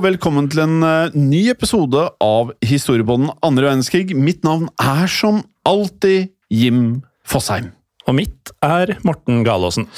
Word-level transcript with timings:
Og 0.00 0.06
velkommen 0.06 0.46
til 0.48 0.62
en 0.62 0.84
eh, 0.86 1.16
ny 1.18 1.40
episode 1.52 2.00
av 2.24 2.54
Historiebånden 2.64 3.34
andre 3.44 3.66
verdenskrig. 3.66 4.14
Mitt 4.16 4.46
navn 4.46 4.70
er 4.80 5.10
som 5.12 5.42
alltid 5.68 6.30
Jim 6.48 7.02
Fosheim. 7.28 7.68
Og 8.08 8.16
mitt 8.16 8.52
er 8.64 8.94
Morten 9.04 9.42
Galaasen. 9.44 9.90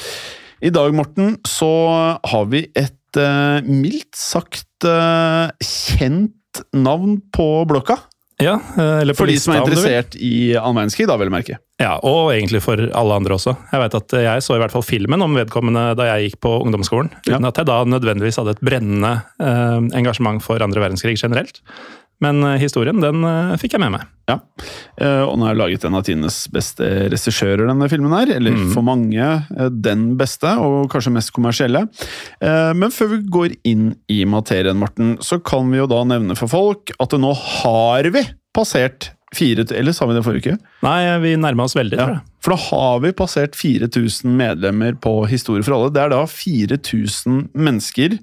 I 0.59 0.73
dag, 0.75 0.91
Morten, 0.97 1.37
så 1.47 1.71
har 2.19 2.49
vi 2.51 2.65
et 2.75 3.21
eh, 3.21 3.63
mildt 3.69 4.19
sagt 4.19 4.89
eh, 4.89 5.55
kjent 5.63 6.65
navn 6.75 7.21
på 7.31 7.47
blokka. 7.71 8.01
Ja, 8.43 8.57
eh, 8.75 9.05
eller 9.05 9.15
på 9.15 9.23
For 9.23 9.31
de 9.31 9.39
som 9.39 9.55
er 9.55 9.63
interessert 9.63 10.19
i 10.19 10.57
annen 10.57 10.83
verdenskrig, 10.83 11.07
da 11.13 11.21
vel 11.21 11.31
å 11.31 11.37
merke. 11.37 11.63
Ja, 11.83 11.97
og 12.07 12.31
egentlig 12.31 12.61
for 12.63 12.79
alle 12.79 13.17
andre 13.19 13.35
også. 13.39 13.57
Jeg 13.73 13.83
vet 13.83 13.97
at 13.99 14.15
jeg 14.23 14.45
så 14.47 14.55
i 14.57 14.61
hvert 14.63 14.75
fall 14.75 14.85
filmen 14.87 15.25
om 15.25 15.35
vedkommende 15.35 15.89
da 15.99 16.07
jeg 16.13 16.29
gikk 16.31 16.39
på 16.47 16.53
ungdomsskolen, 16.63 17.11
uten 17.25 17.35
Ja. 17.35 17.49
at 17.51 17.59
jeg 17.59 17.67
da 17.67 17.81
nødvendigvis 17.89 18.39
hadde 18.39 18.55
et 18.55 18.63
brennende 18.63 19.17
eh, 19.43 19.81
engasjement 19.99 20.43
for 20.45 20.63
andre 20.63 20.85
verdenskrig 20.85 21.19
generelt. 21.19 21.59
Men 22.23 22.39
eh, 22.47 22.59
historien, 22.63 23.01
den 23.03 23.25
eh, 23.27 23.57
fikk 23.59 23.75
jeg 23.75 23.83
med 23.83 23.97
meg. 23.97 24.05
Ja, 24.31 24.37
eh, 25.03 25.23
og 25.27 25.35
nå 25.41 25.49
er 25.51 25.57
laget 25.59 25.83
en 25.89 25.97
av 25.99 26.05
tidenes 26.07 26.45
beste 26.55 26.87
regissører, 27.11 27.65
denne 27.67 27.89
filmen 27.91 28.15
her. 28.15 28.31
Eller 28.37 28.55
for 28.71 28.87
mange 28.87 29.33
den 29.83 30.05
beste, 30.21 30.53
og 30.63 30.87
kanskje 30.93 31.15
mest 31.17 31.33
kommersielle. 31.35 31.83
Men 32.79 32.95
før 32.95 33.11
vi 33.17 33.19
går 33.35 33.57
inn 33.69 33.89
i 34.13 34.21
materien, 34.29 34.79
Morten, 34.79 35.17
så 35.25 35.41
kan 35.43 35.67
vi 35.73 35.81
jo 35.83 35.89
da 35.91 36.05
nevne 36.07 36.39
for 36.39 36.53
folk 36.53 36.95
at 37.03 37.19
nå 37.19 37.33
har 37.35 38.07
vi 38.15 38.23
passert 38.55 39.11
fire 39.37 39.65
Eller 39.75 39.95
sa 39.97 40.07
vi 40.09 40.17
det 40.17 40.25
forrige 40.27 40.55
uke? 40.55 40.73
Nei, 40.85 41.19
vi 41.25 41.35
nærma 41.41 41.67
oss 41.69 41.77
veldig, 41.79 41.99
Ja, 41.99 42.21
for 42.43 42.55
da 42.55 42.61
har 42.69 43.03
vi 43.05 43.13
passert 43.17 43.57
4000 43.59 44.33
medlemmer 44.37 44.97
på 44.99 45.27
Historie 45.31 45.65
for 45.65 45.77
alle. 45.77 45.93
Det 45.95 46.03
er 46.03 46.13
da 46.13 46.25
4000 46.27 47.49
mennesker 47.55 48.19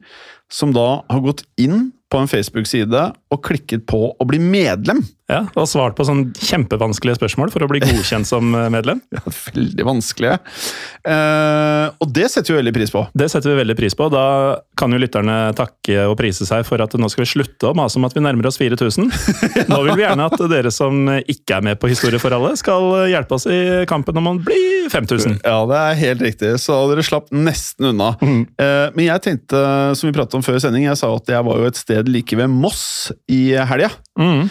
som 0.52 0.74
da 0.76 1.04
har 1.10 1.24
gått 1.24 1.46
inn 1.62 1.92
på 2.10 2.18
en 2.22 2.30
Facebook-side 2.32 3.06
og 3.30 3.42
klikket 3.46 3.86
på 3.90 4.10
å 4.18 4.28
bli 4.28 4.40
medlem. 4.42 5.04
Ja, 5.30 5.44
Og 5.54 5.68
svart 5.70 5.94
på 5.94 6.02
sånn 6.08 6.32
kjempevanskelige 6.34 7.20
spørsmål 7.20 7.52
for 7.54 7.62
å 7.62 7.68
bli 7.70 7.84
godkjent 7.84 8.26
som 8.26 8.50
eh, 8.58 8.70
medlem. 8.74 9.02
Ja, 9.14 9.22
veldig 9.30 9.86
vanskelige. 9.86 10.40
Eh, 11.06 11.86
og 12.02 12.14
det 12.16 12.28
setter 12.34 12.54
vi 12.56 12.60
veldig 12.64 12.74
pris 12.74 12.92
på. 12.94 13.04
Det 13.14 13.28
setter 13.30 13.52
vi 13.52 13.60
veldig 13.60 13.76
pris 13.78 13.94
på. 13.98 14.08
Da 14.10 14.24
kan 14.80 14.94
jo 14.94 15.00
lytterne 15.02 15.52
takke 15.58 16.08
og 16.10 16.16
prise 16.18 16.48
seg 16.50 16.66
for 16.66 16.82
at 16.82 16.96
nå 16.98 17.10
skal 17.14 17.26
vi 17.26 17.30
slutte 17.36 17.70
å 17.70 17.76
mase 17.78 18.00
om 18.00 18.08
at 18.08 18.16
vi 18.18 18.24
nærmer 18.26 18.50
oss 18.50 18.58
4000. 18.58 19.10
Nå 19.70 19.80
vil 19.86 20.00
vi 20.00 20.06
gjerne 20.06 20.26
at 20.32 20.42
dere 20.50 20.72
som 20.74 21.12
ikke 21.20 21.60
er 21.60 21.66
med 21.70 21.80
på 21.82 21.92
Historie 21.92 22.22
for 22.22 22.34
alle, 22.34 22.56
skal 22.58 22.90
hjelpe 23.12 23.38
oss 23.38 23.46
i 23.50 23.60
kampen 23.90 24.18
om 24.22 24.32
å 24.32 24.36
bli 24.42 24.88
5000. 24.90 25.40
Ja, 25.46 25.60
det 25.70 25.78
er 25.78 26.00
helt 26.02 26.26
riktig, 26.26 26.56
så 26.64 26.80
dere 26.90 27.06
slapp 27.06 27.30
nesten 27.36 27.92
unna. 27.92 28.14
Eh, 28.24 28.88
men 28.96 29.06
jeg 29.06 29.26
tenkte, 29.26 29.62
som 30.00 30.10
vi 30.10 30.16
pratet 30.18 30.40
om 30.40 30.46
før 30.46 30.58
sending, 30.64 30.88
jeg 30.90 30.98
sa 30.98 31.12
at 31.14 31.30
jeg 31.30 31.46
var 31.46 31.62
jo 31.62 31.70
et 31.70 31.78
sted 31.80 31.99
like 32.08 32.38
ved 32.40 32.48
Moss 32.54 33.12
i 33.28 33.50
helga. 33.56 33.90
Mm. 34.20 34.48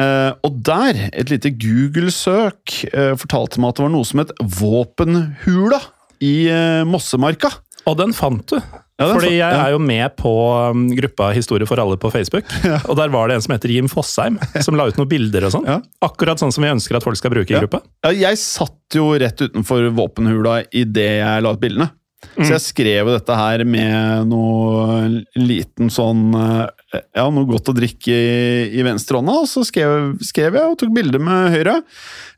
Uh, 0.00 0.30
og 0.46 0.60
der, 0.64 1.08
et 1.12 1.30
lite 1.32 1.50
Google-søk, 1.60 2.76
uh, 2.94 3.14
fortalte 3.20 3.60
meg 3.60 3.72
at 3.72 3.80
det 3.80 3.84
var 3.84 3.92
noe 3.92 4.06
som 4.06 4.22
het 4.22 4.30
Våpenhula 4.60 5.80
i 6.22 6.34
uh, 6.50 6.84
Mossemarka. 6.88 7.50
Og 7.88 7.96
den 7.98 8.12
fant 8.14 8.44
du. 8.52 8.58
Ja, 9.00 9.06
den 9.08 9.14
Fordi 9.16 9.30
fa- 9.30 9.36
jeg 9.38 9.40
ja. 9.56 9.60
er 9.64 9.72
jo 9.72 9.78
med 9.80 10.12
på 10.20 10.30
um, 10.70 10.82
gruppa 10.92 11.30
Historie 11.32 11.64
for 11.68 11.80
alle 11.80 11.96
på 12.00 12.10
Facebook. 12.12 12.44
Og 12.90 12.96
der 12.98 13.08
var 13.12 13.28
det 13.30 13.38
en 13.38 13.44
som 13.46 13.54
heter 13.54 13.72
Jim 13.72 13.88
Fosheim, 13.88 14.36
som 14.60 14.76
la 14.76 14.84
ut 14.90 14.98
noen 15.00 15.08
bilder 15.08 15.46
og 15.48 15.54
sånn. 15.56 15.64
Ja. 15.68 15.78
Akkurat 16.04 16.40
sånn 16.42 16.52
som 16.52 16.64
vi 16.66 16.68
ønsker 16.72 16.98
at 16.98 17.06
folk 17.06 17.16
skal 17.16 17.32
bruke 17.32 17.48
i 17.48 17.56
Ja. 17.56 17.62
gruppa. 17.64 17.80
Ja, 18.04 18.12
jeg 18.28 18.40
satt 18.42 18.96
jo 18.98 19.08
rett 19.20 19.40
utenfor 19.40 19.88
våpenhula 19.96 20.60
idet 20.76 21.08
jeg 21.22 21.46
la 21.46 21.54
ut 21.56 21.62
bildene. 21.62 21.88
Så 22.36 22.50
jeg 22.52 22.62
skrev 22.62 23.08
dette 23.10 23.36
her 23.36 23.62
med 23.68 24.28
noe 24.30 25.08
liten 25.40 25.90
sånn 25.92 26.34
eh, 26.36 27.00
Ja, 27.16 27.26
noe 27.32 27.48
godt 27.48 27.70
å 27.72 27.76
drikke 27.76 28.12
i, 28.12 28.66
i 28.76 28.84
venstrehånda, 28.86 29.38
og 29.42 29.48
så 29.48 29.64
skrev, 29.66 30.18
skrev 30.24 30.58
jeg 30.58 30.72
og 30.72 30.76
tok 30.80 30.92
bilde 30.96 31.20
med 31.22 31.54
høyre. 31.54 31.78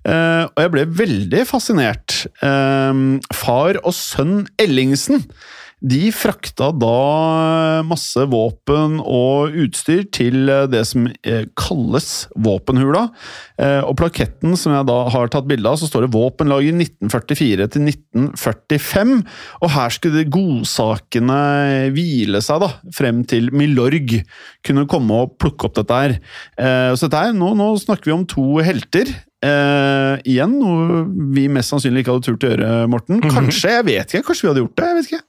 Eh, 0.06 0.44
og 0.46 0.62
jeg 0.64 0.72
ble 0.74 0.86
veldig 1.02 1.42
fascinert. 1.50 2.22
Eh, 2.44 3.02
far 3.36 3.80
og 3.82 3.96
sønn 3.96 4.46
Ellingsen 4.62 5.26
de 5.82 6.12
frakta 6.14 6.68
da 6.78 7.82
masse 7.86 8.22
våpen 8.30 9.00
og 9.02 9.56
utstyr 9.64 10.04
til 10.14 10.46
det 10.70 10.82
som 10.86 11.08
eh, 11.26 11.48
kalles 11.58 12.28
våpenhula. 12.38 13.08
Eh, 13.58 13.80
og 13.82 13.96
plaketten 13.98 14.54
som 14.58 14.76
jeg 14.76 14.86
da 14.88 14.98
har 15.12 15.32
tatt 15.32 15.48
bilde 15.50 15.66
av, 15.66 15.80
så 15.80 15.88
står 15.90 16.06
det 16.06 16.12
'Våpenlager 16.14 16.76
1944 16.76 17.68
til 17.74 17.88
1945'. 17.90 19.24
Og 19.62 19.74
her 19.74 19.90
skulle 19.90 20.22
de 20.22 20.30
godsakene 20.38 21.40
hvile 21.96 22.42
seg 22.44 22.62
da, 22.62 22.70
frem 22.94 23.24
til 23.26 23.50
Milorg 23.50 24.22
kunne 24.62 24.86
komme 24.90 25.24
og 25.24 25.36
plukke 25.42 25.66
opp 25.66 25.76
dette 25.80 26.00
her. 26.04 26.16
Eh, 26.58 26.94
så 26.94 27.08
dette 27.08 27.26
her, 27.26 27.36
nå, 27.36 27.52
nå 27.58 27.72
snakker 27.82 28.10
vi 28.12 28.16
om 28.20 28.26
to 28.28 28.62
helter. 28.62 29.10
Uh, 29.42 30.22
igjen, 30.22 30.52
noe 30.54 31.00
vi 31.34 31.48
mest 31.50 31.72
sannsynlig 31.72 32.04
ikke 32.04 32.12
hadde 32.14 32.26
turt 32.28 32.44
å 32.46 32.50
gjøre, 32.52 32.66
Morten. 32.86 33.18
Kanskje, 33.26 33.72
jeg 33.74 33.86
vet 33.88 34.12
ikke, 34.14 34.28
kanskje 34.28 34.46
vi 34.46 34.50
hadde 34.52 34.62
gjort 34.62 34.76
det? 34.78 34.86
jeg 34.86 34.98
vet 35.00 35.08
ikke. 35.10 35.24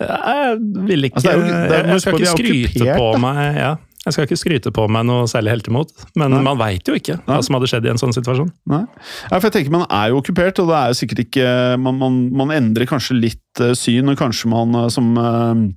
Jeg 0.00 0.58
vil 0.88 1.06
ikke 1.08 1.20
Altså, 1.20 1.30
det 1.30 1.34
er 1.34 1.38
jo- 1.38 1.68
det 1.68 1.76
er- 1.78 1.90
jeg, 1.92 2.00
skal 2.00 2.14
ikke 2.18 2.32
skryte 2.34 2.96
på 2.98 3.18
meg 3.22 3.56
ja, 3.56 3.76
Jeg 4.04 4.12
skal 4.12 4.26
ikke 4.26 4.36
skryte 4.40 4.72
på 4.74 4.88
meg 4.90 5.06
noe 5.06 5.28
særlig 5.30 5.52
heltemot, 5.54 5.92
men 6.16 6.30
Nei. 6.30 6.40
man 6.42 6.58
veit 6.58 6.84
jo 6.86 6.94
ikke 6.98 7.20
hva 7.24 7.38
som 7.42 7.54
hadde 7.56 7.70
skjedd 7.70 7.86
i 7.86 7.92
en 7.94 7.96
sånn 8.02 8.12
situasjon. 8.12 8.50
Nei. 8.68 8.82
Ja, 9.30 9.38
for 9.38 9.48
jeg 9.48 9.54
tenker 9.56 9.70
Man 9.70 9.86
er 9.88 10.08
jo 10.10 10.20
okkupert, 10.20 10.58
og 10.60 10.68
det 10.68 10.76
er 10.76 10.90
jo 10.92 10.98
sikkert 10.98 11.22
ikke 11.24 11.78
Man, 11.80 11.98
man, 11.98 12.18
man 12.32 12.48
endrer 12.50 12.86
kanskje 12.90 13.16
litt 13.20 13.60
eh, 13.60 13.72
syn, 13.72 14.10
og 14.10 14.18
kanskje 14.18 14.50
man 14.52 14.74
eh, 14.74 14.88
som 14.92 15.16
eh, 15.16 15.72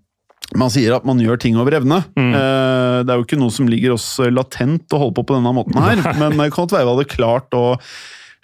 man 0.55 0.69
sier 0.71 0.95
at 0.95 1.03
man 1.05 1.19
gjør 1.19 1.39
ting 1.39 1.57
over 1.59 1.71
evne. 1.75 2.05
Mm. 2.15 2.31
Det 2.31 3.11
er 3.11 3.17
jo 3.19 3.25
ikke 3.25 3.37
noe 3.39 3.51
som 3.51 3.67
ligger 3.67 3.97
oss 3.97 4.17
latent 4.31 4.87
å 4.95 4.99
holde 5.01 5.17
på 5.17 5.25
på 5.27 5.35
denne 5.35 5.51
måten 5.51 5.75
her, 5.75 5.99
men 6.21 6.37
være 6.39 6.53
vi 6.85 6.87
hadde 6.87 7.09
klart 7.11 7.51
å 7.51 7.75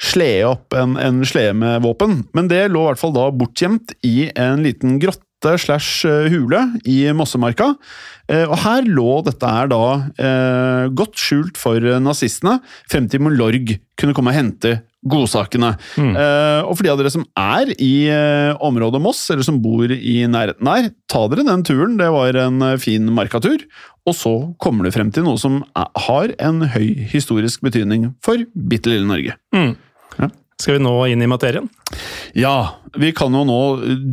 slede 0.03 0.50
opp 0.50 0.73
en, 0.75 0.97
en 1.00 1.22
slede 1.23 1.53
med 1.55 1.81
våpen. 1.85 2.25
Men 2.35 2.50
det 2.51 2.66
lå 2.73 2.81
i 2.84 2.88
hvert 2.90 3.00
fall 3.00 3.13
da 3.16 3.29
bortgjemt 3.31 3.94
i 4.03 4.29
en 4.35 4.63
liten 4.66 4.97
grotte 5.00 5.22
slash 5.59 6.05
eh, 6.09 6.29
hule 6.33 6.61
i 6.89 7.01
Mossemarka. 7.15 7.73
Eh, 8.31 8.45
Og 8.47 8.55
her 8.63 8.87
lå 8.87 9.19
dette 9.27 9.43
her 9.49 9.67
da 9.71 9.81
eh, 10.17 10.87
godt 10.95 11.19
skjult 11.19 11.59
for 11.59 11.77
eh, 11.83 11.99
nazistene, 12.03 12.59
frem 12.91 13.09
til 13.11 13.21
Molorg 13.25 13.75
kunne 13.99 14.15
komme 14.15 14.31
og 14.33 14.37
hente 14.39 14.73
godsakene. 15.03 15.73
Mm. 15.99 16.13
Eh, 16.15 16.61
og 16.63 16.77
for 16.77 16.85
de 16.87 16.91
av 16.93 16.99
dere 17.01 17.11
som 17.11 17.25
er 17.37 17.73
i 17.75 17.93
eh, 18.07 18.53
området 18.63 19.01
Moss, 19.03 19.25
eller 19.33 19.43
som 19.43 19.59
bor 19.63 19.91
i 19.91 20.21
nærheten 20.31 20.63
der, 20.69 20.91
ta 21.11 21.25
dere 21.31 21.43
den 21.49 21.65
turen. 21.67 21.97
Det 21.99 22.07
var 22.15 22.39
en 22.45 22.63
fin 22.79 23.09
markatur. 23.11 23.65
Og 24.07 24.15
så 24.19 24.31
kommer 24.63 24.83
du 24.87 24.91
frem 24.95 25.11
til 25.15 25.23
noe 25.27 25.39
som 25.39 25.61
er, 25.79 25.89
har 26.07 26.33
en 26.43 26.63
høy 26.73 26.89
historisk 27.11 27.61
betydning 27.63 28.09
for 28.23 28.39
bitte 28.55 28.91
lille 28.91 29.07
Norge. 29.07 29.35
Mm. 29.55 29.75
Ja. 30.19 30.31
Skal 30.63 30.79
vi 30.79 30.85
nå 30.85 30.96
inn 31.12 31.24
i 31.24 31.28
materien? 31.28 31.68
Ja, 32.40 32.79
vi 32.96 33.12
kan 33.16 33.35
jo 33.35 33.44
nå 33.44 33.59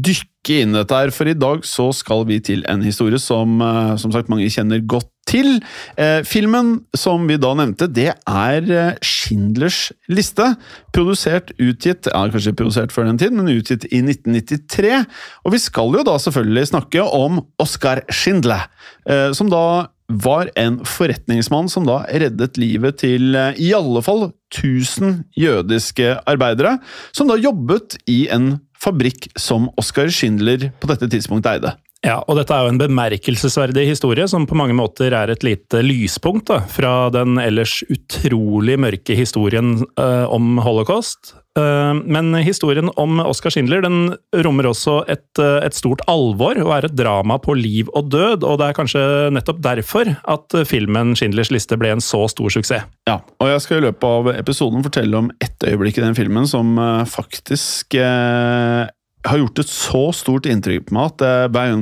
dykke 0.03 0.57
inn 0.65 0.75
dette 0.75 0.97
her, 0.97 1.13
for 1.15 1.31
i 1.31 1.37
dag 1.37 1.63
så 1.69 1.91
skal 1.95 2.25
vi 2.27 2.41
til 2.43 2.65
en 2.71 2.83
historie 2.83 3.21
som 3.23 3.61
eh, 3.63 3.95
som 4.01 4.11
sagt 4.11 4.31
mange 4.33 4.49
kjenner 4.51 4.83
godt 4.83 5.11
til. 5.31 5.61
Eh, 6.01 6.25
filmen 6.27 6.73
som 6.97 7.29
vi 7.29 7.37
da 7.41 7.53
nevnte, 7.59 7.87
det 7.93 8.09
er 8.15 8.73
eh, 8.75 8.99
Schindlers 9.05 9.93
liste. 10.11 10.49
Produsert, 10.97 11.53
utgitt 11.61 12.11
ja, 12.11 12.25
Kanskje 12.33 12.57
produsert 12.57 12.95
før 12.95 13.07
den 13.11 13.21
tid, 13.21 13.37
men 13.37 13.53
utgitt 13.53 13.87
i 13.91 14.03
1993. 14.03 15.05
Og 15.45 15.55
vi 15.55 15.63
skal 15.63 15.95
jo 16.01 16.05
da 16.07 16.17
selvfølgelig 16.19 16.73
snakke 16.73 17.07
om 17.07 17.45
Oskar 17.63 18.03
Schindler, 18.11 18.67
eh, 19.07 19.31
som 19.37 19.53
da 19.53 19.63
var 20.11 20.51
en 20.59 20.81
forretningsmann 20.87 21.71
som 21.71 21.87
da 21.89 22.03
reddet 22.09 22.59
livet 22.61 23.01
til 23.05 23.37
eh, 23.39 23.59
i 23.63 23.71
alle 23.77 24.03
fall 24.05 24.31
1000 24.51 25.23
jødiske 25.39 26.17
arbeidere, 26.29 26.79
som 27.15 27.31
da 27.31 27.39
jobbet 27.39 28.01
i 28.11 28.25
en 28.33 28.57
fabrikk 28.81 29.29
som 29.39 29.69
Oskar 29.81 30.11
Schindler 30.13 30.71
på 30.81 30.91
dette 30.91 31.09
tidspunktet 31.13 31.59
eide. 31.59 31.77
Ja, 32.01 32.23
og 32.25 32.39
dette 32.39 32.57
er 32.57 32.65
jo 32.65 32.73
en 32.73 32.81
bemerkelsesverdig 32.81 33.85
historie 33.91 34.25
som 34.31 34.47
på 34.49 34.57
mange 34.57 34.73
måter 34.77 35.13
er 35.13 35.33
et 35.33 35.45
lite 35.45 35.83
lyspunkt 35.85 36.49
da, 36.49 36.63
fra 36.65 37.11
den 37.13 37.37
ellers 37.43 37.83
utrolig 37.93 38.79
mørke 38.81 39.17
historien 39.19 39.83
eh, 40.01 40.25
om 40.33 40.57
holocaust. 40.65 41.35
Eh, 41.59 41.95
Men 42.05 42.35
historien 42.35 42.91
om 42.97 43.19
Oskar 43.25 43.51
Schindler 43.51 43.83
den 43.83 44.15
rommer 44.45 44.69
også 44.71 45.01
et, 45.11 45.27
eh, 45.39 45.67
et 45.67 45.75
stort 45.75 46.03
alvor 46.11 46.59
og 46.63 46.71
er 46.77 46.87
et 46.87 46.95
drama 46.97 47.39
på 47.43 47.57
liv 47.59 47.91
og 47.95 48.11
død. 48.11 48.45
Og 48.47 48.59
det 48.61 48.69
er 48.69 48.79
kanskje 48.79 49.03
nettopp 49.35 49.61
derfor 49.65 50.15
at 50.23 50.61
filmen 50.69 51.17
Schindlers 51.19 51.51
liste 51.51 51.79
ble 51.81 51.91
en 51.97 52.05
så 52.05 52.29
stor 52.31 52.55
suksess. 52.55 52.87
Ja, 53.09 53.19
og 53.41 53.51
jeg 53.51 53.61
skal 53.65 53.81
i 53.81 53.87
løpet 53.89 54.07
av 54.07 54.31
episoden 54.37 54.87
fortelle 54.87 55.19
om 55.19 55.31
ett 55.43 55.59
øyeblikk 55.67 55.99
i 55.99 56.07
den 56.07 56.15
filmen 56.15 56.47
som 56.47 56.79
eh, 56.79 57.05
faktisk 57.05 57.95
eh, 57.99 58.87
har 59.27 59.37
gjort 59.37 59.59
et 59.61 59.69
så 59.69 60.05
stort 60.17 60.47
inntrykk 60.49 60.87
på 60.89 60.95
meg 60.97 61.11
at 61.11 61.25
eh, 61.27 61.81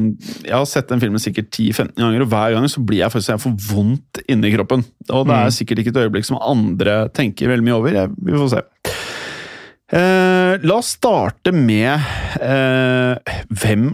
jeg 0.49 0.55
har 0.57 0.65
sett 0.67 0.89
den 0.91 1.03
filmen 1.03 1.23
sikkert 1.23 1.53
10-15 1.53 1.93
ganger, 2.01 2.25
og 2.25 2.33
hver 2.33 2.57
gang 2.57 2.67
så 2.73 2.83
blir 2.83 3.05
jeg 3.05 3.13
faktisk 3.15 3.35
jeg 3.35 3.45
får 3.45 3.59
vondt 3.69 4.23
inni 4.27 4.55
kroppen. 4.57 4.83
Og 5.13 5.29
det 5.29 5.37
er 5.37 5.55
sikkert 5.55 5.85
ikke 5.85 5.93
et 5.95 6.01
øyeblikk 6.07 6.27
som 6.27 6.41
andre 6.41 7.05
tenker 7.15 7.53
veldig 7.53 7.69
mye 7.69 7.77
over. 7.77 8.01
Jeg, 8.01 8.17
vi 8.17 8.41
får 8.41 8.51
se. 8.57 8.65
Eh, 9.89 10.59
la 10.61 10.77
oss 10.77 10.93
starte 10.99 11.53
med 11.55 11.97
eh, 12.45 13.37
hvem 13.49 13.89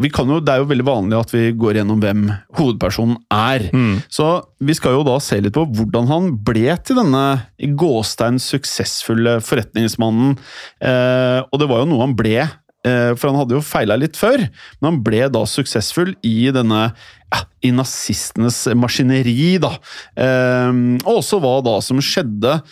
vi 0.00 0.08
kan 0.08 0.30
jo, 0.30 0.38
Det 0.40 0.52
er 0.52 0.62
jo 0.62 0.68
veldig 0.70 0.86
vanlig 0.86 1.18
at 1.18 1.32
vi 1.34 1.42
går 1.60 1.80
gjennom 1.80 2.00
hvem 2.00 2.22
hovedpersonen 2.56 3.18
er. 3.34 3.66
Så 4.08 4.30
vi 4.64 4.76
skal 4.76 4.96
jo 4.96 5.04
da 5.04 5.18
se 5.20 5.40
litt 5.42 5.56
på 5.56 5.66
hvordan 5.76 6.08
han 6.08 6.30
ble 6.46 6.72
til 6.86 7.00
denne 7.02 7.24
i 7.60 7.68
gåstein 7.68 8.40
suksessfulle 8.40 9.38
forretningsmannen. 9.44 10.38
Eh, 10.80 11.40
og 11.44 11.60
det 11.60 11.68
var 11.68 11.82
jo 11.82 11.90
noe 11.90 12.06
han 12.06 12.16
ble, 12.16 12.38
eh, 12.40 13.12
for 13.12 13.28
han 13.28 13.42
hadde 13.42 13.58
jo 13.58 13.64
feila 13.66 13.98
litt 14.00 14.16
før. 14.16 14.46
Men 14.80 14.92
han 14.92 15.02
ble 15.04 15.26
da 15.36 15.44
suksessfull 15.44 16.14
i 16.24 16.48
denne 16.54 16.86
ja, 16.90 17.44
i 17.62 17.74
nazistenes 17.74 18.64
maskineri, 18.80 19.58
da. 19.62 19.74
Eh, 20.16 20.70
og 21.04 21.18
også 21.20 21.42
hva 21.44 21.58
da 21.66 21.76
som 21.84 22.00
skjedde 22.00 22.62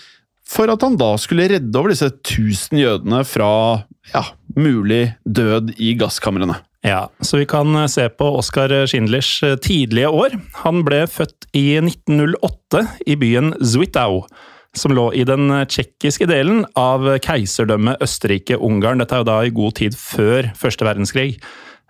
for 0.48 0.72
at 0.72 0.84
han 0.84 0.96
da 1.00 1.12
skulle 1.20 1.48
redde 1.52 1.78
over 1.78 1.92
disse 1.92 2.08
tusen 2.24 2.80
jødene 2.80 3.20
fra 3.28 3.50
ja, 4.14 4.24
mulig 4.56 5.12
død 5.24 5.74
i 5.76 5.92
gasskamrene. 6.00 6.56
Ja, 6.86 7.08
så 7.20 7.40
vi 7.40 7.46
kan 7.48 7.74
eh, 7.76 7.88
se 7.90 8.06
på 8.08 8.28
Oskar 8.38 8.72
Schindlers 8.86 9.42
eh, 9.42 9.56
tidlige 9.60 10.08
år. 10.08 10.38
Han 10.62 10.84
ble 10.86 11.02
født 11.10 11.48
i 11.56 11.72
1908 11.82 12.84
i 13.10 13.16
byen 13.18 13.52
Zwittau, 13.58 14.22
som 14.78 14.94
lå 14.94 15.08
i 15.18 15.26
den 15.28 15.50
eh, 15.50 15.66
tsjekkiske 15.66 16.28
delen 16.30 16.62
av 16.78 17.04
keiserdømmet 17.24 18.04
Østerrike-Ungarn. 18.04 19.02
Dette 19.02 19.18
er 19.18 19.24
jo 19.24 19.28
da 19.28 19.40
i 19.42 19.54
god 19.54 19.80
tid 19.82 19.98
før 19.98 20.52
første 20.58 20.86
verdenskrig. 20.86 21.32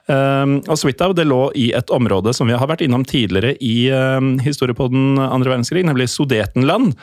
Um, 0.09 0.59
og 0.65 0.79
Zwittau 0.81 1.13
det 1.13 1.27
lå 1.29 1.51
i 1.59 1.67
et 1.77 1.91
område 1.93 2.33
som 2.37 2.49
vi 2.49 2.57
har 2.57 2.71
vært 2.71 2.81
innom 2.85 3.05
tidligere 3.05 3.53
i 3.61 3.91
um, 3.93 4.39
historie 4.41 4.77
andre 4.79 5.53
verdenskrig, 5.53 5.85
nemlig 5.85 6.09
Sudetenland. 6.09 6.95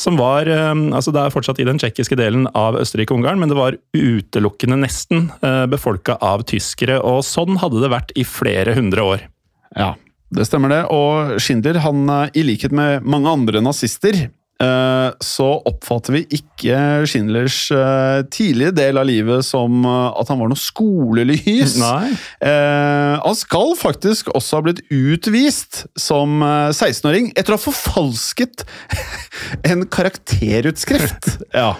Som 0.00 0.16
var 0.16 0.48
um, 0.48 0.88
altså 0.96 1.12
Det 1.14 1.20
er 1.20 1.34
fortsatt 1.34 1.60
i 1.60 1.66
den 1.68 1.78
tsjekkiske 1.78 2.16
delen 2.18 2.48
av 2.56 2.78
Østerrike-Ungarn, 2.80 3.38
men 3.38 3.52
det 3.52 3.58
var 3.58 3.76
utelukkende 3.92 4.80
nesten 4.80 5.28
uh, 5.44 5.66
befolka 5.70 6.16
av 6.24 6.46
tyskere. 6.48 7.02
Og 7.04 7.20
sånn 7.28 7.60
hadde 7.60 7.84
det 7.84 7.92
vært 7.92 8.16
i 8.16 8.24
flere 8.24 8.74
hundre 8.78 9.04
år. 9.12 9.28
Ja, 9.76 9.94
det 10.34 10.46
stemmer 10.48 10.72
det. 10.72 10.80
Og 10.94 11.36
Schindler, 11.42 11.78
han, 11.84 12.08
eh, 12.10 12.30
i 12.40 12.42
likhet 12.46 12.72
med 12.72 13.04
mange 13.06 13.30
andre 13.30 13.60
nazister, 13.60 14.14
eh, 14.14 14.30
så 15.24 15.46
oppfatter 15.66 16.14
vi 16.14 16.20
ikke 16.38 16.76
Schindlers 17.10 17.70
eh, 17.74 18.22
tidlige 18.32 18.74
del 18.76 18.98
av 19.00 19.06
livet 19.08 19.44
som 19.46 19.84
eh, 19.84 20.20
at 20.20 20.30
han 20.30 20.40
var 20.40 20.50
noe 20.50 20.60
skolelys. 20.60 21.76
Nei. 21.82 22.12
Eh, 22.44 23.14
han 23.20 23.38
skal 23.38 23.74
faktisk 23.78 24.30
også 24.34 24.60
ha 24.60 24.66
blitt 24.68 24.84
utvist 24.94 25.84
som 25.98 26.42
eh, 26.44 26.70
16-åring 26.72 27.32
etter 27.34 27.54
å 27.54 27.58
ha 27.58 27.64
forfalsket 27.64 28.66
en 29.70 29.86
karakterutskrift. 29.90 31.34
ja. 31.60 31.74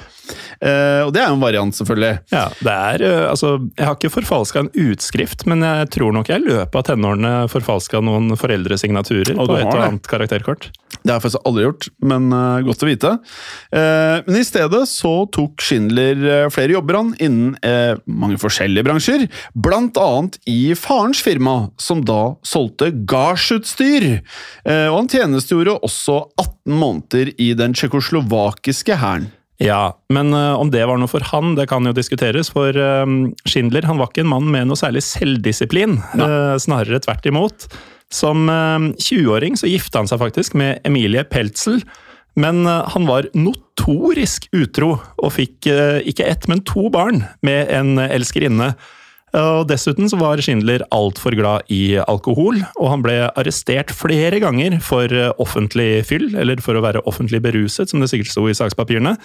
Eh, 0.60 1.02
og 1.04 1.12
det 1.14 1.22
er 1.22 1.30
jo 1.30 1.36
en 1.36 1.42
variant, 1.42 1.76
selvfølgelig. 1.76 2.12
Ja, 2.32 2.46
det 2.64 2.74
er, 2.74 3.04
uh, 3.04 3.30
altså, 3.32 3.56
Jeg 3.76 3.88
har 3.88 3.98
ikke 3.98 4.12
forfalska 4.14 4.64
en 4.64 4.72
utskrift, 4.86 5.44
men 5.50 5.64
jeg 5.64 5.90
tror 5.96 6.14
nok 6.16 6.30
jeg 6.30 6.42
i 6.42 6.46
løpet 6.46 6.78
av 6.80 6.86
tenårene 6.88 7.34
forfalska 7.52 8.00
noen 8.04 8.32
foreldresignaturer 8.38 9.36
Og 9.36 9.50
på 9.50 9.58
et 9.58 9.66
eller 9.66 9.86
annet 9.90 10.08
karakterkort. 10.10 10.70
Det 10.94 11.10
har 11.10 11.18
jeg 11.18 11.26
faktisk 11.26 11.48
aldri 11.50 11.66
gjort, 11.66 11.88
men 12.12 12.30
uh, 12.32 12.62
godt 12.64 12.84
å 12.84 12.88
vite. 12.88 13.12
Men 13.74 14.38
i 14.38 14.44
stedet 14.46 14.80
så 14.88 15.12
tok 15.34 15.62
Schindler 15.64 16.48
flere 16.52 16.76
jobber 16.76 16.96
han 16.96 17.10
innen 17.22 17.54
mange 18.06 18.38
forskjellige 18.40 18.86
bransjer, 18.86 19.24
blant 19.52 19.98
annet 20.00 20.38
i 20.50 20.74
farens 20.78 21.20
firma, 21.24 21.70
som 21.80 22.02
da 22.06 22.36
solgte 22.46 22.90
gardsutstyr. 23.10 24.08
Og 24.64 24.96
han 24.96 25.10
tjenestegjorde 25.10 25.76
også 25.86 26.20
18 26.40 26.78
måneder 26.80 27.32
i 27.42 27.52
den 27.58 27.76
tsjekkoslovakiske 27.76 29.00
hæren. 29.02 29.30
Ja, 29.62 29.94
men 30.10 30.34
uh, 30.34 30.58
om 30.58 30.70
det 30.74 30.82
var 30.88 30.98
noe 30.98 31.10
for 31.10 31.22
han, 31.30 31.54
det 31.58 31.68
kan 31.70 31.86
jo 31.86 31.94
diskuteres. 31.94 32.50
For 32.54 32.74
uh, 32.74 33.06
Schindler 33.46 33.86
han 33.86 34.00
var 34.00 34.10
ikke 34.10 34.24
en 34.24 34.32
mann 34.32 34.48
med 34.50 34.70
noe 34.70 34.78
særlig 34.78 35.04
selvdisiplin. 35.06 36.00
Uh, 36.18 36.56
snarere 36.62 37.02
tvert 37.04 37.28
imot. 37.30 37.68
Som 38.14 38.48
uh, 38.50 38.90
20-åring 38.98 39.58
så 39.60 39.70
gifta 39.70 40.02
han 40.02 40.10
seg 40.10 40.22
faktisk 40.22 40.58
med 40.58 40.82
Emilie 40.88 41.26
Peltzel. 41.28 41.82
Men 42.34 42.66
han 42.66 43.04
var 43.06 43.28
notorisk 43.38 44.48
utro, 44.58 44.96
og 45.22 45.28
fikk 45.36 45.68
ikke 46.10 46.24
ett, 46.26 46.48
men 46.50 46.64
to 46.66 46.88
barn 46.90 47.20
med 47.46 47.70
en 47.70 47.92
elskerinne. 48.02 48.72
Og 49.34 49.64
Dessuten 49.66 50.06
så 50.10 50.18
var 50.20 50.38
Schindler 50.44 50.84
altfor 50.94 51.34
glad 51.34 51.66
i 51.74 51.96
alkohol, 51.98 52.60
og 52.78 52.90
han 52.92 53.02
ble 53.02 53.16
arrestert 53.34 53.90
flere 53.94 54.38
ganger 54.42 54.76
for 54.84 55.10
uh, 55.10 55.32
offentlig 55.42 56.04
fyll, 56.06 56.28
eller 56.38 56.62
for 56.62 56.78
å 56.78 56.84
være 56.84 57.02
offentlig 57.10 57.40
beruset, 57.42 57.90
som 57.90 57.98
det 58.04 58.12
sikkert 58.12 58.30
sto 58.30 58.46
i 58.46 58.54
sakspapirene. 58.54 59.16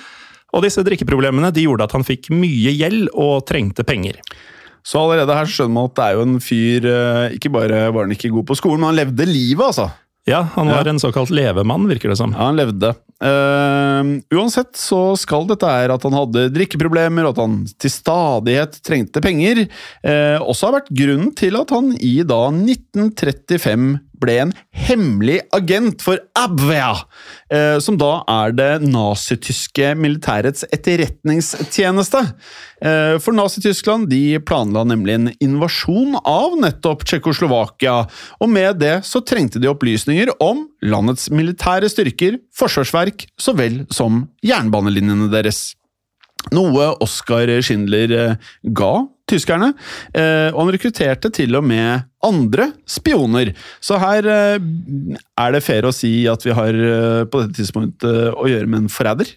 Og 0.58 0.66
disse 0.66 0.82
drikkeproblemene 0.82 1.52
de 1.54 1.68
gjorde 1.68 1.86
at 1.86 1.94
han 1.94 2.06
fikk 2.08 2.32
mye 2.34 2.74
gjeld 2.74 3.12
og 3.14 3.44
trengte 3.46 3.86
penger. 3.86 4.18
Så 4.82 4.98
allerede 5.04 5.36
her 5.38 5.46
skjønner 5.52 5.76
man 5.76 5.90
at 5.92 5.98
det 6.00 6.06
er 6.08 6.16
jo 6.18 6.22
en 6.24 6.38
fyr 6.42 6.86
eh, 6.88 7.34
Ikke 7.36 7.50
bare 7.52 7.82
var 7.92 8.06
han 8.08 8.14
ikke 8.16 8.30
god 8.32 8.46
på 8.48 8.56
skolen, 8.58 8.80
men 8.82 8.90
han 8.94 8.98
levde 9.04 9.28
livet, 9.30 9.62
altså. 9.68 9.90
Ja, 10.26 10.40
han 10.56 10.72
var 10.72 10.88
Ja. 10.88 10.94
en 10.96 11.02
såkalt 11.04 11.30
levemann, 11.36 11.86
virker 11.92 12.10
det 12.10 12.18
som. 12.18 12.34
Ja, 12.34 12.48
han 12.48 12.58
levde. 12.58 12.96
Eh, 13.20 14.04
uansett 14.32 14.78
så 14.80 15.02
skal 15.20 15.48
dette 15.50 15.68
her 15.68 15.92
at 15.92 16.06
han 16.08 16.16
hadde 16.16 16.48
drikkeproblemer, 16.56 17.28
og 17.28 17.36
at 17.36 17.42
han 17.44 17.58
til 17.80 17.92
stadighet 17.92 18.80
trengte 18.86 19.24
penger, 19.24 19.66
uh, 20.08 20.40
også 20.40 20.70
ha 20.70 20.78
vært 20.80 20.94
grunnen 20.96 21.34
til 21.36 21.60
at 21.60 21.74
han 21.76 21.92
i 22.00 22.20
da 22.28 22.46
1935 22.54 23.98
ble 24.20 24.34
en 24.44 24.50
hemmelig 24.76 25.38
agent 25.56 26.04
for 26.04 26.20
Abwehr, 26.38 27.04
uh, 27.52 27.78
som 27.84 28.00
da 28.00 28.22
er 28.32 28.56
det 28.56 28.72
nazityske 28.88 29.94
militærets 30.00 30.68
etterretningstjeneste. 30.72 32.24
For 32.80 33.36
Nazi-Tyskland 33.36 34.06
de 34.08 34.38
planla 34.48 34.86
nemlig 34.88 35.18
en 35.18 35.26
invasjon 35.44 36.14
av 36.22 36.54
nettopp 36.62 37.02
Tsjekkoslovakia, 37.04 37.96
og 38.40 38.48
med 38.48 38.80
det 38.80 38.94
så 39.04 39.20
trengte 39.20 39.60
de 39.60 39.68
opplysninger 39.68 40.32
om 40.40 40.62
landets 40.80 41.28
militære 41.28 41.90
styrker, 41.92 42.38
forsvarsverk 42.56 43.09
så 43.40 43.56
vel 43.58 43.84
som 43.94 44.24
jernbanelinjene 44.46 45.30
deres. 45.32 45.70
Noe 46.56 46.94
Oskar 47.04 47.52
Schindler 47.66 48.14
eh, 48.16 48.52
ga 48.64 48.94
tyskerne, 49.30 49.74
eh, 50.16 50.48
og 50.54 50.64
han 50.64 50.72
rekrutterte 50.74 51.30
til 51.36 51.58
og 51.60 51.66
med 51.68 52.08
andre 52.26 52.70
spioner. 52.90 53.52
Så 53.84 54.00
her 54.02 54.26
eh, 54.26 54.56
er 54.56 55.54
det 55.54 55.64
fair 55.66 55.86
å 55.86 55.94
si 55.94 56.24
at 56.32 56.46
vi 56.48 56.56
har 56.56 56.80
på 57.30 57.44
dette 57.44 57.60
tidspunktet 57.60 58.34
å 58.34 58.50
gjøre 58.50 58.70
med 58.70 58.86
en 58.86 58.92
forræder. 58.94 59.36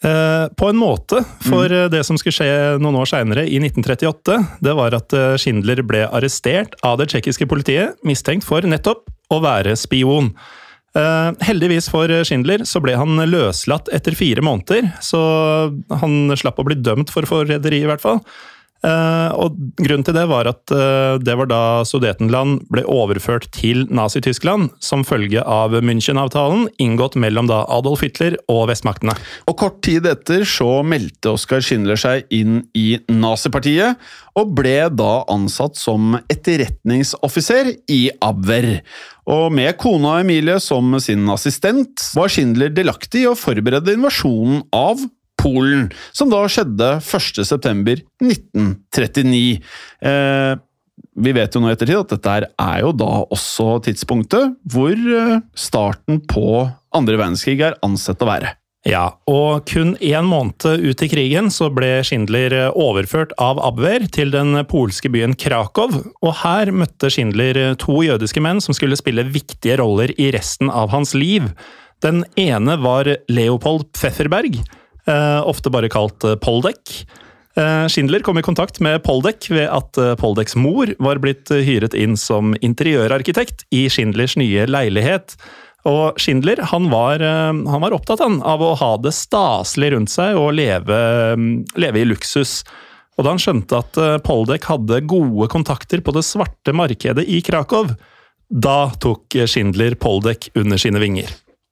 På 0.00 0.70
en 0.70 0.78
måte, 0.80 1.18
for 1.44 1.68
mm. 1.68 1.90
det 1.92 1.98
som 2.08 2.16
skulle 2.16 2.32
skje 2.32 2.78
noen 2.80 2.96
år 3.02 3.10
seinere, 3.10 3.42
i 3.44 3.58
1938, 3.60 4.38
det 4.64 4.72
var 4.78 4.96
at 4.96 5.12
Schindler 5.42 5.82
ble 5.84 6.06
arrestert 6.08 6.72
av 6.88 6.96
det 7.02 7.10
tsjekkiske 7.12 7.44
politiet, 7.50 7.98
mistenkt 8.08 8.48
for 8.48 8.64
nettopp 8.64 9.12
å 9.28 9.42
være 9.44 9.76
spion. 9.76 10.32
Eh, 10.98 11.28
heldigvis 11.46 11.86
for 11.92 12.10
Schindler 12.26 12.64
så 12.66 12.80
ble 12.82 12.96
han 12.98 13.20
løslatt 13.30 13.90
etter 13.94 14.16
fire 14.18 14.42
måneder, 14.42 14.88
så 15.04 15.20
han 16.02 16.34
slapp 16.38 16.58
å 16.58 16.66
bli 16.66 16.78
dømt 16.80 17.12
for 17.14 17.28
forræderi, 17.30 17.84
i 17.84 17.90
hvert 17.90 18.02
fall. 18.02 18.24
Eh, 18.80 19.30
og 19.36 19.58
Grunnen 19.76 20.04
til 20.06 20.16
det 20.16 20.24
var 20.30 20.48
at 20.48 20.72
eh, 20.72 21.18
det 21.20 21.34
var 21.36 21.50
da 21.50 21.60
Sudetenland 21.84 22.62
ble 22.72 22.84
overført 22.88 23.50
til 23.52 23.84
Nazi-Tyskland 23.92 24.70
som 24.80 25.04
følge 25.04 25.44
av 25.44 25.76
München-avtalen, 25.84 26.66
inngått 26.80 27.18
mellom 27.20 27.50
da 27.50 27.62
Adolf 27.68 28.04
Hitler 28.06 28.38
og 28.48 28.70
vestmaktene. 28.72 29.16
Og 29.50 29.58
kort 29.60 29.82
tid 29.84 30.08
etter 30.08 30.46
så 30.48 30.80
meldte 30.86 31.34
Oskar 31.34 31.64
Schindler 31.64 32.00
seg 32.00 32.24
inn 32.32 32.62
i 32.72 32.94
nazipartiet, 33.12 34.00
og 34.38 34.56
ble 34.56 34.88
da 34.96 35.12
ansatt 35.28 35.76
som 35.76 36.16
etterretningsoffiser 36.30 37.74
i 37.92 38.02
Abwehr. 38.24 38.78
Og 39.30 39.50
med 39.52 39.76
kona 39.78 40.20
Emilie 40.22 40.56
som 40.62 40.96
sin 41.02 41.28
assistent, 41.30 42.00
var 42.16 42.32
Schindler 42.32 42.72
delaktig 42.72 43.26
i 43.26 43.30
å 43.30 43.36
forberede 43.38 43.98
invasjonen 43.98 44.64
av 44.72 45.02
Polen, 45.40 45.90
som 46.12 46.30
da 46.32 46.48
skjedde 46.50 46.88
1.9.1939. 47.00 49.60
Eh, 50.06 50.54
vi 51.20 51.32
vet 51.36 51.54
jo 51.54 51.60
nå 51.62 51.68
i 51.70 51.72
ettertid 51.74 51.98
at 51.98 52.12
dette 52.14 52.30
er 52.60 52.78
jo 52.84 52.90
da 52.96 53.12
også 53.32 53.66
tidspunktet 53.88 54.44
hvor 54.70 54.94
eh, 54.94 55.40
starten 55.56 56.20
på 56.28 56.70
andre 56.96 57.16
verdenskrig 57.16 57.60
er 57.64 57.78
ansett 57.86 58.22
å 58.22 58.30
være. 58.30 58.50
Ja, 58.88 59.10
og 59.28 59.66
kun 59.68 59.92
én 60.00 60.24
måned 60.24 60.64
ut 60.64 61.02
i 61.04 61.08
krigen 61.12 61.50
så 61.52 61.68
ble 61.74 61.98
Schindler 62.06 62.54
eh, 62.56 62.70
overført 62.72 63.34
av 63.36 63.60
Abwehr 63.60 64.06
til 64.08 64.32
den 64.32 64.56
polske 64.70 65.10
byen 65.12 65.36
Krakow, 65.36 65.98
og 66.24 66.32
her 66.40 66.72
møtte 66.72 67.10
Schindler 67.12 67.60
eh, 67.60 67.74
to 67.80 68.00
jødiske 68.06 68.40
menn 68.40 68.62
som 68.64 68.76
skulle 68.76 68.96
spille 68.96 69.26
viktige 69.28 69.76
roller 69.82 70.14
i 70.16 70.30
resten 70.32 70.72
av 70.72 70.94
hans 70.94 71.12
liv. 71.12 71.50
Den 72.00 72.24
ene 72.40 72.78
var 72.80 73.10
Leopold 73.28 73.90
Pfefferberg, 73.92 74.62
ofte 75.08 75.72
bare 75.72 75.88
kalt 75.92 76.24
Poldek. 76.44 76.92
Schindler 77.90 78.22
kom 78.24 78.38
i 78.38 78.44
kontakt 78.46 78.78
med 78.84 79.02
Poldek 79.02 79.48
ved 79.50 79.66
at 79.68 79.98
Poldeks 80.20 80.54
mor 80.56 80.92
var 81.02 81.18
blitt 81.22 81.50
hyret 81.50 81.96
inn 81.98 82.14
som 82.20 82.52
interiørarkitekt 82.62 83.66
i 83.74 83.88
Schindlers 83.90 84.36
nye 84.40 84.68
leilighet. 84.70 85.34
Og 85.88 86.20
Schindler 86.20 86.60
han 86.72 86.90
var, 86.92 87.20
eh, 87.20 87.52
han 87.52 87.80
var 87.80 87.96
opptatt 87.96 88.20
han, 88.20 88.40
av 88.42 88.60
å 88.60 88.74
ha 88.76 88.92
det 89.00 89.14
staselig 89.16 89.94
rundt 89.94 90.12
seg 90.12 90.36
og 90.36 90.52
leve, 90.58 91.00
mm, 91.36 91.76
leve 91.80 92.02
i 92.02 92.08
luksus. 92.08 92.64
Og 93.16 93.24
da 93.24 93.32
han 93.32 93.40
skjønte 93.40 93.80
at 93.80 93.96
eh, 93.96 94.18
Poldek 94.24 94.68
hadde 94.68 95.06
gode 95.08 95.48
kontakter 95.48 96.04
på 96.04 96.12
det 96.16 96.24
svarte 96.28 96.76
markedet 96.76 97.24
i 97.24 97.40
Krakow, 97.40 97.94
da 98.50 98.90
tok 99.00 99.38
Schindler 99.46 99.94
Poldek 99.94 100.50
under 100.58 100.80
sine 100.80 101.00
vinger. 101.00 101.30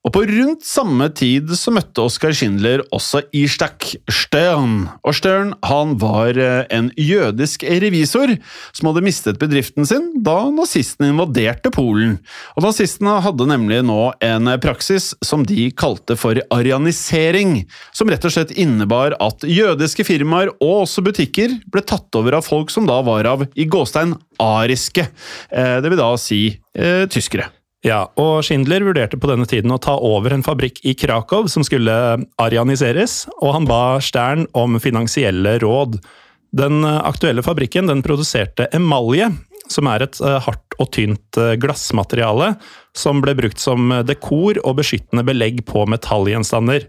Og 0.09 0.13
på 0.15 0.23
rundt 0.25 0.65
samme 0.65 1.11
tid 1.13 1.51
så 1.53 1.69
møtte 1.75 2.01
Oskar 2.01 2.33
Schindler 2.33 2.81
også 2.97 3.21
Ishtak 3.37 3.91
Stern. 4.09 4.87
Og 5.05 5.13
Stern 5.19 5.51
han 5.69 5.99
var 6.01 6.39
eh, 6.41 6.63
en 6.73 6.89
jødisk 6.97 7.67
revisor 7.69 8.33
som 8.73 8.89
hadde 8.89 9.03
mistet 9.05 9.37
bedriften 9.43 9.85
sin 9.85 10.07
da 10.25 10.39
nazistene 10.49 11.11
invaderte 11.13 11.69
Polen. 11.75 12.17
Og 12.57 12.65
Nazistene 12.65 13.19
hadde 13.27 13.51
nemlig 13.51 13.83
nå 13.85 13.99
en 14.25 14.49
praksis 14.65 15.11
som 15.21 15.45
de 15.45 15.69
kalte 15.77 16.17
for 16.17 16.41
arianisering, 16.57 17.67
som 17.93 18.09
rett 18.09 18.25
og 18.25 18.33
slett 18.33 18.57
innebar 18.57 19.19
at 19.21 19.45
jødiske 19.45 20.09
firmaer 20.09 20.55
og 20.57 20.87
også 20.87 21.05
butikker 21.05 21.59
ble 21.69 21.85
tatt 21.85 22.09
over 22.17 22.41
av 22.41 22.49
folk 22.49 22.73
som 22.73 22.89
da 22.89 23.03
var 23.05 23.29
av 23.29 23.45
i 23.53 23.69
gåstein 23.69 24.17
ariske, 24.41 25.05
eh, 25.53 25.79
det 25.85 25.93
vil 25.93 26.01
da 26.01 26.15
si 26.17 26.47
eh, 26.73 27.05
tyskere. 27.13 27.51
Ja, 27.87 28.09
og 28.19 28.41
Schindler 28.43 28.83
vurderte 28.83 29.21
på 29.21 29.29
denne 29.31 29.47
tiden 29.47 29.71
å 29.71 29.79
ta 29.79 29.95
over 30.03 30.35
en 30.35 30.43
fabrikk 30.43 30.81
i 30.83 30.97
Krakow 30.99 31.47
som 31.51 31.63
skulle 31.67 31.95
arianiseres, 32.43 33.29
og 33.39 33.55
han 33.55 33.69
ba 33.69 34.01
Stern 34.03 34.49
om 34.59 34.81
finansielle 34.83 35.61
råd. 35.63 36.01
Den 36.59 36.83
aktuelle 36.83 37.45
fabrikken 37.47 37.87
den 37.91 38.03
produserte 38.03 38.67
emalje, 38.75 39.31
som 39.71 39.87
er 39.93 40.07
et 40.07 40.19
eh, 40.25 40.41
hardt 40.43 40.79
og 40.81 40.91
tynt 40.97 41.39
eh, 41.39 41.55
glassmateriale 41.61 42.55
som 42.97 43.23
ble 43.23 43.37
brukt 43.39 43.61
som 43.63 43.93
dekor 44.09 44.59
og 44.65 44.79
beskyttende 44.81 45.23
belegg 45.29 45.63
på 45.69 45.85
metallgjenstander. 45.93 46.89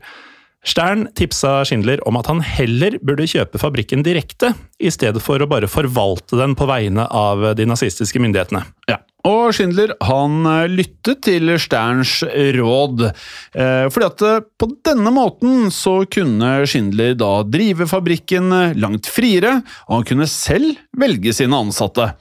Stern 0.65 1.05
tipsa 1.15 1.59
Schindler 1.67 2.01
om 2.07 2.17
at 2.19 2.27
han 2.31 2.41
heller 2.43 2.97
burde 3.05 3.27
kjøpe 3.29 3.61
fabrikken 3.61 4.01
direkte, 4.03 4.51
i 4.79 4.91
stedet 4.91 5.21
for 5.23 5.39
å 5.39 5.47
bare 5.47 5.69
forvalte 5.71 6.39
den 6.39 6.55
på 6.57 6.67
vegne 6.67 7.05
av 7.05 7.45
de 7.55 7.67
nazistiske 7.69 8.19
myndighetene. 8.19 8.65
Ja. 8.89 8.99
Og 9.27 9.51
Schindler 9.51 9.91
han 10.07 10.45
eh, 10.47 10.69
lyttet 10.71 11.25
til 11.27 11.51
Sterns 11.59 12.21
råd, 12.55 13.03
eh, 13.51 13.87
fordi 13.91 14.07
at 14.07 14.23
eh, 14.23 14.45
på 14.59 14.69
denne 14.87 15.11
måten 15.11 15.67
så 15.75 15.97
kunne 16.07 16.51
Schindler 16.69 17.17
da 17.19 17.41
drive 17.43 17.89
fabrikken 17.89 18.47
langt 18.79 19.09
friere, 19.11 19.57
og 19.89 19.97
han 19.97 20.07
kunne 20.07 20.29
selv 20.31 20.79
velge 20.99 21.33
sine 21.35 21.59
ansatte. 21.59 22.13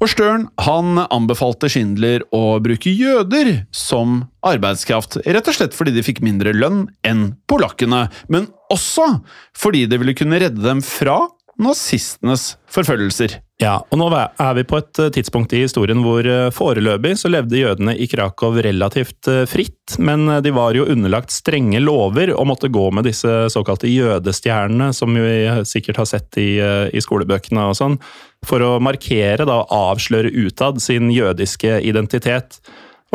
Og 0.00 0.08
Stern 0.08 0.48
han 0.64 1.04
anbefalte 1.04 1.68
Schindler 1.72 2.24
å 2.32 2.56
bruke 2.64 2.94
jøder 2.94 3.66
som 3.74 4.22
arbeidskraft, 4.46 5.20
rett 5.26 5.50
og 5.50 5.58
slett 5.58 5.76
fordi 5.76 5.92
de 5.92 6.04
fikk 6.06 6.22
mindre 6.24 6.54
lønn 6.56 6.86
enn 7.04 7.34
polakkene, 7.50 8.06
men 8.32 8.48
også 8.72 9.18
fordi 9.56 9.84
det 9.90 10.00
ville 10.00 10.16
kunne 10.16 10.40
redde 10.40 10.64
dem 10.64 10.80
fra 10.84 11.20
nazistenes 11.62 12.54
forfølgelser. 12.72 13.38
Ja, 13.56 13.78
og 13.88 13.96
nå 13.96 14.10
er 14.12 14.56
vi 14.58 14.66
på 14.68 14.76
et 14.76 14.98
eh, 15.00 15.08
tidspunkt 15.16 15.54
i 15.56 15.62
historien 15.62 16.02
hvor 16.04 16.26
eh, 16.28 16.50
foreløpig 16.52 17.14
så 17.16 17.30
levde 17.32 17.56
jødene 17.56 17.94
i 17.96 18.04
Krakow 18.10 18.58
relativt 18.60 19.30
eh, 19.32 19.46
fritt, 19.48 19.96
men 19.96 20.28
de 20.44 20.52
var 20.52 20.76
jo 20.76 20.84
underlagt 20.92 21.32
strenge 21.32 21.80
lover 21.80 22.34
og 22.34 22.50
måtte 22.50 22.68
gå 22.72 22.90
med 22.92 23.08
disse 23.08 23.32
såkalte 23.54 23.88
jødestjernene, 23.88 24.90
som 24.96 25.16
vi 25.16 25.64
sikkert 25.64 26.02
har 26.02 26.10
sett 26.10 26.36
i, 26.42 26.50
i 26.60 27.00
skolebøkene 27.00 27.70
og 27.70 27.78
sånn, 27.78 27.96
for 28.44 28.60
å 28.60 28.74
markere 28.82 29.46
da, 29.48 29.62
og 29.62 29.94
avsløre 29.94 30.34
utad 30.36 30.82
sin 30.84 31.08
jødiske 31.14 31.80
identitet. 31.88 32.60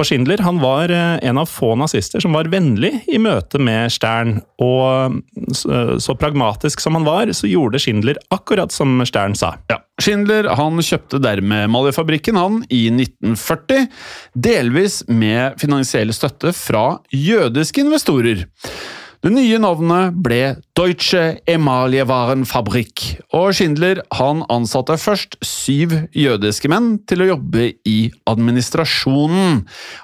Og 0.01 0.07
Schindler 0.09 0.41
han 0.41 0.57
var 0.63 0.89
eh, 0.89 1.19
en 1.29 1.37
av 1.37 1.49
få 1.49 1.75
nazister 1.77 2.23
som 2.23 2.33
var 2.33 2.49
vennlig 2.49 3.03
i 3.11 3.19
møte 3.21 3.61
med 3.61 3.91
Stern. 3.93 4.39
Og 4.61 5.19
eh, 5.37 5.91
så 6.01 6.15
pragmatisk 6.17 6.81
som 6.81 6.97
han 6.97 7.05
var, 7.05 7.29
så 7.37 7.49
gjorde 7.49 7.81
Schindler 7.81 8.17
akkurat 8.33 8.73
som 8.73 8.97
Stern 9.05 9.37
sa. 9.37 9.53
Ja. 9.69 9.77
Schindler 10.01 10.49
han 10.57 10.81
kjøpte 10.81 11.19
dermed 11.21 11.69
maljefabrikken 11.69 12.39
han 12.39 12.63
i 12.73 12.87
1940, 12.89 13.85
delvis 14.33 15.03
med 15.11 15.61
finansiell 15.61 16.13
støtte 16.17 16.55
fra 16.57 16.85
jødiske 17.13 17.85
investorer. 17.85 18.47
Det 19.21 19.29
nye 19.29 19.59
navnet 19.61 20.15
ble 20.25 20.39
Deutsche 20.73 21.35
Emaljevaren-Fabrik, 21.45 23.03
og 23.37 23.51
Schindler 23.53 23.99
han 24.17 24.39
ansatte 24.49 24.95
først 24.97 25.35
syv 25.45 25.91
jødiske 26.17 26.71
menn 26.73 26.95
til 27.05 27.21
å 27.21 27.27
jobbe 27.35 27.67
i 27.85 27.99
administrasjonen. 28.25 29.59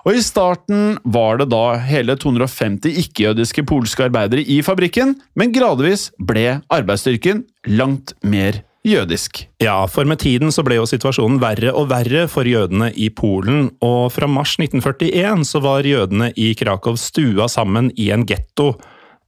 Og 0.05 0.19
I 0.19 0.21
starten 0.21 0.99
var 1.01 1.41
det 1.41 1.47
da 1.49 1.63
hele 1.81 2.13
250 2.13 2.93
ikke-jødiske 3.01 3.63
polske 3.65 4.05
arbeidere 4.05 4.43
i 4.45 4.59
fabrikken, 4.61 5.15
men 5.33 5.55
gradvis 5.55 6.11
ble 6.21 6.59
arbeidsstyrken 6.77 7.41
langt 7.73 8.13
mer 8.21 8.59
jødisk. 8.85 9.47
Ja, 9.65 9.79
for 9.89 10.05
med 10.05 10.21
tiden 10.21 10.53
så 10.53 10.61
ble 10.61 10.77
jo 10.77 10.85
situasjonen 10.85 11.39
verre 11.41 11.73
og 11.73 11.89
verre 11.89 12.27
for 12.29 12.45
jødene 12.45 12.91
i 12.93 13.09
Polen, 13.09 13.71
og 13.81 14.13
fra 14.13 14.29
mars 14.29 14.59
1941 14.61 15.41
så 15.49 15.63
var 15.65 15.89
jødene 15.89 16.29
i 16.37 16.51
Krakow 16.59 17.01
stua 17.01 17.49
sammen 17.49 17.89
i 17.97 18.11
en 18.13 18.27
getto. 18.29 18.75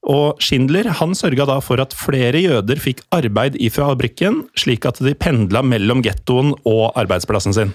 Og 0.07 0.39
Schindler 0.43 0.87
han 0.99 1.15
sørga 1.17 1.45
da 1.49 1.57
for 1.63 1.81
at 1.83 1.95
flere 1.97 2.39
jøder 2.39 2.79
fikk 2.79 3.03
arbeid 3.15 3.57
i 3.59 3.71
fabrikken, 3.73 4.45
slik 4.57 4.87
at 4.87 5.01
de 5.03 5.15
pendla 5.17 5.63
mellom 5.65 6.03
gettoen 6.05 6.53
og 6.63 6.93
arbeidsplassen 6.99 7.55
sin. 7.55 7.73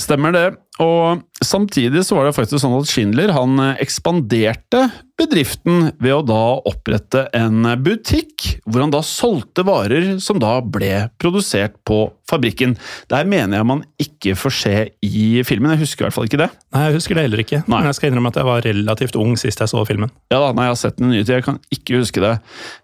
Stemmer 0.00 0.34
det. 0.34 0.46
Og 0.82 1.22
samtidig 1.44 2.02
så 2.04 2.18
var 2.18 2.28
det 2.28 2.36
faktisk 2.36 2.60
sånn 2.62 2.76
at 2.76 2.90
Schindler 2.90 3.32
han 3.36 3.60
ekspanderte 3.80 4.86
bedriften 5.16 5.90
ved 6.02 6.12
å 6.12 6.24
da 6.26 6.42
opprette 6.68 7.22
en 7.36 7.64
butikk, 7.80 8.58
hvor 8.68 8.84
han 8.84 8.92
da 8.92 9.00
solgte 9.04 9.64
varer 9.64 10.16
som 10.20 10.40
da 10.42 10.58
ble 10.60 11.06
produsert 11.20 11.78
på 11.88 12.02
fabrikken. 12.28 12.74
Der 13.08 13.28
mener 13.28 13.60
jeg 13.60 13.68
man 13.68 13.82
ikke 14.02 14.34
får 14.36 14.54
se 14.58 14.74
i 15.06 15.42
filmen. 15.46 15.72
Jeg 15.72 15.84
husker 15.86 16.04
i 16.04 16.06
hvert 16.08 16.16
fall 16.16 16.28
ikke 16.28 16.40
det. 16.42 16.50
Nei, 16.74 16.82
jeg 16.88 16.98
husker 16.98 17.16
det 17.16 17.24
heller 17.28 17.42
ikke. 17.42 17.62
Nei. 17.64 17.78
Men 17.78 17.88
jeg 17.88 17.98
skal 17.98 18.10
innrømme 18.10 18.32
at 18.32 18.40
jeg 18.40 18.48
var 18.50 18.66
relativt 18.66 19.18
ung 19.22 19.36
sist 19.40 19.62
jeg 19.62 19.72
så 19.72 19.84
filmen. 19.88 20.12
Ja 20.32 20.42
da, 20.42 20.50
nei, 20.52 20.66
jeg 20.66 20.74
har 20.74 20.80
sett 20.82 21.00
den 21.00 21.14
i 21.14 21.22
tid, 21.22 21.36
jeg 21.38 21.46
kan 21.46 21.60
ikke 21.72 22.02
huske 22.02 22.24
det. 22.24 22.34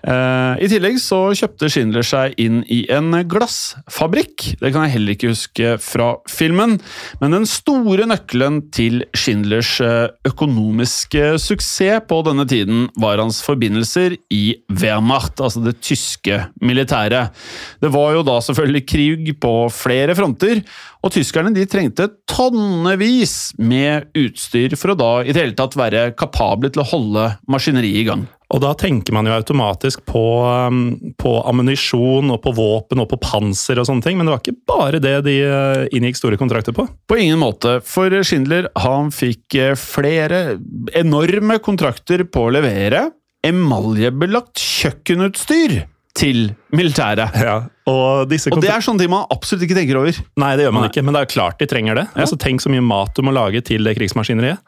Uh, 0.07 0.55
I 0.63 0.71
tillegg 0.73 1.01
så 1.03 1.21
kjøpte 1.37 1.69
Schindler 1.73 2.07
seg 2.07 2.39
inn 2.41 2.63
i 2.73 2.85
en 2.95 3.13
glassfabrikk. 3.29 4.55
Det 4.63 4.73
kan 4.73 4.87
jeg 4.87 4.97
heller 4.97 5.17
ikke 5.19 5.35
huske 5.35 5.77
fra 5.83 6.15
filmen. 6.31 6.79
Men 7.21 7.37
den 7.37 7.49
store 7.51 7.82
nøkkelen 7.83 8.71
til 8.73 9.03
Schindlers 9.15 9.81
eh, 9.81 10.11
økonomiske 10.29 11.39
suksess 11.39 12.05
på 12.09 12.23
denne 12.27 12.47
tiden 12.49 12.89
var 13.01 13.19
hans 13.19 13.43
forbindelser 13.43 14.17
i 14.31 14.57
Wehrmacht, 14.71 15.41
altså 15.41 15.63
det 15.65 15.81
tyske 15.81 16.47
militæret. 16.61 17.33
Det 17.81 17.93
var 17.93 18.13
jo 18.15 18.23
da 18.23 18.41
selvfølgelig 18.41 18.87
krig 18.87 19.41
på 19.41 19.69
flere 19.71 20.15
fronter, 20.15 20.63
og 21.03 21.13
tyskerne 21.13 21.55
de 21.55 21.67
trengte 21.67 22.09
tonnevis 22.31 23.55
med 23.59 24.11
utstyr 24.15 24.77
for 24.77 24.93
å 24.93 24.99
da 24.99 25.13
i 25.23 25.33
det 25.33 25.43
hele 25.43 25.59
tatt 25.59 25.77
være 25.77 26.13
kapable 26.15 26.71
til 26.71 26.85
å 26.85 26.91
holde 26.93 27.31
maskineriet 27.51 28.03
i 28.03 28.07
gang. 28.09 28.27
Og 28.53 28.61
da 28.61 28.73
tenker 28.77 29.15
man 29.17 29.29
jo 29.29 29.33
automatisk 29.35 30.05
på, 30.09 30.23
um, 30.45 30.83
på 31.21 31.33
ammunisjon 31.49 32.33
og 32.35 32.43
på 32.45 32.53
våpen 32.57 33.01
og 33.01 33.09
på 33.13 33.19
panser 33.23 33.81
og 33.81 33.89
sånne 33.89 34.05
ting, 34.05 34.19
men 34.19 34.29
det 34.29 34.35
var 34.35 34.43
ikke 34.43 34.69
bare 34.69 35.01
det 35.03 35.15
de 35.27 35.39
uh, 35.49 35.85
inngikk 35.95 36.21
store 36.21 36.41
kontrakter 36.41 36.77
på? 36.77 36.85
På 37.09 37.19
ingen 37.19 37.41
måte, 37.41 37.79
for 37.87 38.13
Schindler 38.27 38.69
han 38.85 39.09
fikk 39.15 39.57
uh, 39.57 39.73
flere 39.79 40.59
enorme 40.99 41.57
kontrakter 41.65 42.27
på 42.29 42.47
å 42.49 42.53
levere 42.59 43.09
emaljebelagt 43.47 44.61
kjøkkenutstyr 44.61 45.81
til 46.19 46.53
militæret. 46.77 47.33
Ja, 47.41 47.57
og, 47.89 48.29
og, 48.29 48.61
det 48.61 48.69
er 48.69 48.85
sånne 48.85 49.01
ting 49.01 49.11
man 49.11 49.25
absolutt 49.33 49.65
ikke 49.65 49.79
tenker 49.79 49.99
over. 50.03 50.19
Nei, 50.39 50.53
det 50.59 50.67
gjør 50.67 50.75
man 50.77 50.85
Nei. 50.85 50.93
ikke, 50.93 51.05
men 51.07 51.17
det 51.17 51.23
er 51.25 51.31
klart 51.33 51.63
de 51.63 51.69
trenger 51.71 51.99
det. 51.99 52.05
Ja. 52.13 52.25
Altså, 52.27 52.39
tenk 52.41 52.63
så 52.63 52.73
mye 52.73 52.85
mat 52.85 53.17
du 53.17 53.25
må 53.25 53.33
lage 53.35 53.65
til 53.65 53.89
det 53.89 53.97
krigsmaskineriet. 53.99 54.61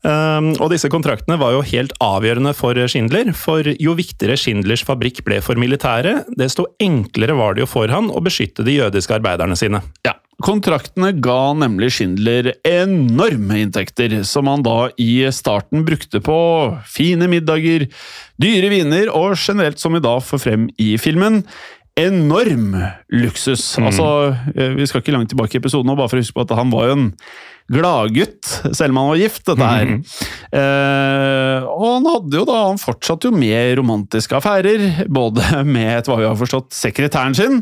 Um, 0.00 0.54
og 0.56 0.70
disse 0.72 0.88
kontraktene 0.88 1.36
var 1.40 1.52
jo 1.52 1.64
helt 1.74 1.92
avgjørende 2.00 2.54
for 2.56 2.78
Schindler, 2.88 3.34
for 3.36 3.66
jo 3.68 3.96
viktigere 3.98 4.38
Schindlers 4.40 4.84
fabrikk 4.86 5.20
ble 5.26 5.42
for 5.44 5.60
militæret, 5.60 6.30
desto 6.40 6.70
enklere 6.80 7.36
var 7.36 7.56
det 7.56 7.66
jo 7.66 7.68
for 7.68 7.92
han 7.92 8.08
å 8.08 8.22
beskytte 8.24 8.64
de 8.64 8.78
jødiske 8.78 9.18
arbeiderne 9.18 9.58
sine. 9.60 9.82
Ja, 10.06 10.14
kontraktene 10.40 11.12
ga 11.20 11.52
nemlig 11.52 11.92
Schindler 11.98 12.54
enorme 12.64 13.60
inntekter, 13.60 14.22
som 14.24 14.48
han 14.48 14.64
da 14.64 14.88
i 14.96 15.26
starten 15.36 15.84
brukte 15.84 16.22
på 16.24 16.38
fine 16.88 17.28
middager, 17.28 17.84
dyre 18.40 18.72
viner 18.72 19.12
og 19.12 19.36
generelt, 19.36 19.82
som 19.82 19.92
vi 19.96 20.00
da 20.04 20.16
får 20.24 20.44
frem 20.46 20.70
i 20.80 20.94
filmen, 21.00 21.42
enorm 22.06 22.74
luksus. 23.12 23.62
Altså, 23.80 24.06
eh, 24.54 24.74
Vi 24.78 24.86
skal 24.88 25.02
ikke 25.02 25.14
langt 25.14 25.30
tilbake 25.32 25.56
i 25.56 25.62
episoden, 25.62 25.92
bare 25.96 26.10
for 26.10 26.18
å 26.18 26.24
huske 26.24 26.36
på 26.36 26.44
at 26.46 26.56
han 26.58 26.72
var 26.72 26.88
jo 26.88 26.96
en 26.98 27.08
gladgutt, 27.70 28.46
selv 28.74 28.90
om 28.90 29.00
han 29.02 29.10
var 29.12 29.20
gift, 29.20 29.44
dette 29.46 29.70
her. 29.70 29.92
Eh, 30.50 31.66
og 31.70 31.84
han 31.86 32.08
hadde 32.10 32.40
jo 32.40 32.46
da, 32.48 32.60
han 32.66 32.80
fortsatte 32.82 33.30
jo 33.30 33.36
med 33.36 33.76
romantiske 33.78 34.34
affærer, 34.40 35.04
både 35.06 35.44
med, 35.74 36.00
etter 36.00 36.10
hva 36.10 36.18
vi 36.22 36.26
har 36.30 36.40
forstått, 36.40 36.72
sekretæren 36.74 37.36
sin, 37.38 37.60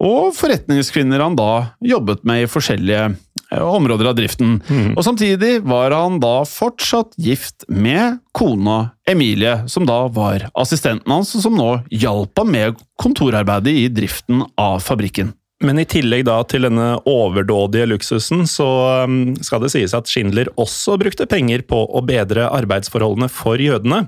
og 0.00 0.30
forretningskvinner 0.32 1.20
han 1.20 1.34
da 1.36 1.50
jobbet 1.84 2.22
med 2.28 2.44
i 2.46 2.48
forskjellige 2.48 3.10
områder 3.58 4.10
av 4.10 4.14
driften. 4.14 4.60
Og 4.94 5.02
samtidig 5.02 5.56
var 5.66 5.90
han 5.96 6.20
da 6.22 6.44
fortsatt 6.46 7.16
gift 7.18 7.66
med 7.66 8.20
kona 8.36 8.92
Emilie, 9.10 9.56
som 9.66 9.88
da 9.88 10.04
var 10.12 10.46
assistenten 10.54 11.10
hans, 11.10 11.34
og 11.34 11.42
som 11.42 11.58
nå 11.58 11.70
hjalp 11.90 12.38
ham 12.38 12.54
med 12.54 12.80
kontorarbeidet 13.00 13.74
i 13.74 13.88
driften 13.90 14.44
av 14.54 14.78
fabrikken. 14.86 15.34
Men 15.60 15.76
i 15.76 15.84
tillegg 15.84 16.24
da 16.24 16.38
til 16.48 16.64
denne 16.64 16.94
overdådige 17.08 17.90
luksusen, 17.90 18.46
så 18.48 18.66
um, 19.04 19.34
skal 19.44 19.60
det 19.60 19.72
sies 19.74 19.92
at 19.96 20.08
Schindler 20.08 20.48
også 20.60 20.96
brukte 21.00 21.28
penger 21.28 21.66
på 21.68 21.82
å 21.84 22.00
bedre 22.06 22.48
arbeidsforholdene 22.48 23.28
for 23.32 23.60
jødene. 23.60 24.06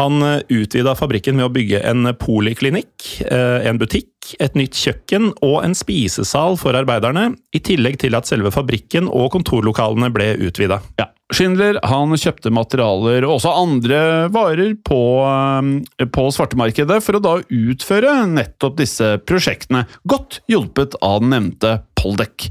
Han 0.00 0.24
uh, 0.24 0.40
utvida 0.48 0.96
fabrikken 0.96 1.36
med 1.36 1.50
å 1.50 1.52
bygge 1.52 1.82
en 1.84 2.08
poliklinikk, 2.16 3.10
uh, 3.28 3.60
en 3.68 3.80
butikk, 3.82 4.08
et 4.42 4.56
nytt 4.58 4.78
kjøkken 4.78 5.32
og 5.44 5.60
en 5.64 5.76
spisesal 5.76 6.58
for 6.60 6.78
arbeiderne, 6.78 7.32
i 7.54 7.62
tillegg 7.62 8.00
til 8.02 8.16
at 8.18 8.28
selve 8.28 8.52
fabrikken 8.54 9.10
og 9.10 9.30
kontorlokalene 9.36 10.10
ble 10.14 10.32
utvida. 10.48 10.82
Ja. 11.00 11.10
Schindler 11.34 11.80
han 11.82 12.14
kjøpte 12.14 12.52
materialer 12.54 13.24
og 13.26 13.40
også 13.40 13.50
andre 13.58 14.00
varer 14.30 14.76
på, 14.86 15.00
eh, 15.26 16.06
på 16.06 16.26
svartemarkedet 16.30 17.00
for 17.02 17.18
å 17.18 17.22
da 17.24 17.32
utføre 17.42 18.12
nettopp 18.30 18.76
disse 18.78 19.16
prosjektene, 19.26 19.86
godt 20.06 20.40
hjulpet 20.46 20.94
av 21.02 21.24
den 21.24 21.34
nevnte 21.34 21.80
Poldek. 21.98 22.46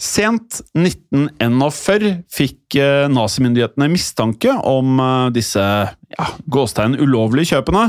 Sent 0.00 0.58
1941 0.74 2.24
fikk 2.32 2.74
eh, 2.80 3.06
nazimyndighetene 3.12 3.90
mistanke 3.92 4.56
om 4.58 4.98
eh, 4.98 5.30
disse 5.36 5.62
ja, 5.62 6.28
gåstegn 6.50 6.98
ulovlige 6.98 7.52
kjøpene, 7.54 7.84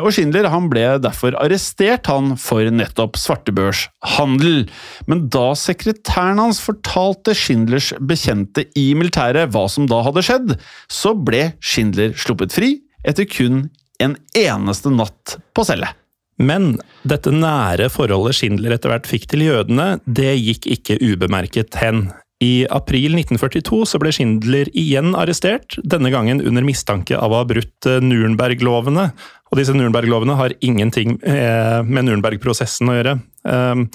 og 0.00 0.08
Schindler 0.16 0.48
han 0.48 0.70
ble 0.72 0.86
derfor 1.04 1.36
arrestert 1.36 2.08
han 2.08 2.32
for 2.50 2.66
nettopp 2.74 3.18
svartebørshandel. 3.20 4.64
Men 5.10 5.24
da 5.32 5.50
sekretæren 5.58 6.42
hans 6.42 6.60
fortalte 6.64 7.36
Schindlers 7.38 7.92
bekjente 8.02 8.66
i 8.78 8.90
militæret 8.98 9.54
hva 9.54 9.66
som 9.70 9.86
da 9.90 10.02
hadde 10.06 10.26
skjedd, 10.26 10.56
så 10.90 11.14
ble 11.14 11.52
Schindler 11.62 12.16
sluppet 12.18 12.54
fri 12.56 12.74
etter 13.06 13.28
kun 13.30 13.68
en 14.00 14.16
eneste 14.36 14.92
natt 14.92 15.38
på 15.54 15.64
celle. 15.68 15.92
Men 16.40 16.78
dette 17.04 17.32
nære 17.34 17.90
forholdet 17.92 18.38
Schindler 18.38 18.74
etter 18.76 18.94
hvert 18.94 19.08
fikk 19.08 19.28
til 19.30 19.44
jødene, 19.44 19.98
det 20.08 20.32
gikk 20.40 20.70
ikke 20.72 20.96
ubemerket 21.04 21.76
hen. 21.82 22.08
I 22.40 22.64
april 22.72 23.18
1942 23.18 23.82
så 23.90 23.98
ble 24.00 24.12
Schindler 24.16 24.70
igjen 24.72 25.12
arrestert, 25.12 25.76
denne 25.84 26.08
gangen 26.12 26.40
under 26.40 26.64
mistanke 26.64 27.18
av 27.18 27.34
å 27.34 27.42
ha 27.42 27.48
brutt 27.48 27.88
eh, 27.88 28.00
Nürnberg-lovene. 28.00 29.10
Og 29.50 29.58
disse 29.58 29.74
Nürnberg-lovene 29.74 30.36
har 30.38 30.54
ingenting 30.62 31.16
eh, 31.26 31.80
med 31.82 32.06
Nürnberg-prosessen 32.06 32.90
å 32.90 32.96
gjøre. 32.98 33.16
Eh, 33.50 33.86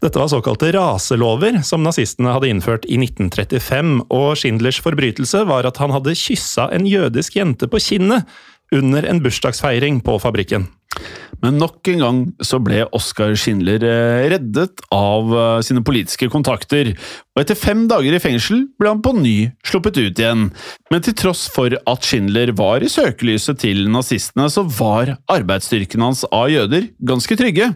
Dette 0.00 0.16
var 0.16 0.30
såkalte 0.32 0.70
raselover 0.72 1.58
som 1.66 1.82
nazistene 1.84 2.32
hadde 2.32 2.48
innført 2.48 2.86
i 2.88 2.96
1935, 3.02 3.98
og 4.08 4.30
Schindlers 4.40 4.78
forbrytelse 4.80 5.42
var 5.50 5.68
at 5.68 5.76
han 5.82 5.92
hadde 5.92 6.16
kyssa 6.16 6.70
en 6.72 6.88
jødisk 6.88 7.36
jente 7.36 7.68
på 7.68 7.82
kinnet 7.84 8.24
under 8.72 9.04
en 9.04 9.20
bursdagsfeiring 9.20 10.00
på 10.06 10.16
fabrikken. 10.22 10.70
Men 11.40 11.56
nok 11.56 11.88
en 11.88 12.02
gang 12.02 12.18
så 12.44 12.58
ble 12.60 12.82
Oskar 12.96 13.32
Schindler 13.38 13.84
eh, 13.86 14.26
reddet 14.32 14.82
av 14.92 15.30
eh, 15.32 15.60
sine 15.64 15.82
politiske 15.84 16.28
kontakter, 16.32 16.92
og 17.32 17.40
etter 17.40 17.56
fem 17.56 17.86
dager 17.88 18.12
i 18.12 18.20
fengsel 18.20 18.66
ble 18.80 18.90
han 18.90 19.00
på 19.04 19.14
ny 19.16 19.36
sluppet 19.64 19.96
ut 19.96 20.20
igjen. 20.20 20.48
Men 20.92 21.04
til 21.06 21.16
tross 21.16 21.46
for 21.52 21.72
at 21.72 22.04
Schindler 22.04 22.52
var 22.58 22.84
i 22.84 22.90
søkelyset 22.92 23.62
til 23.62 23.86
nazistene, 23.92 24.50
så 24.52 24.66
var 24.66 25.14
arbeidsstyrken 25.32 26.04
hans 26.04 26.26
av 26.28 26.50
jøder 26.52 26.90
ganske 27.08 27.38
trygge. 27.40 27.70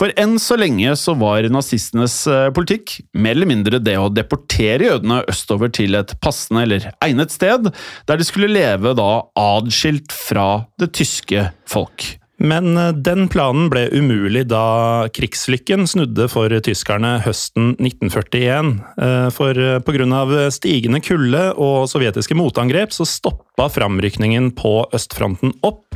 For 0.00 0.14
enn 0.16 0.38
så 0.40 0.56
lenge 0.56 0.94
så 0.96 1.16
var 1.20 1.50
nazistenes 1.52 2.16
eh, 2.30 2.48
politikk 2.56 2.96
mer 3.12 3.36
eller 3.36 3.52
mindre 3.52 3.82
det 3.82 3.98
å 4.00 4.08
deportere 4.12 4.88
jødene 4.88 5.20
østover 5.28 5.74
til 5.74 6.00
et 6.00 6.16
passende 6.24 6.64
eller 6.64 6.88
egnet 7.04 7.34
sted, 7.34 7.68
der 8.08 8.16
de 8.16 8.28
skulle 8.28 8.48
leve 8.54 8.96
da 8.96 9.12
adskilt 9.36 10.16
fra 10.16 10.64
det 10.80 10.94
tyske 10.96 11.50
folk. 11.68 12.21
Men 12.42 12.76
eh, 12.76 12.90
den 12.90 13.28
planen 13.30 13.68
ble 13.70 13.86
umulig 13.94 14.48
da 14.50 15.06
krigslykken 15.14 15.86
snudde 15.86 16.26
for 16.32 16.50
tyskerne 16.66 17.14
høsten 17.22 17.76
1941. 17.78 18.72
Eh, 18.98 19.28
For 19.34 19.58
eh, 19.58 19.78
pga. 19.86 20.50
stigende 20.50 21.02
kulde 21.04 21.44
og 21.54 21.86
sovjetiske 21.92 22.36
motangrep 22.38 22.94
så 22.94 23.06
stoppa 23.06 23.68
framrykningen 23.70 24.50
på 24.58 24.80
østfronten 24.92 25.54
opp. 25.62 25.91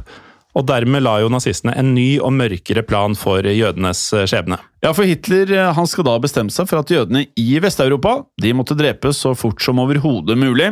Og 0.57 0.65
dermed 0.69 1.05
la 1.05 1.19
jo 1.21 1.29
nazistene 1.33 1.75
en 1.77 1.93
ny 1.97 2.17
og 2.17 2.33
mørkere 2.33 2.85
plan 2.87 3.17
for 3.19 3.45
jødenes 3.45 4.09
skjebne. 4.25 4.59
Ja, 4.85 4.93
for 4.97 5.09
Hitler 5.09 5.51
eh, 5.53 5.73
han 5.77 5.89
skal 5.91 6.07
da 6.07 6.17
bestemme 6.23 6.53
seg 6.55 6.69
for 6.71 6.81
at 6.81 6.93
jødene 6.93 7.27
i 7.41 7.47
Vest-Europa 7.63 8.21
de 8.41 8.53
måtte 8.57 8.77
drepes 8.79 9.21
så 9.25 9.35
fort 9.37 9.61
som 9.65 9.81
overhodet 9.83 10.37
mulig. 10.39 10.71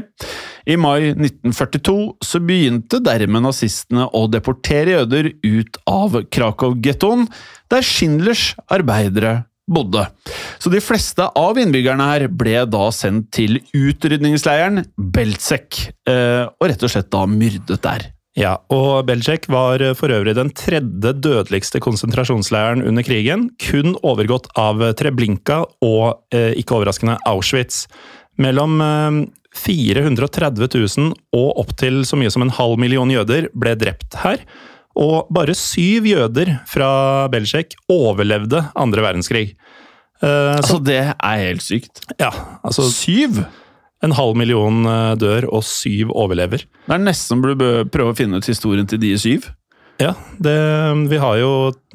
I 0.70 0.76
mai 0.80 1.10
1942 1.12 1.96
så 2.24 2.40
begynte 2.40 3.02
dermed 3.04 3.44
nazistene 3.44 4.06
å 4.16 4.24
deportere 4.32 4.98
jøder 4.98 5.32
ut 5.44 5.80
av 5.90 6.20
Krakow-gettoen, 6.32 7.26
der 7.72 7.84
Schindlers 7.84 8.52
arbeidere 8.72 9.42
bodde. 9.66 10.06
Så 10.60 10.70
de 10.72 10.80
fleste 10.84 11.26
av 11.36 11.58
innbyggerne 11.60 12.08
her 12.08 12.26
ble 12.28 12.64
da 12.70 12.88
sendt 12.94 13.30
til 13.36 13.58
utrydningsleiren 13.76 14.84
Belzec, 14.96 15.88
eh, 16.08 16.44
og 16.48 16.68
rett 16.70 16.84
og 16.84 16.92
slett 16.92 17.12
da 17.12 17.24
myrdet 17.28 17.80
der. 17.84 18.13
Ja, 18.34 18.56
og 18.74 19.04
Belzec 19.06 19.46
var 19.52 19.78
for 19.94 20.10
øvrig 20.10 20.34
den 20.34 20.50
tredje 20.58 21.12
dødeligste 21.22 21.78
konsentrasjonsleiren 21.82 22.82
under 22.82 23.06
krigen, 23.06 23.46
kun 23.62 23.94
overgått 24.02 24.48
av 24.58 24.82
Treblinka 24.98 25.60
og, 25.84 26.18
eh, 26.34 26.50
ikke 26.58 26.74
overraskende, 26.80 27.14
Auschwitz. 27.30 27.84
Mellom 28.42 28.80
eh, 28.82 29.20
430 29.54 30.66
000 30.66 31.12
og 31.38 31.60
opptil 31.62 32.02
så 32.02 32.18
mye 32.18 32.32
som 32.34 32.42
en 32.42 32.50
halv 32.50 32.74
million 32.82 33.10
jøder 33.12 33.48
ble 33.54 33.76
drept 33.78 34.18
her. 34.24 34.42
Og 34.98 35.30
bare 35.34 35.54
syv 35.58 36.06
jøder 36.06 36.56
fra 36.70 37.28
Belzec 37.30 37.74
overlevde 37.90 38.64
andre 38.74 39.02
verdenskrig. 39.06 39.52
Eh, 40.22 40.26
så, 40.26 40.58
Altså, 40.58 40.80
det 40.82 41.00
er 41.14 41.44
helt 41.46 41.62
sykt. 41.62 42.02
ja, 42.18 42.30
altså 42.64 42.90
Syv? 42.90 43.44
En 44.04 44.14
halv 44.16 44.36
million 44.36 44.84
eh, 44.86 45.14
dør, 45.20 45.48
og 45.52 45.64
syv 45.66 46.12
overlever. 46.14 46.64
Det 46.86 46.94
er 46.96 47.02
nesten 47.04 47.40
burde 47.44 47.58
bør 47.60 47.84
prøve 47.94 48.12
å 48.14 48.18
finne 48.18 48.38
ut 48.40 48.48
historien 48.48 48.86
til 48.90 49.00
de 49.02 49.14
syv. 49.20 49.50
Ja, 50.02 50.12
det, 50.42 50.54
vi 51.10 51.18
har 51.22 51.36
jo 51.38 51.50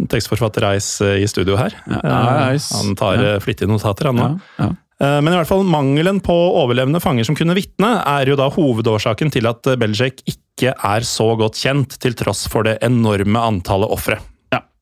tekstforfatter 0.07 0.63
Reis 0.63 0.87
eh, 1.03 1.17
i 1.23 1.27
studio 1.27 1.57
her. 1.59 1.73
Ja, 1.87 1.99
Eh, 1.99 2.59
Han 2.79 2.95
tar 2.95 3.17
Ja. 3.19 3.33
eh, 3.35 3.39
flittige 3.43 3.67
notater, 3.67 4.07
han 4.11 4.15
nå. 4.15 4.27
Ja, 4.57 4.65
ja. 4.65 4.69
Eh, 4.99 5.19
Men 5.21 5.33
i 5.33 5.37
hvert 5.37 5.47
fall 5.47 5.63
mangelen 5.67 6.21
på 6.23 6.33
overlevende 6.63 6.99
fanger 7.03 7.25
som 7.27 7.35
kunne 7.35 7.55
vitne, 7.55 7.91
er 8.05 8.25
jo 8.31 8.35
da 8.39 8.49
hovedårsaken 8.49 9.31
til 9.31 9.47
at 9.47 9.63
Belgic 9.79 10.23
ikke 10.27 10.73
er 10.75 11.01
så 11.07 11.35
godt 11.39 11.55
kjent, 11.59 11.97
til 11.99 12.13
tross 12.19 12.47
for 12.51 12.63
det 12.67 12.77
enorme 12.83 13.39
antallet 13.39 13.91
ofre. 13.91 14.17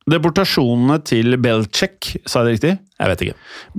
Deportasjonene 0.08 0.98
til 1.04 1.36
Belcek, 1.42 2.14
sa 2.24 2.40
jeg 2.40 2.46
det 2.46 2.52
riktig? 2.54 2.74
Jeg 2.98 3.10
vet 3.12 3.22
ikke. 3.24 3.34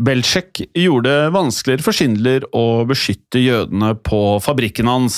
Belcek 0.07 0.59
gjorde 0.77 1.09
det 1.09 1.31
vanskeligere 1.35 1.83
for 1.83 1.95
Schindler 1.95 2.45
å 2.55 2.63
beskytte 2.87 3.41
jødene 3.41 3.91
på 4.07 4.19
fabrikken 4.43 4.87
hans, 4.87 5.17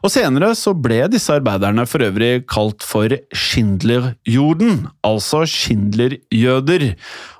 og 0.00 0.12
senere 0.14 0.52
så 0.56 0.72
ble 0.72 1.02
disse 1.12 1.34
arbeiderne 1.34 1.84
for 1.88 2.04
øvrig 2.06 2.46
kalt 2.48 2.86
for 2.86 3.12
Schindlerjorden, 3.36 4.86
altså 5.04 5.42
Schindlerjøder. 5.50 6.92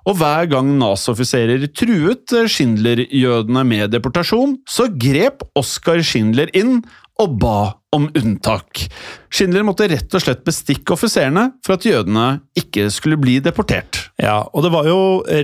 Og 0.02 0.18
hver 0.18 0.50
gang 0.50 0.74
nazioffiserer 0.80 1.64
truet 1.78 2.34
Schindlerjødene 2.50 3.64
med 3.68 3.94
deportasjon, 3.94 4.58
så 4.68 4.90
grep 4.90 5.46
Oskar 5.58 6.02
Schindler 6.04 6.52
inn 6.58 6.80
og 7.20 7.34
ba 7.42 7.58
om 7.92 8.06
unntak. 8.16 8.86
Schindler 9.32 9.66
måtte 9.66 9.84
rett 9.90 10.14
og 10.16 10.22
slett 10.24 10.40
bestikke 10.46 10.94
offiserene 10.94 11.50
for 11.64 11.76
at 11.76 11.84
jødene 11.84 12.26
ikke 12.58 12.86
skulle 12.94 13.18
bli 13.20 13.36
deportert. 13.44 14.00
Ja, 14.22 14.38
og 14.48 14.64
det 14.64 14.72
var 14.72 14.88
jo 14.88 15.02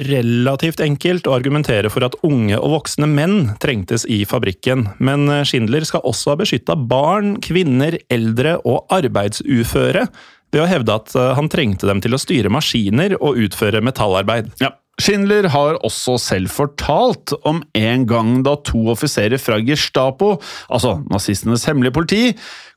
relativt 0.09 0.81
enkelt 0.85 1.29
å 1.29 1.37
argumentere 1.37 1.93
for 1.93 2.07
at 2.07 2.17
unge 2.27 2.57
og 2.57 2.73
voksne 2.79 3.11
menn 3.11 3.53
trengtes 3.61 4.07
i 4.09 4.23
fabrikken, 4.29 4.89
men 4.99 5.29
Schindler 5.49 5.85
skal 5.89 6.07
også 6.09 6.33
ha 6.33 6.41
beskytta 6.41 6.79
barn, 6.89 7.37
kvinner, 7.45 8.01
eldre 8.09 8.57
og 8.65 8.89
arbeidsuføre 8.97 10.09
ved 10.55 10.65
å 10.65 10.69
hevde 10.69 10.97
at 10.97 11.15
eh, 11.17 11.33
han 11.37 11.51
trengte 11.53 11.89
dem 11.89 12.03
til 12.05 12.17
å 12.17 12.21
styre 12.21 12.53
maskiner 12.53 13.17
og 13.21 13.41
utføre 13.45 13.85
metallarbeid. 13.85 14.55
Ja. 14.63 14.75
Schindler 14.99 15.47
har 15.53 15.77
også 15.87 16.17
selv 16.19 16.51
fortalt 16.51 17.31
om 17.47 17.61
en 17.79 18.07
gang 18.11 18.41
da 18.47 18.57
to 18.67 18.89
offiserer 18.91 19.39
fra 19.39 19.61
Gestapo, 19.63 20.35
altså 20.67 20.97
nazistenes 21.13 21.67
hemmelige 21.69 21.95
politi, 21.95 22.23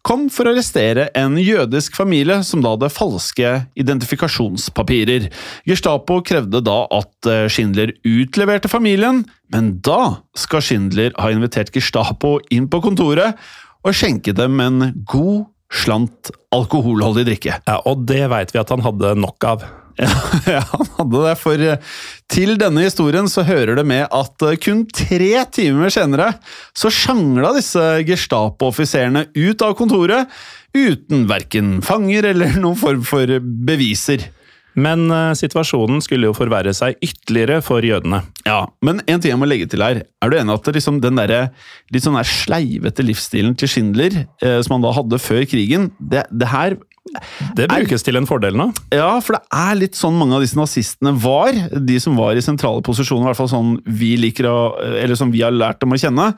kom 0.05 0.27
for 0.33 0.45
å 0.45 0.53
arrestere 0.53 1.07
en 1.17 1.37
jødisk 1.41 1.97
familie 1.97 2.39
som 2.45 2.61
da 2.61 2.75
hadde 2.75 2.91
falske 2.93 3.53
identifikasjonspapirer. 3.79 5.27
Gestapo 5.69 6.19
krevde 6.25 6.61
da 6.65 6.77
at 6.93 7.29
eh, 7.29 7.47
Schindler 7.49 7.95
utleverte 8.05 8.69
familien, 8.69 9.23
men 9.53 9.73
da 9.85 10.21
skal 10.37 10.65
Schindler 10.65 11.17
ha 11.21 11.33
invitert 11.33 11.73
Gestapo 11.73 12.37
inn 12.53 12.69
på 12.69 12.83
kontoret 12.85 13.37
og 13.81 13.97
skjenke 13.97 14.33
dem 14.37 14.61
en 14.61 14.91
god 15.09 15.47
slant 15.71 16.29
alkoholholdig 16.53 17.25
drikke. 17.29 17.61
Ja, 17.65 17.81
Og 17.87 18.05
det 18.05 18.25
veit 18.29 18.53
vi 18.53 18.61
at 18.61 18.73
han 18.73 18.83
hadde 18.85 19.15
nok 19.17 19.47
av. 19.47 19.65
Ja, 19.99 20.11
ja, 20.55 20.63
han 20.71 20.89
hadde 20.97 21.23
det, 21.25 21.35
for 21.41 21.65
eh, 21.65 21.93
til 22.31 22.55
denne 22.61 22.85
historien 22.85 23.29
så 23.31 23.45
hører 23.47 23.79
det 23.79 23.85
med 23.89 24.05
at 24.07 24.47
eh, 24.47 24.57
kun 24.61 24.85
tre 24.87 25.31
timer 25.53 25.93
senere 25.93 26.33
så 26.77 26.91
sjangla 26.93 27.53
disse 27.57 27.83
Gestapo-offiserene 28.07 29.27
ut 29.35 29.65
av 29.65 29.75
kontoret 29.79 30.31
uten 30.77 31.25
verken 31.27 31.79
fanger 31.83 32.31
eller 32.31 32.55
noen 32.61 32.79
form 32.79 33.03
for 33.07 33.39
beviser. 33.41 34.29
Men 34.79 35.09
uh, 35.11 35.33
situasjonen 35.35 35.99
skulle 36.03 36.29
jo 36.29 36.35
forverre 36.35 36.71
seg 36.75 36.99
ytterligere 37.03 37.59
for 37.65 37.83
jødene. 37.83 38.21
Ja, 38.45 38.63
men 38.85 39.01
en 39.03 39.19
ting 39.19 39.33
jeg 39.33 39.39
må 39.41 39.49
legge 39.49 39.67
til 39.71 39.83
her. 39.83 40.03
Er 40.23 40.31
du 40.31 40.37
enig 40.39 40.55
at 40.55 40.69
liksom 40.77 41.01
den 41.03 41.19
der, 41.19 41.51
litt 41.91 42.05
sånn 42.05 42.15
der 42.15 42.29
sleivete 42.29 43.03
livsstilen 43.03 43.57
til 43.59 43.71
Schindler, 43.71 44.15
uh, 44.45 44.59
som 44.63 44.77
han 44.77 44.87
da 44.87 44.93
hadde 44.95 45.19
før 45.21 45.43
krigen, 45.49 45.91
det, 45.99 46.23
det 46.31 46.51
her 46.53 46.79
Det 47.57 47.65
brukes 47.67 48.03
til 48.05 48.15
en 48.19 48.27
fordel 48.29 48.55
nå. 48.55 48.67
Ja, 48.93 49.15
for 49.25 49.35
det 49.35 49.41
er 49.57 49.79
litt 49.79 49.97
sånn 49.97 50.19
mange 50.19 50.37
av 50.37 50.43
disse 50.45 50.59
nazistene 50.59 51.11
var. 51.19 51.55
De 51.73 51.97
som 51.99 52.15
var 52.19 52.37
i 52.37 52.43
sentrale 52.45 52.83
posisjoner, 52.85 53.25
i 53.25 53.29
hvert 53.31 53.39
fall 53.41 53.49
sånn 53.51 53.73
vi 53.89 54.13
liker 54.21 54.47
å 54.47 54.57
Eller 55.01 55.17
som 55.19 55.33
vi 55.33 55.41
har 55.43 55.51
lært 55.55 55.81
dem 55.81 55.91
å 55.95 55.99
kjenne. 55.99 56.29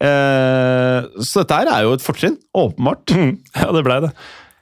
Eh, 0.00 1.06
så 1.20 1.42
dette 1.44 1.60
her 1.60 1.70
er 1.74 1.84
jo 1.86 1.94
et 1.96 2.04
fortrinn. 2.04 2.38
Åpenbart. 2.56 3.14
Mm, 3.16 3.32
ja, 3.60 3.70
det 3.76 3.84
blei 3.86 4.00
det. 4.06 4.12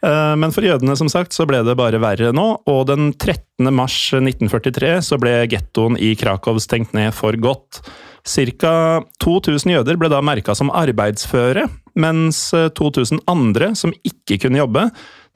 Eh, 0.04 0.34
Men 0.42 0.52
for 0.54 0.66
jødene 0.66 0.96
som 1.00 1.08
sagt, 1.12 1.32
så 1.36 1.46
ble 1.48 1.62
det 1.64 1.76
bare 1.80 2.02
verre 2.02 2.32
nå, 2.34 2.48
og 2.68 2.82
den 2.90 3.12
13. 3.14 3.70
mars 3.72 3.96
1943 4.18 4.98
så 5.06 5.18
ble 5.22 5.38
gettoen 5.54 5.96
i 6.02 6.12
Krakow 6.18 6.58
stengt 6.62 6.92
ned 6.96 7.14
for 7.16 7.32
godt. 7.40 7.80
Ca. 8.24 9.02
2000 9.20 9.74
jøder 9.74 9.98
ble 10.00 10.08
da 10.08 10.22
merka 10.24 10.54
som 10.56 10.70
arbeidsføre, 10.72 11.66
mens 12.00 12.46
2000 12.76 13.20
andre 13.28 13.74
som 13.76 13.92
ikke 14.00 14.38
kunne 14.46 14.62
jobbe, 14.62 14.86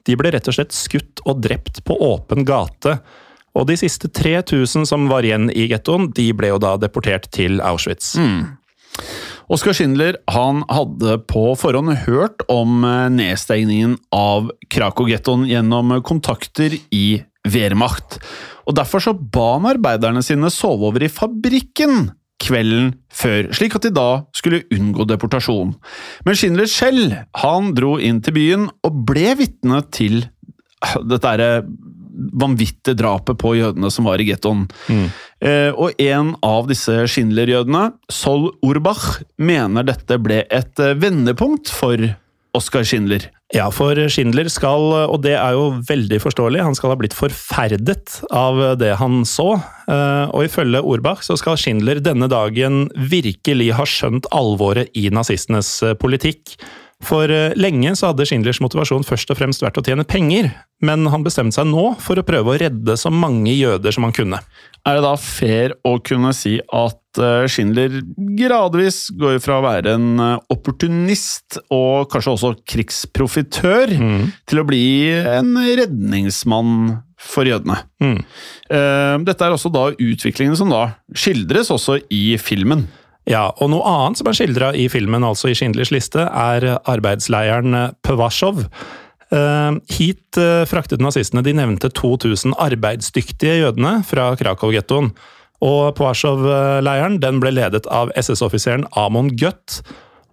de 0.07 0.15
ble 0.19 0.31
rett 0.33 0.47
og 0.47 0.55
slett 0.55 0.75
skutt 0.75 1.23
og 1.25 1.41
drept 1.43 1.83
på 1.87 1.97
åpen 2.03 2.45
gate. 2.47 2.99
Og 3.57 3.67
de 3.69 3.75
siste 3.79 4.11
3000 4.13 4.87
som 4.87 5.09
var 5.09 5.25
igjen 5.25 5.49
i 5.51 5.67
gettoen, 5.71 6.09
de 6.15 6.29
ble 6.37 6.53
jo 6.53 6.61
da 6.61 6.75
deportert 6.79 7.27
til 7.35 7.59
Auschwitz. 7.65 8.13
Oskar 9.49 9.73
Schindler 9.73 10.19
han 10.29 10.61
hadde 10.69 11.17
på 11.29 11.47
forhånd 11.57 11.95
hørt 12.05 12.43
om 12.53 12.83
eh, 12.85 13.07
nedstengningen 13.09 13.95
av 14.13 14.51
Krakow-gettoen 14.69 15.47
gjennom 15.49 15.95
kontakter 16.05 16.75
i 16.93 17.23
Wehrmacht. 17.49 18.19
Og 18.69 18.77
Derfor 18.77 19.01
så 19.01 19.15
ba 19.17 19.55
han 19.55 19.65
arbeiderne 19.71 20.21
sine 20.25 20.51
sove 20.53 20.91
over 20.91 21.01
i 21.05 21.09
fabrikken 21.09 22.11
kvelden 22.39 22.93
før, 23.11 23.49
slik 23.55 23.75
at 23.75 23.85
de 23.87 23.93
da 23.95 24.09
skulle 24.37 24.63
unngå 24.73 25.05
deportasjon. 25.09 25.75
Men 26.25 26.39
Schindler 26.39 26.69
selv 26.71 27.15
han 27.41 27.73
dro 27.77 27.97
inn 27.99 28.21
til 28.23 28.37
byen 28.37 28.67
og 28.85 29.05
ble 29.09 29.33
vitne 29.39 29.83
til 29.93 30.23
dette 31.03 31.31
er 31.35 31.65
vanvittige 32.39 32.97
drapet 32.99 33.39
på 33.39 33.53
jødene 33.57 33.89
som 33.91 34.07
var 34.09 34.19
i 34.19 34.27
gettoen. 34.27 34.65
Eh, 35.39 35.71
og 35.71 35.99
en 36.03 36.33
av 36.43 36.67
disse 36.71 36.95
Schindler-jødene, 37.11 37.93
Sol 38.11 38.49
Urbach, 38.65 39.21
mener 39.39 39.87
dette 39.87 40.19
ble 40.21 40.43
et 40.47 40.83
eh, 40.83 40.97
vendepunkt 40.99 41.71
for 41.71 41.99
Oskar 42.57 42.87
Schindler. 42.87 43.29
Ja, 43.49 43.65
for 43.73 43.97
Schindler 44.13 44.45
skal, 44.53 44.83
og 45.09 45.23
det 45.23 45.33
er 45.33 45.55
jo 45.57 45.71
veldig 45.87 46.19
forståelig, 46.21 46.61
han 46.61 46.75
skal 46.77 46.91
ha 46.93 46.97
blitt 46.99 47.15
forferdet 47.17 48.19
av 48.29 48.59
det 48.77 48.91
han 48.99 49.23
så. 49.25 49.55
Eh, 49.89 50.29
Og 50.29 50.45
ifølge 50.45 50.83
Orbach 50.85 51.23
så 51.25 51.37
skal 51.39 51.57
Schindler 51.57 51.97
denne 51.97 52.29
dagen 52.29 52.85
virkelig 52.93 53.71
ha 53.73 53.87
skjønt 53.89 54.29
alvoret 54.29 54.93
i 54.93 55.09
nazistenes 55.09 55.71
eh, 55.81 55.97
politikk. 55.97 56.59
For 57.01 57.31
eh, 57.31 57.55
lenge 57.57 57.95
så 57.97 58.11
hadde 58.11 58.27
Schindlers 58.29 58.61
motivasjon 58.61 59.07
først 59.07 59.33
og 59.33 59.41
fremst 59.41 59.65
vært 59.65 59.81
å 59.81 59.85
tjene 59.87 60.05
penger, 60.05 60.51
men 60.85 61.09
han 61.09 61.25
bestemte 61.25 61.57
seg 61.57 61.71
nå 61.71 61.95
for 62.03 62.21
å 62.21 62.27
prøve 62.27 62.53
å 62.53 62.59
redde 62.61 62.97
så 63.01 63.09
mange 63.09 63.55
jøder 63.55 63.95
som 63.95 64.05
han 64.05 64.13
kunne. 64.13 64.43
Er 64.85 64.99
det 64.99 65.07
da 65.07 65.15
fair 65.17 65.73
å 65.87 65.97
kunne 66.05 66.35
si 66.37 66.59
at 66.69 67.01
eh, 67.17 67.47
Schindler 67.49 67.99
gradvis 68.37 69.07
går 69.17 69.39
fra 69.41 69.57
å 69.57 69.65
være 69.65 69.95
en 69.97 70.21
eh, 70.21 70.37
opportunist 70.53 71.57
og 71.73 72.09
kanskje 72.13 72.35
også 72.35 72.51
krigsprofitør 72.69 73.95
til 74.45 74.61
å 74.61 74.65
bli 74.67 74.83
en 75.17 75.55
redningsmann 75.57 76.99
for 77.19 77.49
jødene? 77.49 77.79
Mm. 78.03 78.19
Eh, 78.69 79.15
Dette 79.27 79.47
er 79.47 79.55
også 79.55 79.71
da 79.73 79.89
utviklingen 79.95 80.55
som 80.59 80.69
da 80.71 80.85
skildres 81.17 81.71
også 81.73 81.97
i 82.13 82.37
filmen. 82.37 82.85
Ja, 83.29 83.49
og 83.59 83.73
noe 83.73 83.85
annet 83.85 84.21
som 84.21 84.29
er 84.29 84.37
skildra 84.37 84.71
i 84.73 84.87
filmen, 84.89 85.25
altså 85.25 85.51
i 85.51 85.57
Schindlers 85.57 85.91
liste, 85.93 86.23
er 86.23 86.79
arbeidsleiren 86.89 87.95
Pevasjov. 88.05 88.63
Eh, 89.29 89.73
Hit 89.97 90.39
fraktet 90.69 91.03
nazistene 91.03 91.43
de 91.45 91.53
nevnte 91.57 91.91
2000 91.93 92.55
arbeidsdyktige 92.57 93.59
jødene 93.59 93.99
fra 94.07 94.31
Krakow-gettoen. 94.39 95.11
Og 95.65 95.95
Pevasjov-leiren 95.97 97.19
den 97.19 97.41
ble 97.43 97.51
ledet 97.55 97.87
av 97.91 98.13
SS-offiseren 98.15 98.85
Amon 98.99 99.33
Gutt. 99.39 99.81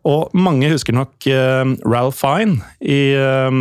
Og 0.06 0.30
mange 0.38 0.70
husker 0.70 0.94
nok 0.94 1.26
uh, 1.26 1.66
Ralph 1.82 2.20
Fine 2.20 2.60
i, 2.78 3.10
eh, 3.18 3.56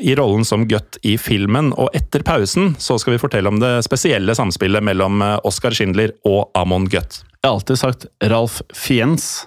i 0.00 0.14
rollen 0.16 0.46
som 0.48 0.64
Gutt 0.68 0.96
i 1.04 1.18
filmen. 1.20 1.72
Og 1.76 1.92
etter 1.96 2.24
pausen 2.24 2.72
så 2.80 2.96
skal 3.00 3.16
vi 3.16 3.20
fortelle 3.20 3.52
om 3.52 3.60
det 3.60 3.74
spesielle 3.84 4.32
samspillet 4.38 4.84
mellom 4.88 5.20
eh, 5.20 5.36
Oskar 5.48 5.76
Schindler 5.76 6.14
og 6.28 6.48
Amon 6.56 6.88
Gutt. 6.88 7.20
Jeg 7.42 7.44
har 7.44 7.58
alltid 7.58 7.82
sagt 7.82 8.08
Ralph 8.24 8.62
Fiennes. 8.72 9.44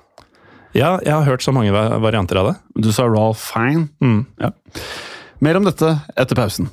Ja, 0.75 0.99
jeg 1.01 1.15
har 1.15 1.25
hørt 1.25 1.41
så 1.41 1.53
mange 1.55 1.71
varianter 1.73 2.41
av 2.41 2.51
det. 2.51 2.55
Du 2.83 2.91
sa 2.93 3.07
Ralph 3.09 3.41
Fine. 3.41 3.87
Mm. 4.03 4.25
Ja. 4.43 4.51
Mer 5.41 5.57
om 5.57 5.65
dette 5.65 5.95
etter 6.13 6.37
pausen. 6.37 6.69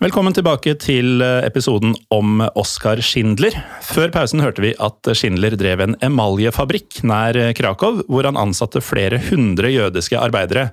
Velkommen 0.00 0.32
tilbake 0.32 0.72
til 0.80 1.20
eh, 1.20 1.42
episoden 1.44 1.90
om 2.08 2.38
Oskar 2.56 3.02
Schindler. 3.04 3.52
Før 3.84 4.08
pausen 4.14 4.40
hørte 4.40 4.62
vi 4.64 4.70
at 4.80 5.10
Schindler 5.12 5.52
drev 5.60 5.82
en 5.84 5.96
emaljefabrikk 6.00 7.02
nær 7.04 7.36
Krakow, 7.58 7.98
hvor 8.08 8.24
han 8.24 8.38
ansatte 8.40 8.80
flere 8.80 9.18
hundre 9.26 9.68
jødiske 9.68 10.16
arbeidere. 10.16 10.70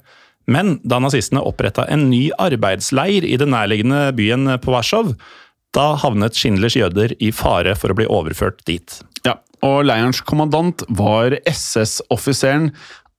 Men 0.47 0.77
da 0.87 1.01
nazistene 1.03 1.43
oppretta 1.43 1.83
en 1.91 2.05
ny 2.07 2.29
arbeidsleir 2.39 3.27
i 3.27 3.35
den 3.41 3.51
nærliggende 3.51 4.05
byen 4.15 4.47
Powasjov, 4.63 5.11
da 5.75 5.89
havnet 5.99 6.39
Schindlers 6.39 6.79
jøder 6.79 7.11
i 7.19 7.33
fare 7.35 7.75
for 7.75 7.91
å 7.91 7.99
bli 7.99 8.07
overført 8.07 8.63
dit. 8.63 9.01
Ja, 9.27 9.41
og 9.59 9.89
leirens 9.89 10.23
kommandant 10.23 10.87
var 10.87 11.35
SS-offiseren 11.43 12.71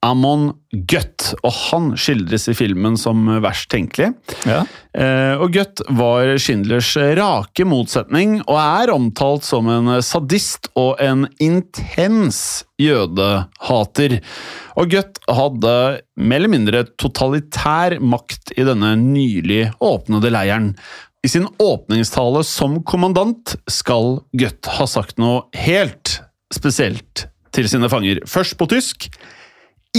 Amon 0.05 0.53
Gutt, 0.71 1.33
og 1.43 1.51
han 1.51 1.89
skildres 1.99 2.45
i 2.47 2.55
filmen 2.55 2.95
som 2.99 3.25
verst 3.43 3.67
tenkelig. 3.73 4.13
Ja. 4.47 4.61
Eh, 4.95 5.33
og 5.35 5.51
Gutt 5.51 5.81
var 5.91 6.29
Schindlers 6.39 6.93
rake 7.19 7.65
motsetning, 7.67 8.37
og 8.45 8.55
er 8.61 8.93
omtalt 8.93 9.43
som 9.47 9.67
en 9.71 9.97
sadist 10.05 10.69
og 10.79 11.01
en 11.03 11.25
intens 11.43 12.63
jødehater. 12.79 14.19
Og 14.79 14.93
Gutt 14.93 15.19
hadde 15.27 15.73
mer 16.15 16.39
eller 16.39 16.53
mindre 16.53 16.85
totalitær 16.95 17.97
makt 17.99 18.53
i 18.55 18.63
denne 18.67 18.93
nylig 19.01 19.65
åpnede 19.83 20.31
leiren. 20.31 20.71
I 21.19 21.27
sin 21.27 21.49
åpningstale 21.59 22.45
som 22.47 22.77
kommandant 22.87 23.57
skal 23.67 24.21
Gutt 24.39 24.71
ha 24.77 24.87
sagt 24.87 25.19
noe 25.19 25.49
helt 25.59 26.21
spesielt 26.55 27.25
til 27.51 27.67
sine 27.67 27.89
fanger. 27.91 28.23
Først 28.29 28.55
på 28.55 28.69
tysk. 28.71 29.09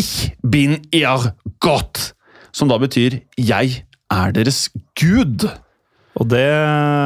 Ich 0.00 0.32
bin 0.40 0.78
ihr 0.94 1.34
Gott, 1.60 2.14
som 2.56 2.70
da 2.70 2.78
betyr 2.80 3.20
'jeg 3.36 3.84
er 4.08 4.32
deres 4.32 4.70
Gud'. 4.96 5.44
Og 6.16 6.28
det 6.28 6.48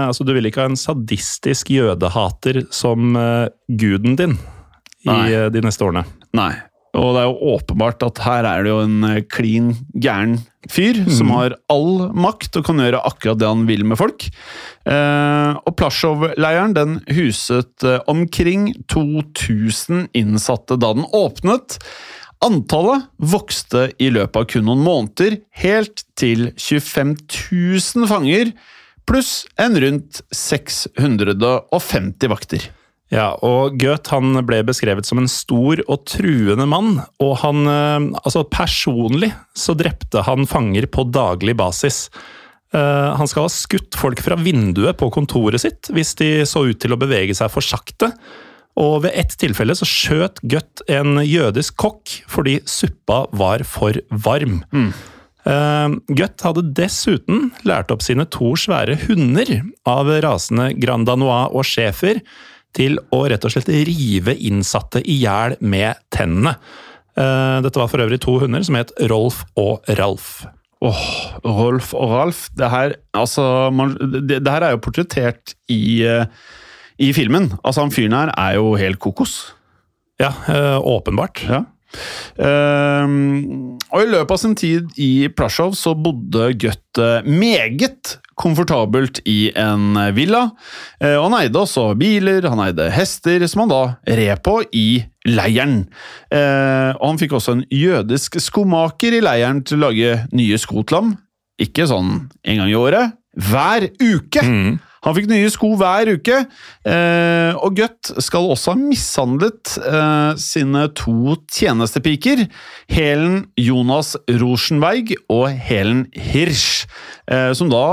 Altså, 0.06 0.22
du 0.22 0.32
vil 0.32 0.46
ikke 0.46 0.62
ha 0.62 0.68
en 0.70 0.78
sadistisk 0.78 1.70
jødehater 1.70 2.70
som 2.70 3.16
uh, 3.16 3.48
guden 3.66 4.14
din 4.16 4.38
i 5.04 5.32
eh, 5.32 5.50
de 5.50 5.60
neste 5.60 5.84
årene. 5.84 6.04
Nei. 6.32 6.54
Og 6.94 7.16
det 7.16 7.24
er 7.24 7.26
jo 7.26 7.50
åpenbart 7.56 8.02
at 8.06 8.22
her 8.22 8.46
er 8.46 8.62
det 8.62 8.70
jo 8.70 8.80
en 8.84 9.04
eh, 9.04 9.22
klin 9.26 9.74
gæren 9.98 10.38
fyr 10.70 11.02
som 11.10 11.32
har 11.34 11.56
all 11.68 12.12
makt 12.14 12.56
og 12.56 12.64
kan 12.64 12.78
gjøre 12.78 13.02
akkurat 13.04 13.40
det 13.40 13.50
han 13.50 13.66
vil 13.66 13.84
med 13.84 13.98
folk. 13.98 14.28
Eh, 14.86 15.52
og 15.66 15.76
Plasjov-leiren 15.76 16.76
den 16.78 17.00
huset 17.10 17.84
omkring 18.06 18.70
2000 18.88 20.14
innsatte 20.14 20.78
da 20.78 20.94
den 20.94 21.10
åpnet. 21.10 21.80
Antallet 22.44 23.06
vokste 23.16 23.88
i 24.02 24.10
løpet 24.12 24.36
av 24.36 24.44
kun 24.50 24.66
noen 24.68 24.82
måneder, 24.84 25.38
helt 25.62 26.04
til 26.18 26.50
25 26.60 27.14
000 27.50 28.08
fanger 28.10 28.52
pluss 29.08 29.46
en 29.60 29.76
rundt 29.80 30.22
650 30.32 32.28
vakter. 32.32 32.62
Ja, 33.12 33.34
og 33.44 33.76
Goeth 33.78 34.10
han 34.14 34.46
ble 34.48 34.62
beskrevet 34.66 35.06
som 35.06 35.20
en 35.20 35.28
stor 35.30 35.82
og 35.84 36.06
truende 36.08 36.66
mann, 36.66 36.96
og 37.22 37.36
han 37.44 37.66
eh, 37.68 38.00
Altså, 38.24 38.44
personlig 38.48 39.32
så 39.56 39.74
drepte 39.78 40.24
han 40.26 40.46
fanger 40.50 40.86
på 40.90 41.04
daglig 41.12 41.54
basis. 41.60 42.08
Eh, 42.74 43.10
han 43.18 43.28
skal 43.30 43.46
ha 43.46 43.52
skutt 43.52 43.94
folk 44.00 44.22
fra 44.24 44.36
vinduet 44.40 44.98
på 44.98 45.10
kontoret 45.14 45.60
sitt 45.62 45.90
hvis 45.94 46.14
de 46.18 46.46
så 46.48 46.64
ut 46.66 46.80
til 46.80 46.92
å 46.96 47.00
bevege 47.00 47.34
seg 47.36 47.52
for 47.52 47.62
sakte. 47.64 48.10
Og 48.80 49.04
ved 49.04 49.14
ett 49.14 49.34
tilfelle 49.38 49.74
så 49.78 49.86
skjøt 49.86 50.40
Gutt 50.50 50.82
en 50.90 51.20
jødisk 51.22 51.76
kokk 51.78 52.14
fordi 52.30 52.58
suppa 52.66 53.24
var 53.36 53.62
for 53.68 53.98
varm. 54.10 54.62
Mm. 54.74 54.88
Uh, 55.44 56.00
Gutt 56.16 56.42
hadde 56.42 56.64
dessuten 56.74 57.50
lært 57.68 57.92
opp 57.94 58.02
sine 58.02 58.26
to 58.32 58.54
svære 58.58 58.96
hunder 59.04 59.60
av 59.86 60.10
rasene 60.24 60.72
Grand 60.80 61.06
Danois 61.06 61.52
og 61.52 61.68
schæfer 61.68 62.22
til 62.74 62.98
å 63.14 63.22
rett 63.30 63.44
og 63.46 63.54
slett 63.54 63.70
rive 63.86 64.34
innsatte 64.34 65.04
i 65.04 65.20
hjel 65.20 65.54
med 65.62 66.00
tennene. 66.14 66.56
Uh, 67.14 67.62
dette 67.62 67.78
var 67.78 67.92
for 67.92 68.02
øvrig 68.02 68.18
to 68.24 68.40
hunder 68.42 68.64
som 68.66 68.80
het 68.80 68.90
Rolf 69.12 69.44
og 69.60 69.86
Ralf. 70.00 70.48
Åh, 70.84 71.04
oh, 71.46 71.54
Rolf 71.62 71.92
og 71.94 72.10
Ralf. 72.10 72.42
Det 72.58 72.66
her, 72.72 72.98
altså, 73.14 73.70
man, 73.70 73.94
det, 74.26 74.42
det 74.42 74.50
her 74.50 74.66
er 74.66 74.74
jo 74.74 74.82
portrettert 74.82 75.54
i 75.70 75.84
uh 76.10 76.26
i 76.98 77.12
filmen. 77.16 77.52
Altså, 77.64 77.84
han 77.84 77.94
fyren 77.94 78.16
her 78.16 78.34
er 78.38 78.58
jo 78.58 78.74
helt 78.78 79.00
kokos. 79.02 79.54
Ja, 80.20 80.30
øh, 80.48 80.78
åpenbart. 80.94 81.42
Ja. 81.48 81.64
Uh, 82.34 83.06
og 83.94 84.00
i 84.02 84.10
løpet 84.10 84.34
av 84.34 84.38
sin 84.40 84.56
tid 84.58 84.88
i 84.98 85.28
Plasjov 85.30 85.76
så 85.78 85.92
bodde 85.94 86.48
Gutt 86.58 87.00
meget 87.22 88.16
komfortabelt 88.34 89.20
i 89.30 89.52
en 89.54 89.94
villa. 90.16 90.48
Uh, 90.98 91.16
og 91.20 91.28
han 91.28 91.36
eide 91.44 91.60
også 91.60 91.92
biler, 91.98 92.48
han 92.50 92.64
eide 92.66 92.88
hester, 92.94 93.46
som 93.50 93.64
han 93.64 93.74
da 93.74 93.82
red 94.18 94.42
på 94.46 94.56
i 94.74 95.04
leiren. 95.30 95.84
Uh, 96.34 96.94
og 96.98 97.12
han 97.12 97.22
fikk 97.22 97.36
også 97.38 97.58
en 97.58 97.66
jødisk 97.70 98.40
skomaker 98.42 99.14
i 99.14 99.22
leiren 99.22 99.62
til 99.62 99.78
å 99.78 99.86
lage 99.88 100.16
nye 100.34 100.58
sko 100.58 100.82
til 100.82 101.00
ham. 101.00 101.14
Ikke 101.62 101.86
sånn 101.86 102.16
en 102.42 102.58
gang 102.58 102.72
i 102.72 102.78
året, 102.78 103.14
hver 103.38 103.86
uke! 104.02 104.42
Mm. 104.42 104.74
Han 105.04 105.16
fikk 105.16 105.28
nye 105.28 105.50
sko 105.52 105.74
hver 105.76 106.08
uke, 106.16 106.38
eh, 106.88 107.52
og 107.60 107.76
Gutt 107.76 108.12
skal 108.24 108.48
også 108.54 108.72
ha 108.72 108.80
mishandlet 108.80 109.76
eh, 109.84 110.32
sine 110.40 110.86
to 110.96 111.36
tjenestepiker, 111.52 112.46
Helen 112.88 113.44
Jonas 113.60 114.14
Rosenberg 114.40 115.12
og 115.28 115.48
Helen 115.52 116.06
Hirsch, 116.16 116.88
eh, 117.28 117.52
som 117.56 117.72
da, 117.72 117.84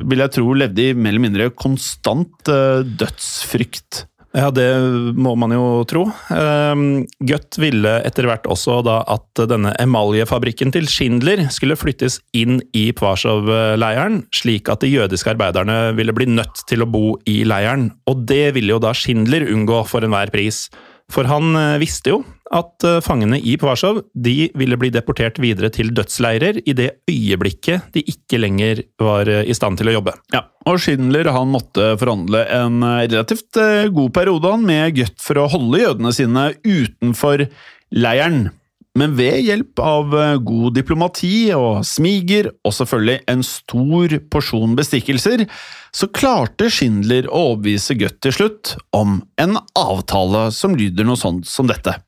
vil 0.00 0.24
jeg 0.24 0.36
tro, 0.38 0.50
levde 0.56 0.90
i 0.90 0.96
mer 0.96 1.12
eller 1.12 1.26
mindre 1.28 1.52
konstant 1.52 2.32
dødsfrykt. 2.46 4.06
Ja, 4.36 4.50
det 4.52 4.68
må 5.16 5.32
man 5.40 5.54
jo 5.54 5.80
tro. 5.88 6.02
Ehm, 6.34 7.06
Gutt 7.24 7.56
ville 7.56 7.94
etter 8.04 8.28
hvert 8.28 8.44
også 8.52 8.82
da 8.84 8.98
at 9.08 9.40
denne 9.48 9.72
emaljefabrikken 9.80 10.74
til 10.74 10.88
Schindler 10.92 11.46
skulle 11.54 11.78
flyttes 11.80 12.18
inn 12.36 12.58
i 12.76 12.90
Pvarsov-leiren, 12.96 14.26
slik 14.36 14.68
at 14.72 14.84
de 14.84 14.92
jødiske 14.92 15.32
arbeiderne 15.32 15.94
ville 15.96 16.12
bli 16.16 16.28
nødt 16.28 16.66
til 16.68 16.84
å 16.84 16.90
bo 16.90 17.16
i 17.24 17.40
leiren. 17.48 17.88
Og 18.12 18.26
det 18.28 18.50
ville 18.58 18.76
jo 18.76 18.82
da 18.82 18.92
Schindler 18.96 19.48
unngå 19.48 19.80
for 19.88 20.04
enhver 20.04 20.34
pris. 20.34 20.66
For 21.12 21.28
han 21.30 21.56
eh, 21.56 21.78
visste 21.80 22.12
jo 22.12 22.24
at 22.54 22.84
eh, 22.86 22.98
fangene 23.04 23.38
i 23.40 23.56
Pvarsov 23.58 24.02
ville 24.14 24.78
bli 24.78 24.90
deportert 24.94 25.40
videre 25.42 25.70
til 25.74 25.92
dødsleirer 25.96 26.60
i 26.64 26.74
det 26.76 26.90
øyeblikket 27.10 27.90
de 27.96 28.04
ikke 28.06 28.40
lenger 28.42 28.84
var 29.02 29.30
eh, 29.30 29.46
i 29.48 29.56
stand 29.56 29.80
til 29.80 29.90
å 29.90 29.96
jobbe. 29.98 30.16
Ja, 30.34 30.46
og 30.68 30.80
Schindler 30.82 31.30
han 31.34 31.50
måtte 31.54 31.94
forhandle 32.00 32.44
en 32.54 32.82
relativt 32.84 33.58
god 33.94 34.12
periode 34.14 34.52
med 34.62 35.00
Gøtt 35.00 35.18
for 35.22 35.42
å 35.42 35.48
holde 35.50 35.82
jødene 35.82 36.14
sine 36.14 36.46
utenfor 36.66 37.48
leiren. 37.94 38.48
Men 38.96 39.12
ved 39.18 39.42
hjelp 39.44 39.80
av 39.84 40.14
god 40.40 40.72
diplomati 40.78 41.50
og 41.52 41.82
smiger, 41.84 42.48
og 42.64 42.72
selvfølgelig 42.72 43.18
en 43.28 43.42
stor 43.44 44.14
porsjon 44.32 44.72
bestikkelser, 44.78 45.44
så 45.92 46.08
klarte 46.16 46.70
Schindler 46.72 47.28
å 47.28 47.50
overbevise 47.52 47.98
Gøtt 48.00 48.22
til 48.24 48.38
slutt 48.38 48.74
om 48.96 49.20
en 49.36 49.60
avtale 49.76 50.48
som 50.56 50.78
lyder 50.78 51.04
noe 51.04 51.20
sånt 51.20 51.44
som 51.50 51.68
dette. 51.68 51.98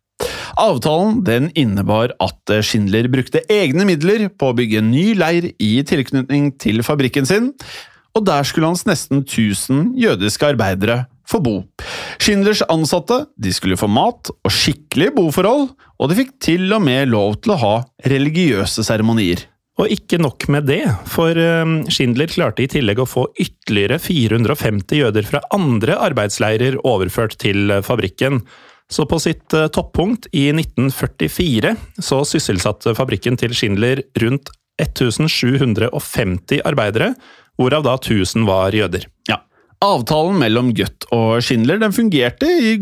Avtalen 0.58 1.20
den 1.26 1.52
innebar 1.58 2.12
at 2.22 2.54
Schindler 2.66 3.06
brukte 3.12 3.44
egne 3.52 3.86
midler 3.86 4.26
på 4.34 4.50
å 4.50 4.56
bygge 4.58 4.80
en 4.82 4.90
ny 4.90 5.12
leir 5.18 5.52
i 5.62 5.76
tilknytning 5.86 6.50
til 6.58 6.82
fabrikken 6.86 7.28
sin, 7.28 7.52
og 8.16 8.24
der 8.26 8.46
skulle 8.48 8.70
hans 8.70 8.82
nesten 8.88 9.22
1000 9.22 9.92
jødiske 10.00 10.48
arbeidere 10.48 11.04
få 11.28 11.40
bo. 11.44 11.58
Schindlers 12.18 12.64
ansatte 12.72 13.20
de 13.38 13.52
skulle 13.54 13.78
få 13.78 13.88
mat 13.92 14.32
og 14.32 14.54
skikkelige 14.54 15.14
boforhold, 15.18 15.68
og 15.98 16.10
de 16.10 16.18
fikk 16.22 16.34
til 16.42 16.66
og 16.72 16.82
med 16.84 17.12
lov 17.12 17.38
til 17.44 17.54
å 17.54 17.60
ha 17.62 17.76
religiøse 18.08 18.84
seremonier. 18.86 19.44
Og 19.78 19.92
ikke 19.94 20.18
nok 20.18 20.48
med 20.50 20.66
det, 20.66 20.82
for 21.06 21.38
ehm, 21.38 21.84
Schindler 21.92 22.30
klarte 22.32 22.64
i 22.64 22.70
tillegg 22.70 22.98
å 22.98 23.06
få 23.06 23.28
ytterligere 23.38 24.00
450 24.02 25.04
jøder 25.04 25.28
fra 25.28 25.42
andre 25.54 26.00
arbeidsleirer 26.08 26.80
overført 26.82 27.36
til 27.38 27.70
eh, 27.70 27.84
fabrikken. 27.86 28.40
Så 28.92 29.04
på 29.08 29.18
sitt 29.20 29.52
eh, 29.54 29.68
toppunkt 29.72 30.30
i 30.32 30.48
1944 30.54 31.74
så 32.00 32.22
sysselsatte 32.28 32.94
fabrikken 32.96 33.36
til 33.40 33.52
Schindler 33.56 34.02
rundt 34.22 34.50
1750 34.80 36.62
arbeidere, 36.68 37.14
hvorav 37.58 37.82
da 37.84 37.98
1000 37.98 38.46
var 38.46 38.72
jøder. 38.76 39.04
Ja, 39.28 39.42
Avtalen 39.78 40.40
mellom 40.40 40.72
Gutt 40.74 41.04
og 41.14 41.38
Schindler 41.46 41.78
den 41.78 41.92
fungerte 41.94 42.48
i, 42.50 42.72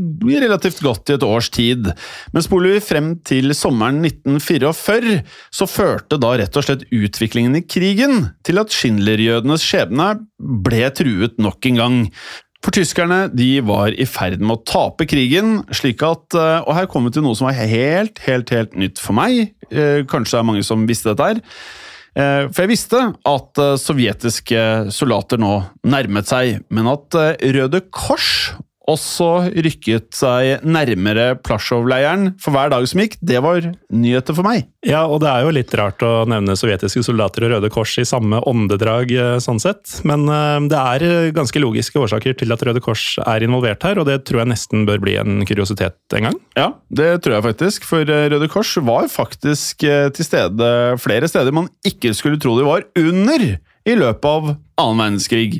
relativt 0.40 0.78
godt 0.84 1.10
i 1.10 1.16
et 1.18 1.26
års 1.26 1.50
tid, 1.52 1.90
men 2.32 2.44
spoler 2.44 2.72
vi 2.72 2.84
frem 2.84 3.10
til 3.26 3.52
sommeren 3.56 3.98
1944, 4.00 5.18
så 5.52 5.68
førte 5.68 6.16
da 6.22 6.32
rett 6.40 6.56
og 6.56 6.64
slett 6.64 6.86
utviklingen 6.88 7.58
i 7.60 7.66
krigen 7.68 8.30
til 8.48 8.62
at 8.62 8.72
Schindler-jødenes 8.72 9.66
skjebne 9.66 10.08
ble 10.40 10.88
truet 10.96 11.36
nok 11.36 11.68
en 11.68 11.82
gang. 11.82 12.00
For 12.66 12.74
tyskerne 12.74 13.28
de 13.30 13.60
var 13.62 13.94
i 13.94 14.02
ferd 14.10 14.40
med 14.42 14.56
å 14.56 14.62
tape 14.66 15.06
krigen, 15.06 15.60
slik 15.70 16.00
at 16.02 16.34
eh, 16.34 16.64
Og 16.66 16.72
her 16.74 16.88
kommer 16.90 17.12
vi 17.12 17.20
til 17.20 17.22
noe 17.22 17.38
som 17.38 17.46
var 17.46 17.54
helt, 17.60 18.18
helt, 18.26 18.50
helt 18.50 18.74
nytt 18.74 18.98
for 18.98 19.14
meg. 19.14 19.52
Eh, 19.70 20.02
kanskje 20.10 20.34
det 20.34 20.40
er 20.40 20.48
mange 20.48 20.64
som 20.66 20.82
visste 20.88 21.12
dette 21.12 21.28
her. 21.30 21.38
Eh, 22.18 22.48
for 22.50 22.64
jeg 22.64 22.72
visste 22.72 23.04
at 23.30 23.62
sovjetiske 23.78 24.64
soldater 24.90 25.38
nå 25.38 25.52
nærmet 25.86 26.26
seg, 26.26 26.64
men 26.74 26.90
at 26.90 27.14
Røde 27.54 27.84
Kors 27.94 28.56
også 28.90 29.28
rykket 29.50 30.14
seg 30.14 30.64
nærmere 30.66 31.34
Plasjov-leiren 31.44 32.32
for 32.42 32.54
hver 32.54 32.70
dag 32.72 32.86
som 32.88 33.02
gikk. 33.02 33.18
Det 33.20 33.40
var 33.42 33.64
nyheter 33.90 34.36
for 34.36 34.46
meg. 34.46 34.68
Ja, 34.86 35.02
og 35.10 35.20
det 35.24 35.30
er 35.30 35.42
jo 35.42 35.54
litt 35.54 35.72
rart 35.78 36.02
å 36.06 36.12
nevne 36.30 36.54
sovjetiske 36.58 37.02
soldater 37.06 37.46
og 37.46 37.56
Røde 37.56 37.70
Kors 37.74 37.96
i 37.98 38.06
samme 38.06 38.38
åndedrag, 38.46 39.10
eh, 39.10 39.38
sånn 39.42 39.58
sett. 39.62 39.98
Men 40.06 40.28
eh, 40.30 40.68
det 40.70 40.78
er 40.78 41.06
eh, 41.06 41.30
ganske 41.34 41.62
logiske 41.62 41.98
årsaker 41.98 42.38
til 42.38 42.54
at 42.54 42.62
Røde 42.66 42.82
Kors 42.84 43.16
er 43.24 43.46
involvert 43.46 43.82
her, 43.86 43.98
og 43.98 44.06
det 44.08 44.20
tror 44.28 44.44
jeg 44.44 44.52
nesten 44.54 44.86
bør 44.88 45.02
bli 45.02 45.16
en 45.18 45.42
kuriositet 45.48 45.98
en 46.16 46.30
gang. 46.30 46.38
Ja, 46.58 46.68
det 46.94 47.10
tror 47.24 47.38
jeg 47.38 47.46
faktisk, 47.50 47.88
for 47.88 48.06
Røde 48.06 48.50
Kors 48.52 48.76
var 48.86 49.10
faktisk 49.10 49.82
til 49.82 50.26
stede 50.26 50.68
flere 51.02 51.28
steder 51.30 51.54
man 51.54 51.68
ikke 51.86 52.12
skulle 52.16 52.38
tro 52.40 52.54
de 52.58 52.66
var 52.66 52.86
under 52.98 53.42
i 53.86 53.94
løpet 53.98 54.26
av 54.26 54.54
annen 54.80 55.02
verdenskrig. 55.02 55.58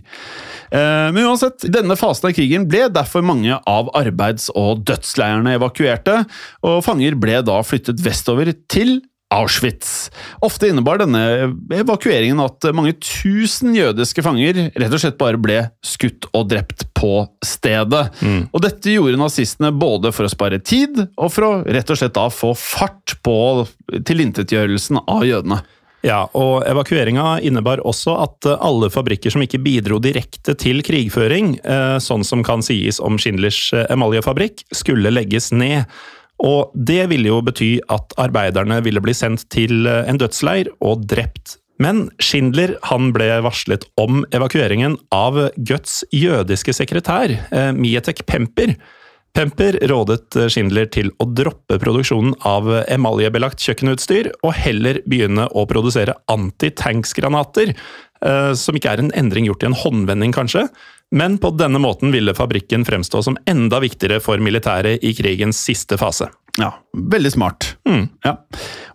Eh, 0.71 1.09
men 1.13 1.25
uansett, 1.25 1.67
denne 1.73 1.97
fasen 1.99 2.31
av 2.31 2.37
krigen 2.37 2.69
ble 2.71 2.87
derfor 2.93 3.25
mange 3.27 3.59
av 3.67 3.91
arbeids- 3.97 4.51
og 4.55 4.85
dødsleirene 4.89 5.57
evakuerte, 5.59 6.23
og 6.67 6.83
fanger 6.87 7.19
ble 7.21 7.43
da 7.47 7.61
flyttet 7.67 8.03
vestover 8.05 8.53
til 8.73 8.99
Auschwitz. 9.35 10.11
Ofte 10.47 10.69
innebar 10.71 11.01
denne 11.01 11.23
evakueringen 11.75 12.39
at 12.45 12.69
mange 12.77 12.93
tusen 13.03 13.75
jødiske 13.75 14.23
fanger 14.23 14.69
rett 14.71 14.93
og 14.95 15.03
slett 15.03 15.19
bare 15.19 15.41
ble 15.43 15.57
skutt 15.83 16.29
og 16.31 16.47
drept 16.53 16.87
på 16.95 17.25
stedet. 17.45 18.05
Mm. 18.23 18.45
Og 18.53 18.63
dette 18.63 18.95
gjorde 18.95 19.19
nazistene 19.19 19.73
både 19.75 20.15
for 20.15 20.29
å 20.29 20.31
spare 20.31 20.61
tid, 20.63 21.09
og 21.19 21.33
for 21.35 21.49
å 21.49 21.53
rett 21.67 21.91
og 21.91 21.99
slett 21.99 22.15
da 22.15 22.29
få 22.31 22.53
fart 22.55 23.17
på 23.27 23.37
tilintetgjørelsen 24.07 25.03
av 25.03 25.27
jødene. 25.27 25.59
Ja, 26.07 26.21
og 26.39 26.63
evakueringa 26.71 27.41
innebar 27.43 27.81
også 27.83 28.15
at 28.23 28.47
eh, 28.47 28.61
alle 28.63 28.91
fabrikker 28.95 29.33
som 29.35 29.43
ikke 29.43 29.59
bidro 29.65 29.99
direkte 30.03 30.55
til 30.55 30.79
krigføring, 30.87 31.57
eh, 31.67 31.97
sånn 32.03 32.23
som 32.27 32.45
kan 32.47 32.63
sies 32.63 33.01
om 33.03 33.19
Schindlers 33.19 33.59
eh, 33.75 33.89
emaljefabrikk, 33.91 34.63
skulle 34.77 35.11
legges 35.11 35.51
ned. 35.51 35.91
Og 36.47 36.71
det 36.77 37.09
ville 37.11 37.33
jo 37.33 37.41
bety 37.43 37.73
at 37.91 38.15
arbeiderne 38.23 38.79
ville 38.87 39.03
bli 39.03 39.15
sendt 39.17 39.49
til 39.51 39.89
en 39.89 40.21
dødsleir 40.21 40.69
og 40.85 41.07
drept. 41.11 41.57
Men 41.83 42.07
Schindler 42.23 42.75
han 42.87 43.09
ble 43.17 43.31
varslet 43.45 43.87
om 44.01 44.21
evakueringen 44.37 44.99
av 45.17 45.39
Guts 45.57 46.03
jødiske 46.13 46.77
sekretær, 46.77 47.33
Mietek 47.77 48.21
Pemper. 48.29 48.75
Pemper 49.37 49.77
rådet 49.91 50.33
Schindler 50.49 50.87
til 50.89 51.11
å 51.21 51.27
droppe 51.29 51.77
produksjonen 51.77 52.33
av 52.49 52.71
emaljebelagt 52.89 53.61
kjøkkenutstyr, 53.61 54.31
og 54.41 54.55
heller 54.57 55.03
begynne 55.05 55.45
å 55.53 55.67
produsere 55.69 56.15
antitanksgranater, 56.33 57.75
eh, 58.25 58.53
som 58.57 58.79
ikke 58.79 58.95
er 58.95 59.03
en 59.03 59.13
endring 59.13 59.45
gjort 59.51 59.67
i 59.67 59.69
en 59.69 59.77
håndvending, 59.77 60.33
kanskje, 60.33 60.65
men 61.13 61.37
på 61.37 61.53
denne 61.53 61.77
måten 61.85 62.17
ville 62.17 62.33
fabrikken 62.33 62.89
fremstå 62.89 63.21
som 63.29 63.37
enda 63.45 63.83
viktigere 63.85 64.23
for 64.25 64.41
militæret 64.41 65.05
i 65.05 65.13
krigens 65.13 65.61
siste 65.69 66.01
fase. 66.01 66.31
Ja, 66.57 66.71
veldig 66.97 67.33
smart. 67.35 67.67
Mm. 67.89 68.07
Ja. 68.25 68.33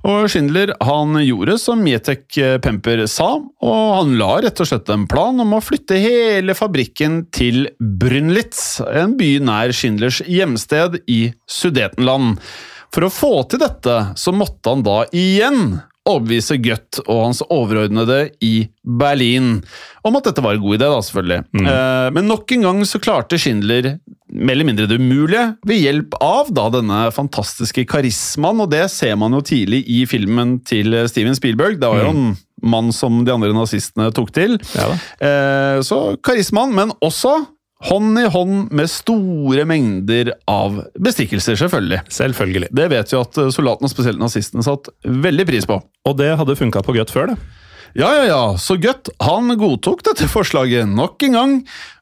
Og 0.09 0.25
Schindler 0.33 0.71
han 0.81 1.13
gjorde 1.21 1.59
som 1.61 1.83
Mietek 1.85 2.39
Pemper 2.63 3.03
sa, 3.11 3.35
og 3.37 3.83
han 3.99 4.15
la 4.17 4.31
rett 4.41 4.63
og 4.63 4.69
slett 4.71 4.89
en 4.89 5.05
plan 5.09 5.37
om 5.43 5.53
å 5.53 5.61
flytte 5.61 5.99
hele 6.01 6.55
fabrikken 6.57 7.27
til 7.33 7.67
Brünnlitz, 7.77 8.81
en 8.81 9.13
by 9.19 9.35
nær 9.45 9.75
Schindlers 9.77 10.23
hjemsted 10.25 11.03
i 11.05 11.21
Sudetenland. 11.45 12.41
For 12.91 13.07
å 13.07 13.13
få 13.13 13.33
til 13.51 13.61
dette 13.61 14.01
så 14.19 14.33
måtte 14.35 14.73
han 14.73 14.81
da 14.83 15.03
igjen 15.15 15.77
overbevise 16.09 16.57
Gutt 16.63 16.97
og 17.05 17.19
hans 17.27 17.41
overordnede 17.53 18.31
i 18.43 18.67
Berlin 18.83 19.59
om 20.07 20.15
at 20.17 20.25
dette 20.25 20.41
var 20.41 20.55
en 20.57 20.63
god 20.63 20.77
idé, 20.79 20.87
da, 20.89 21.01
selvfølgelig. 21.05 21.39
Eh, 21.61 22.07
Men 22.15 22.27
nok 22.31 22.51
en 22.55 22.61
gang 22.65 22.81
så 22.89 22.99
klarte 23.03 23.37
Schindler 23.37 23.99
mer 24.31 24.53
eller 24.55 24.65
mindre 24.65 24.87
det 24.87 24.97
umulige 24.97 25.43
ved 25.67 25.81
hjelp 25.83 26.15
av 26.23 26.49
da 26.55 26.69
denne 26.73 27.01
fantastiske 27.13 27.83
karismaen, 27.85 28.61
og 28.63 28.71
det 28.71 28.85
ser 28.89 29.15
man 29.19 29.35
jo 29.37 29.41
tidlig 29.45 29.83
i 29.91 30.05
filmen 30.09 30.59
til 30.65 30.95
Steven 31.11 31.35
Spielberg. 31.37 31.77
Det 31.81 31.89
var 31.91 32.05
jo 32.05 32.13
en 32.15 32.37
mann 32.63 32.91
som 32.95 33.23
de 33.25 33.33
andre 33.33 33.51
nazistene 33.53 34.09
tok 34.15 34.31
til. 34.33 34.57
Ja. 34.77 34.89
Eh, 35.21 35.81
Så 35.85 36.17
karismaen, 36.23 36.73
men 36.73 36.91
også 37.01 37.45
hånd 37.89 38.19
i 38.21 38.27
hånd 38.29 38.69
med 38.75 38.89
store 38.91 39.65
mengder 39.69 40.33
av 40.49 40.77
bestikkelser, 41.01 41.57
selvfølgelig. 41.59 42.03
Selvfølgelig. 42.13 42.69
Det 42.77 42.87
vet 42.93 43.13
vi 43.13 43.19
at 43.19 43.41
soldatene, 43.55 43.89
og 43.89 43.93
spesielt 43.93 44.21
nazistene, 44.21 44.65
satt 44.65 44.91
veldig 45.01 45.47
pris 45.49 45.67
på. 45.69 45.79
Og 45.81 46.17
det 46.19 46.33
hadde 46.37 46.59
funka 46.59 46.83
på 46.85 46.95
Gøtt 46.97 47.13
før, 47.13 47.33
det. 47.33 47.39
Ja, 47.97 48.07
ja, 48.15 48.23
ja, 48.29 48.43
så 48.61 48.77
Gøtt 48.79 49.09
han 49.19 49.51
godtok 49.59 50.05
dette 50.07 50.29
forslaget 50.31 50.87
nok 50.87 51.25
en 51.27 51.35
gang, 51.35 51.55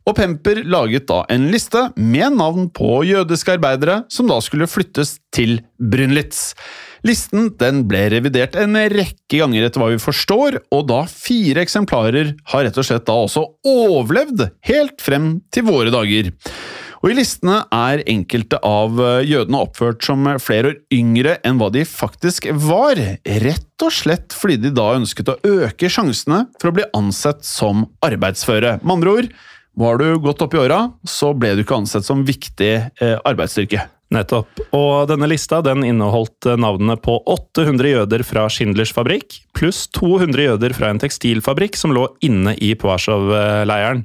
og 0.06 0.16
Pemper 0.20 0.62
laget 0.66 1.08
da 1.10 1.24
en 1.34 1.48
liste 1.54 1.88
med 1.98 2.38
navn 2.38 2.68
på 2.74 3.02
jødiske 3.08 3.56
arbeidere 3.58 4.04
som 4.14 4.30
da 4.30 4.38
skulle 4.42 4.70
flyttes 4.70 5.18
til 5.34 5.60
Brünnlitz. 5.82 6.54
Listen 7.08 7.52
den 7.60 7.86
ble 7.90 8.08
revidert 8.14 8.58
en 8.60 8.76
rekke 8.92 9.40
ganger 9.40 9.68
etter 9.68 9.82
hva 9.82 9.92
vi 9.94 10.02
forstår, 10.02 10.60
og 10.76 10.90
da 10.92 11.04
fire 11.10 11.64
eksemplarer 11.64 12.36
har 12.52 12.68
rett 12.68 12.80
og 12.80 12.88
slett 12.88 13.08
da 13.08 13.16
også 13.24 13.46
overlevd 13.68 14.50
helt 14.70 15.02
frem 15.04 15.38
til 15.54 15.68
våre 15.70 15.94
dager. 15.94 16.34
Og 17.00 17.14
I 17.14 17.16
listene 17.16 17.62
er 17.72 18.02
enkelte 18.12 18.58
av 18.66 18.98
jødene 19.24 19.62
oppført 19.64 20.04
som 20.04 20.26
flere 20.44 20.74
år 20.74 20.80
yngre 20.92 21.38
enn 21.48 21.60
hva 21.62 21.70
de 21.72 21.86
faktisk 21.88 22.50
var, 22.66 23.00
rett 23.24 23.86
og 23.86 23.94
slett 23.96 24.36
fordi 24.36 24.58
de 24.66 24.74
da 24.76 24.90
ønsket 24.98 25.32
å 25.32 25.38
øke 25.48 25.88
sjansene 25.92 26.44
for 26.60 26.72
å 26.72 26.76
bli 26.76 26.90
ansett 26.98 27.46
som 27.48 27.86
arbeidsføre. 28.04 28.82
Med 28.84 28.98
andre 28.98 29.16
ord, 29.22 29.32
var 29.80 30.02
du 30.02 30.10
godt 30.20 30.44
opp 30.44 30.58
i 30.58 30.60
åra, 30.60 30.82
så 31.08 31.32
ble 31.32 31.54
du 31.56 31.64
ikke 31.64 31.80
ansett 31.80 32.04
som 32.04 32.26
viktig 32.28 32.74
eh, 32.76 33.16
arbeidsstyrke. 33.24 33.86
Nettopp. 34.10 34.62
Og 34.74 35.06
denne 35.12 35.28
lista 35.30 35.60
den 35.62 35.84
inneholdt 35.86 36.48
navnene 36.58 36.96
på 36.98 37.20
800 37.30 37.92
jøder 37.92 38.24
fra 38.26 38.48
Schindlers 38.50 38.94
fabrikk, 38.96 39.38
pluss 39.54 39.84
200 39.98 40.48
jøder 40.48 40.74
fra 40.74 40.90
en 40.90 41.02
tekstilfabrikk 41.02 41.78
som 41.78 41.94
lå 41.94 42.08
inne 42.26 42.56
i 42.58 42.74
Pwaschow-leiren. 42.80 44.04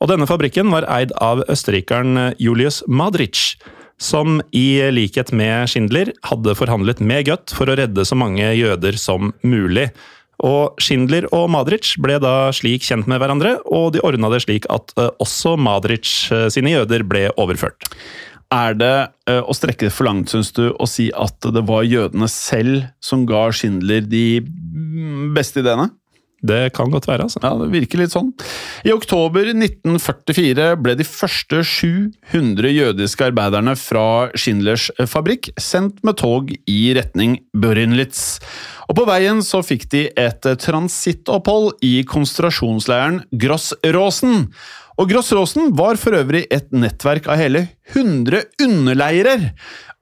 Og 0.00 0.08
denne 0.08 0.28
fabrikken 0.30 0.70
var 0.72 0.86
eid 0.88 1.10
av 1.20 1.42
østerrikeren 1.50 2.30
Julius 2.40 2.80
Madrich, 2.86 3.58
som 4.00 4.38
i 4.56 4.80
likhet 4.94 5.34
med 5.36 5.68
Schindler 5.68 6.14
hadde 6.24 6.56
forhandlet 6.56 7.02
med 7.04 7.26
Gutt 7.28 7.52
for 7.52 7.68
å 7.68 7.76
redde 7.76 8.06
så 8.08 8.16
mange 8.16 8.46
jøder 8.54 8.96
som 8.96 9.34
mulig. 9.42 9.90
Og 10.40 10.80
Schindler 10.80 11.26
og 11.36 11.50
Madrich 11.52 11.98
ble 12.00 12.16
da 12.22 12.48
slik 12.56 12.86
kjent 12.86 13.10
med 13.10 13.20
hverandre, 13.20 13.58
og 13.68 13.92
de 13.92 14.00
ordna 14.06 14.30
det 14.32 14.40
slik 14.46 14.64
at 14.72 14.94
eh, 14.96 15.10
også 15.20 15.58
Madrich 15.60 16.30
eh, 16.32 16.48
sine 16.52 16.72
jøder 16.72 17.04
ble 17.04 17.26
overført. 17.36 17.84
Er 18.50 18.74
det 18.74 18.94
uh, 19.30 19.44
å 19.46 19.54
strekke 19.54 19.86
det 19.86 19.94
for 19.94 20.08
langt, 20.08 20.32
syns 20.32 20.50
du, 20.56 20.72
å 20.74 20.86
si 20.90 21.10
at 21.14 21.50
det 21.54 21.62
var 21.68 21.86
jødene 21.86 22.26
selv 22.30 22.88
som 23.04 23.22
ga 23.28 23.46
Schindler 23.54 24.02
de 24.02 24.42
mm, 24.42 25.30
beste 25.36 25.62
ideene? 25.62 25.90
Det 26.40 26.70
kan 26.72 26.88
godt 26.88 27.04
være, 27.08 27.26
altså. 27.26 27.40
Ja, 27.44 27.52
det 27.60 27.68
virker 27.68 28.00
litt 28.00 28.14
sånn. 28.14 28.30
I 28.88 28.94
oktober 28.94 29.50
1944 29.52 30.70
ble 30.80 30.94
de 30.96 31.04
første 31.04 31.60
700 31.68 32.72
jødiske 32.72 33.28
arbeiderne 33.28 33.74
fra 33.76 34.30
Schindlers 34.32 34.88
fabrikk 35.10 35.50
sendt 35.60 36.00
med 36.06 36.16
tog 36.22 36.48
i 36.64 36.80
retning 36.96 37.36
Børinlitz. 37.52 38.40
Og 38.88 38.96
på 38.98 39.04
veien 39.06 39.44
så 39.44 39.60
fikk 39.62 39.84
de 39.92 40.06
et 40.18 40.48
transittopphold 40.64 41.76
i 41.86 42.00
konsentrasjonsleiren 42.08 43.20
Grossrosen. 43.30 44.48
Og 45.00 45.08
Grossrosen 45.08 45.70
var 45.78 45.96
for 45.96 46.12
øvrig 46.18 46.42
et 46.52 46.68
nettverk 46.76 47.30
av 47.32 47.40
hele 47.40 47.64
100 47.94 48.42
underleirer, 48.60 49.46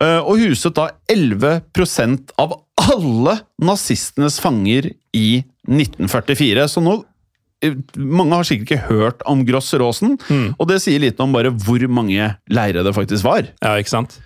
øh, 0.02 0.22
og 0.24 0.40
huset 0.42 0.74
da 0.74 0.88
11% 1.12 2.32
av 2.42 2.56
alle 2.82 3.37
nazistenes 3.62 4.40
fanger 4.42 4.90
i 5.14 5.44
1944. 5.68 6.66
Så 6.72 6.82
nå 6.82 6.96
eh, 7.62 7.78
mange 7.94 8.40
har 8.40 8.48
sikkert 8.48 8.66
ikke 8.66 8.88
hørt 8.88 9.22
om 9.30 9.44
Grossrosen, 9.46 10.16
og 10.58 10.66
det 10.70 10.80
sier 10.82 11.04
litt 11.04 11.22
om 11.22 11.37
bare 11.37 11.54
hvor 11.54 11.84
mange 11.87 12.32
leire 12.50 12.82
det 12.82 12.94
faktisk 12.96 13.28
var. 13.28 13.46
Ja, 13.62 13.76
ikke 13.78 13.94
sant? 13.94 14.18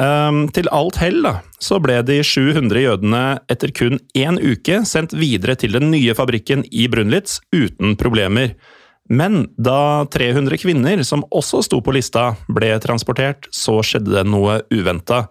Um, 0.00 0.46
til 0.52 0.68
alt 0.72 0.96
hell 1.00 1.18
da, 1.24 1.32
så 1.60 1.76
ble 1.82 1.98
de 2.08 2.20
700 2.24 2.84
jødene 2.84 3.22
etter 3.52 3.72
kun 3.76 3.98
én 4.16 4.38
uke 4.40 4.78
sendt 4.88 5.16
videre 5.16 5.56
til 5.60 5.74
den 5.76 5.90
nye 5.92 6.14
fabrikken 6.16 6.62
i 6.72 6.86
Brunlitz 6.92 7.40
uten 7.52 7.96
problemer. 8.00 8.54
Men 9.10 9.42
da 9.58 10.06
300 10.06 10.60
kvinner, 10.62 11.02
som 11.02 11.24
også 11.34 11.64
sto 11.66 11.80
på 11.82 11.94
lista, 11.96 12.36
ble 12.46 12.76
transportert, 12.82 13.48
så 13.50 13.80
skjedde 13.82 14.14
det 14.14 14.28
noe 14.30 14.60
uventa. 14.70 15.24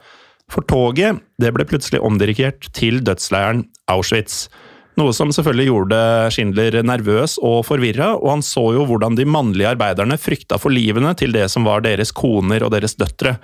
For 0.52 0.66
toget 0.68 1.22
det 1.40 1.54
ble 1.56 1.66
plutselig 1.70 2.02
omdirigert 2.04 2.68
til 2.76 3.00
dødsleiren 3.06 3.64
Auschwitz. 3.92 4.50
Noe 5.00 5.14
som 5.16 5.32
selvfølgelig 5.32 5.70
gjorde 5.70 6.00
Schindler 6.36 6.76
nervøs 6.84 7.38
og 7.46 7.62
forvirra, 7.70 8.12
og 8.18 8.34
han 8.34 8.44
så 8.44 8.66
jo 8.76 8.84
hvordan 8.90 9.16
de 9.16 9.28
mannlige 9.30 9.72
arbeiderne 9.72 10.20
frykta 10.20 10.60
for 10.60 10.76
livene 10.76 11.14
til 11.16 11.32
det 11.36 11.46
som 11.54 11.68
var 11.68 11.86
deres 11.86 12.12
koner 12.12 12.66
og 12.66 12.74
deres 12.76 12.98
døtre. 13.00 13.38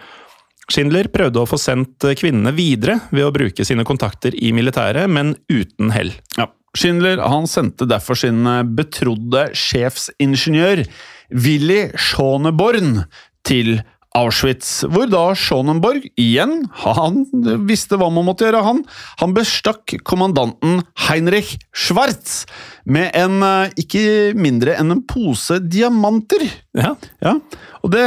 Schindler 0.66 1.08
prøvde 1.14 1.40
å 1.40 1.48
få 1.48 1.60
sendt 1.62 2.08
kvinnene 2.18 2.52
videre 2.58 2.98
ved 3.14 3.28
å 3.28 3.32
bruke 3.32 3.64
sine 3.64 3.86
kontakter 3.88 4.36
i 4.36 4.52
militæret, 4.56 5.08
men 5.08 5.36
uten 5.48 5.94
hell. 5.96 6.12
Ja. 6.36 6.50
Schindler 6.76 7.22
han 7.24 7.48
sendte 7.50 7.88
derfor 7.90 8.20
sin 8.20 8.46
eh, 8.50 8.64
betrodde 8.78 9.48
sjefsingeniør 9.56 10.86
Willy 11.32 11.82
Schoneborn 11.98 13.06
til 13.46 13.80
Auschwitz, 14.16 14.86
hvor 14.88 15.10
da 15.12 15.24
Schonenborg 15.36 16.06
igjen, 16.20 16.64
han 16.86 17.26
visste 17.68 17.98
hva 18.00 18.08
man 18.14 18.24
måtte 18.28 18.48
gjøre, 18.48 18.62
han. 18.64 18.82
Han 19.20 19.36
bestakk 19.36 19.98
kommandanten 20.08 20.80
Heinrich 21.08 21.56
Schwartz 21.76 22.46
med 22.88 23.12
en 23.18 23.44
eh, 23.44 23.74
ikke 23.84 24.06
mindre 24.40 24.78
enn 24.80 24.96
en 24.96 25.04
pose 25.08 25.60
diamanter. 25.64 26.48
Ja, 26.78 26.96
Ja, 27.24 27.38
og 27.84 27.92
det 27.94 28.06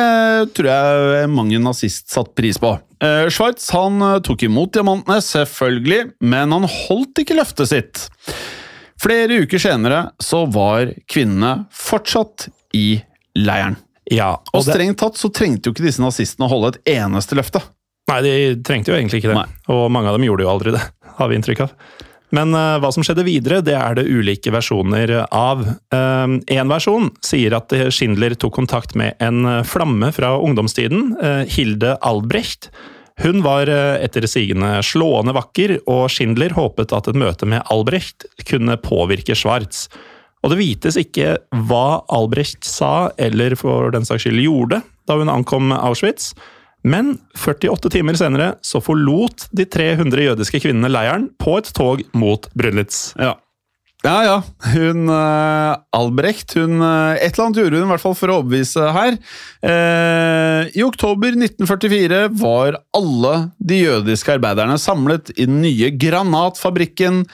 tror 0.57 0.71
jeg 0.71 1.31
mange 1.31 1.61
nazist 1.63 2.09
satte 2.13 2.35
pris 2.39 2.59
på. 2.61 2.73
Eh, 3.05 3.29
Schwartz 3.31 3.69
han 3.77 4.01
eh, 4.03 4.21
tok 4.25 4.47
imot 4.49 4.73
diamantene, 4.75 5.21
selvfølgelig, 5.23 6.15
men 6.25 6.57
han 6.57 6.67
holdt 6.67 7.23
ikke 7.23 7.37
løftet 7.39 7.71
sitt. 7.71 8.07
Flere 9.03 9.43
uker 9.45 9.63
senere 9.63 10.09
så 10.23 10.45
var 10.51 10.91
kvinnene 11.11 11.69
fortsatt 11.75 12.49
i 12.75 12.99
leiren. 13.39 13.79
ja 14.11 14.33
Og 14.53 14.61
og 14.61 14.67
strengt 14.67 14.99
tatt 14.99 15.21
så 15.21 15.31
trengte 15.31 15.69
jo 15.69 15.77
ikke 15.77 15.87
disse 15.87 16.03
nazistene 16.03 16.49
å 16.49 16.53
holde 16.53 16.75
et 16.75 16.97
eneste 16.99 17.39
løfte. 17.39 17.63
nei, 18.11 18.21
de 18.25 18.35
trengte 18.65 18.91
jo 18.91 18.99
egentlig 18.99 19.23
ikke 19.23 19.31
det. 19.31 19.39
Nei. 19.39 19.49
Og 19.75 19.87
mange 19.93 20.11
av 20.11 20.19
dem 20.19 20.27
gjorde 20.27 20.47
jo 20.47 20.51
aldri 20.51 20.75
det, 20.75 20.83
har 21.21 21.31
vi 21.31 21.39
inntrykk 21.39 21.67
av. 21.69 21.75
Men 22.35 22.53
uh, 22.53 22.77
hva 22.83 22.91
som 22.93 23.05
skjedde 23.07 23.25
videre, 23.25 23.63
det 23.65 23.77
er 23.79 23.95
det 23.97 24.09
ulike 24.09 24.53
versjoner 24.53 25.15
av. 25.33 25.63
Én 25.95 26.69
versjon 26.69 27.09
sier 27.25 27.57
at 27.57 27.73
Schindler 27.95 28.35
tok 28.37 28.53
kontakt 28.59 28.93
med 28.99 29.17
en 29.25 29.47
eh, 29.49 29.65
flamme 29.65 30.11
fra 30.13 30.35
ungdomstiden, 30.37 31.15
uh, 31.23 31.45
Hilde 31.49 31.95
Albrecht. 32.05 32.69
Hun 33.19 33.43
var 33.43 33.71
eh, 33.71 33.97
etter 34.05 34.27
sigende 34.31 34.77
slående 34.87 35.35
vakker, 35.35 35.79
og 35.91 36.07
Schindler 36.13 36.55
håpet 36.55 36.95
at 36.95 37.11
et 37.11 37.19
møte 37.19 37.49
med 37.51 37.65
Albrecht 37.73 38.29
kunne 38.47 38.79
påvirke 38.83 39.35
Schwartz. 39.39 39.89
Og 40.45 40.53
det 40.53 40.61
vites 40.61 40.99
ikke 41.01 41.35
hva 41.67 42.05
Albrecht 42.15 42.63
sa, 42.67 43.11
eller 43.19 43.57
for 43.59 43.91
den 43.95 44.07
saks 44.07 44.23
skyld 44.27 44.45
gjorde, 44.45 44.83
da 45.11 45.19
hun 45.19 45.33
ankom 45.33 45.75
Auschwitz. 45.75 46.31
Men 46.87 47.17
48 47.35 47.91
timer 47.91 48.15
senere 48.19 48.53
så 48.63 48.79
forlot 48.83 49.49
de 49.51 49.67
300 49.67 50.29
jødiske 50.29 50.63
kvinnene 50.63 50.91
leiren 50.93 51.27
på 51.43 51.59
et 51.59 51.73
tog 51.75 52.05
mot 52.15 52.47
Brunlitz. 52.55 53.11
Ja. 53.19 53.35
Ja, 54.07 54.19
ja. 54.23 54.35
Hun 54.77 55.09
uh, 55.11 55.75
Albrecht 55.97 56.55
hun, 56.55 56.77
uh, 56.79 57.19
Et 57.19 57.33
eller 57.33 57.49
annet 57.49 57.59
gjorde 57.59 57.81
hun 57.81 57.89
i 57.89 57.91
hvert 57.91 58.03
fall 58.05 58.15
for 58.15 58.31
å 58.31 58.37
overbevise 58.39 58.85
her. 58.95 59.17
Uh, 59.59 60.69
I 60.71 60.85
oktober 60.87 61.35
1944 61.35 62.21
var 62.39 62.79
alle 62.95 63.33
de 63.59 63.81
jødiske 63.81 64.37
arbeiderne 64.37 64.77
samlet 64.79 65.33
i 65.35 65.49
den 65.49 65.59
nye 65.65 65.91
granatfabrikken, 65.99 67.25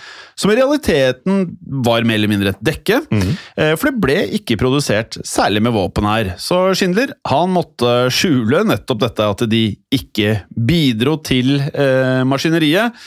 som 0.40 0.54
i 0.54 0.56
realiteten 0.56 1.44
var 1.84 2.08
mer 2.08 2.16
eller 2.16 2.32
mindre 2.32 2.54
et 2.54 2.64
dekke. 2.64 3.02
Eh, 3.14 3.74
for 3.78 3.90
det 3.90 4.00
ble 4.02 4.16
ikke 4.38 4.56
produsert 4.58 5.18
særlig 5.26 5.62
med 5.62 5.76
våpen 5.76 6.08
her. 6.08 6.32
Så 6.42 6.58
Schindler 6.74 7.12
han 7.30 7.52
måtte 7.54 8.08
skjule 8.12 8.64
nettopp 8.66 9.04
dette 9.04 9.28
at 9.30 9.44
de 9.52 9.62
ikke 9.94 10.40
bidro 10.56 11.16
til 11.22 11.54
maskineriet 12.26 12.98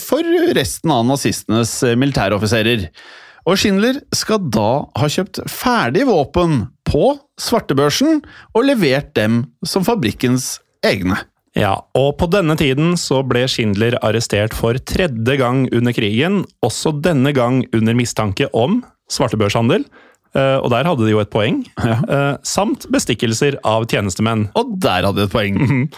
for 0.00 0.24
resten 0.56 0.90
av 0.94 1.04
nazistenes 1.08 1.74
eh, 1.86 1.96
militæroffiserer. 2.00 2.86
Og 3.42 3.58
Schindler 3.58 3.98
skal 4.14 4.38
da 4.54 4.84
ha 4.96 5.08
kjøpt 5.10 5.40
ferdige 5.50 6.06
våpen 6.06 6.68
på 6.86 7.16
svartebørsen 7.42 8.20
og 8.54 8.64
levert 8.68 9.10
dem 9.18 9.42
som 9.66 9.82
fabrikkens 9.86 10.60
egne. 10.86 11.18
Ja, 11.58 11.74
og 11.98 12.14
på 12.16 12.30
denne 12.32 12.54
tiden 12.56 12.94
så 12.96 13.18
ble 13.28 13.42
Schindler 13.50 13.98
arrestert 14.00 14.54
for 14.56 14.78
tredje 14.88 15.34
gang 15.36 15.66
under 15.74 15.92
krigen, 15.92 16.44
også 16.64 16.94
denne 17.04 17.34
gang 17.36 17.60
under 17.76 17.98
mistanke 17.98 18.46
om 18.56 18.78
svartebørshandel. 19.12 19.84
Eh, 20.32 20.56
Og 20.64 20.70
der 20.72 20.86
hadde 20.88 21.04
de 21.04 21.12
jo 21.12 21.20
et 21.20 21.28
poeng. 21.34 21.58
Eh, 21.82 22.36
Samt 22.46 22.86
bestikkelser 22.94 23.58
av 23.68 23.84
tjenestemenn. 23.90 24.46
Og 24.56 24.78
der 24.80 25.04
hadde 25.04 25.18
de 25.20 25.26
et 25.28 25.34
poeng. 25.34 25.90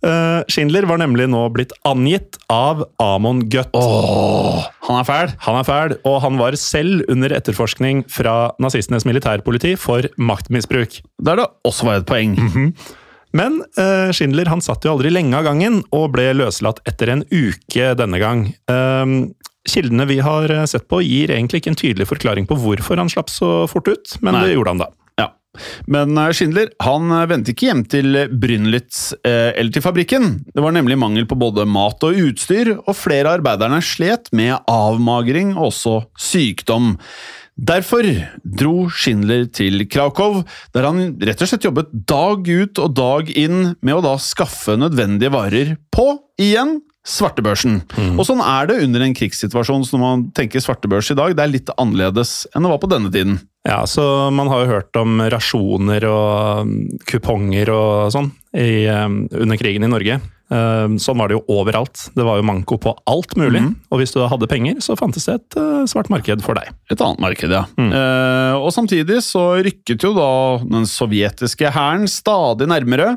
Eh, 0.00 0.40
Schindler 0.48 0.86
var 0.88 1.00
nemlig 1.02 1.26
nå 1.28 1.42
blitt 1.52 1.74
angitt 1.88 2.38
av 2.52 2.86
Amon 3.02 3.42
Gutt. 3.52 3.74
Åh, 3.76 4.64
han 4.88 5.00
er 5.02 5.08
fæl! 5.08 5.34
Han 5.44 5.58
er 5.60 5.68
fæl, 5.68 5.96
og 6.08 6.20
han 6.24 6.40
var 6.40 6.56
selv 6.60 7.04
under 7.12 7.34
etterforskning 7.36 8.06
fra 8.08 8.54
nazistenes 8.62 9.04
militærpoliti 9.08 9.74
for 9.80 10.08
maktmisbruk. 10.16 11.02
Der 11.20 11.42
det 11.42 11.46
også 11.68 11.90
var 11.90 12.00
et 12.00 12.08
poeng. 12.08 12.38
Men 13.36 13.60
uh, 13.78 14.10
Schindler 14.16 14.48
han 14.50 14.62
satt 14.64 14.82
jo 14.82 14.96
aldri 14.96 15.12
lenge 15.12 15.36
av 15.38 15.46
gangen, 15.46 15.82
og 15.94 16.08
ble 16.16 16.32
løslatt 16.34 16.80
etter 16.88 17.12
en 17.12 17.22
uke 17.30 17.92
denne 17.98 18.18
gang. 18.18 18.48
Um, 18.66 19.36
kildene 19.68 20.06
vi 20.08 20.18
har 20.24 20.50
eh, 20.50 20.64
sett 20.66 20.86
på, 20.88 21.02
gir 21.04 21.30
egentlig 21.34 21.60
ikke 21.60 21.74
en 21.74 21.78
tydelig 21.78 22.08
forklaring 22.08 22.48
på 22.48 22.56
hvorfor 22.58 22.98
han 23.00 23.10
slapp 23.12 23.30
så 23.32 23.68
fort 23.70 23.90
ut, 23.90 24.16
men 24.24 24.34
Nei. 24.34 24.46
det 24.46 24.56
gjorde 24.56 24.74
han 24.74 24.82
da. 24.82 24.88
Men 25.90 26.18
eh, 26.18 26.30
Schindler 26.36 26.70
han 26.84 27.10
eh, 27.14 27.26
vendte 27.30 27.54
ikke 27.54 27.70
hjem 27.70 27.82
til 27.90 28.20
Brynlitz 28.40 29.10
eh, 29.20 29.50
eller 29.56 29.74
til 29.74 29.84
fabrikken. 29.84 30.30
Det 30.54 30.64
var 30.64 30.74
nemlig 30.76 30.98
mangel 31.00 31.26
på 31.30 31.38
både 31.40 31.66
mat 31.68 32.02
og 32.06 32.18
utstyr, 32.28 32.76
og 32.80 32.96
flere 32.98 33.28
av 33.28 33.40
arbeiderne 33.40 33.82
slet 33.84 34.30
med 34.36 34.56
avmagring 34.70 35.54
og 35.56 35.70
også 35.70 36.00
sykdom. 36.20 36.96
Derfor 37.60 38.06
dro 38.40 38.88
Schindler 38.88 39.44
til 39.52 39.84
Krakow, 39.90 40.40
der 40.72 40.86
han 40.88 41.18
rett 41.20 41.42
og 41.44 41.50
slett 41.50 41.66
jobbet 41.66 41.90
dag 42.08 42.46
ut 42.48 42.80
og 42.80 42.94
dag 42.96 43.32
inn 43.36 43.74
med 43.84 43.98
å 43.98 44.04
da 44.06 44.14
skaffe 44.22 44.78
nødvendige 44.80 45.34
varer 45.34 45.74
på, 45.92 46.14
igjen, 46.40 46.78
svartebørsen. 47.06 47.78
Og 48.18 48.24
sånn 48.28 48.42
er 48.44 48.68
det 48.68 48.80
under 48.84 49.04
en 49.06 49.14
krigssituasjon, 49.16 49.86
så 49.88 49.96
når 49.96 50.02
man 50.02 50.26
tenker 50.36 50.60
svartebørs 50.62 51.12
i 51.14 51.16
dag, 51.18 51.36
det 51.36 51.44
er 51.46 51.54
litt 51.54 51.72
annerledes 51.80 52.42
enn 52.52 52.66
det 52.66 52.72
var 52.74 52.82
på 52.82 52.90
denne 52.92 53.12
tiden. 53.12 53.38
Ja, 53.68 53.82
så 53.88 54.30
Man 54.32 54.48
har 54.48 54.64
jo 54.64 54.72
hørt 54.74 54.96
om 54.96 55.20
rasjoner 55.32 56.04
og 56.08 56.68
mm, 56.68 57.00
kuponger 57.08 57.72
og 57.74 58.12
sånn 58.14 58.30
i, 58.56 58.86
eh, 58.88 59.08
under 59.36 59.60
krigen 59.60 59.84
i 59.84 59.90
Norge. 59.90 60.20
Eh, 60.50 60.86
Sånn 60.98 61.20
var 61.20 61.30
det 61.30 61.36
jo 61.38 61.58
overalt. 61.60 62.08
Det 62.16 62.24
var 62.26 62.40
jo 62.40 62.46
manko 62.48 62.78
på 62.82 62.94
alt 63.10 63.36
mulig. 63.38 63.62
Og 63.92 64.00
hvis 64.00 64.12
du 64.16 64.22
hadde 64.26 64.48
penger, 64.50 64.80
så 64.82 64.96
fantes 64.98 65.28
det 65.28 65.36
et 65.38 65.58
eh, 65.60 65.84
svart 65.92 66.10
marked 66.12 66.42
for 66.42 66.58
deg. 66.58 66.72
Et 66.90 67.04
annet 67.04 67.22
marked, 67.22 67.52
ja. 67.54 67.64
Eh, 67.78 68.56
og 68.58 68.72
samtidig 68.74 69.20
så 69.28 69.44
rykket 69.62 70.08
jo 70.08 70.14
da 70.16 70.30
den 70.64 70.88
sovjetiske 70.90 71.70
hæren 71.76 72.08
stadig 72.10 72.68
nærmere. 72.72 73.14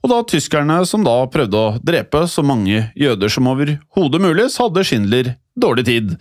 Og 0.00 0.12
da 0.12 0.20
tyskerne 0.24 0.80
som 0.88 1.04
da 1.04 1.16
prøvde 1.32 1.60
å 1.60 1.72
drepe 1.84 2.24
så 2.30 2.44
mange 2.46 2.86
jøder 2.96 3.32
som 3.32 3.48
overhodet 3.52 4.22
mulig, 4.22 4.46
så 4.52 4.68
hadde 4.68 4.84
Schindler 4.88 5.34
dårlig 5.60 5.84
tid. 5.88 6.14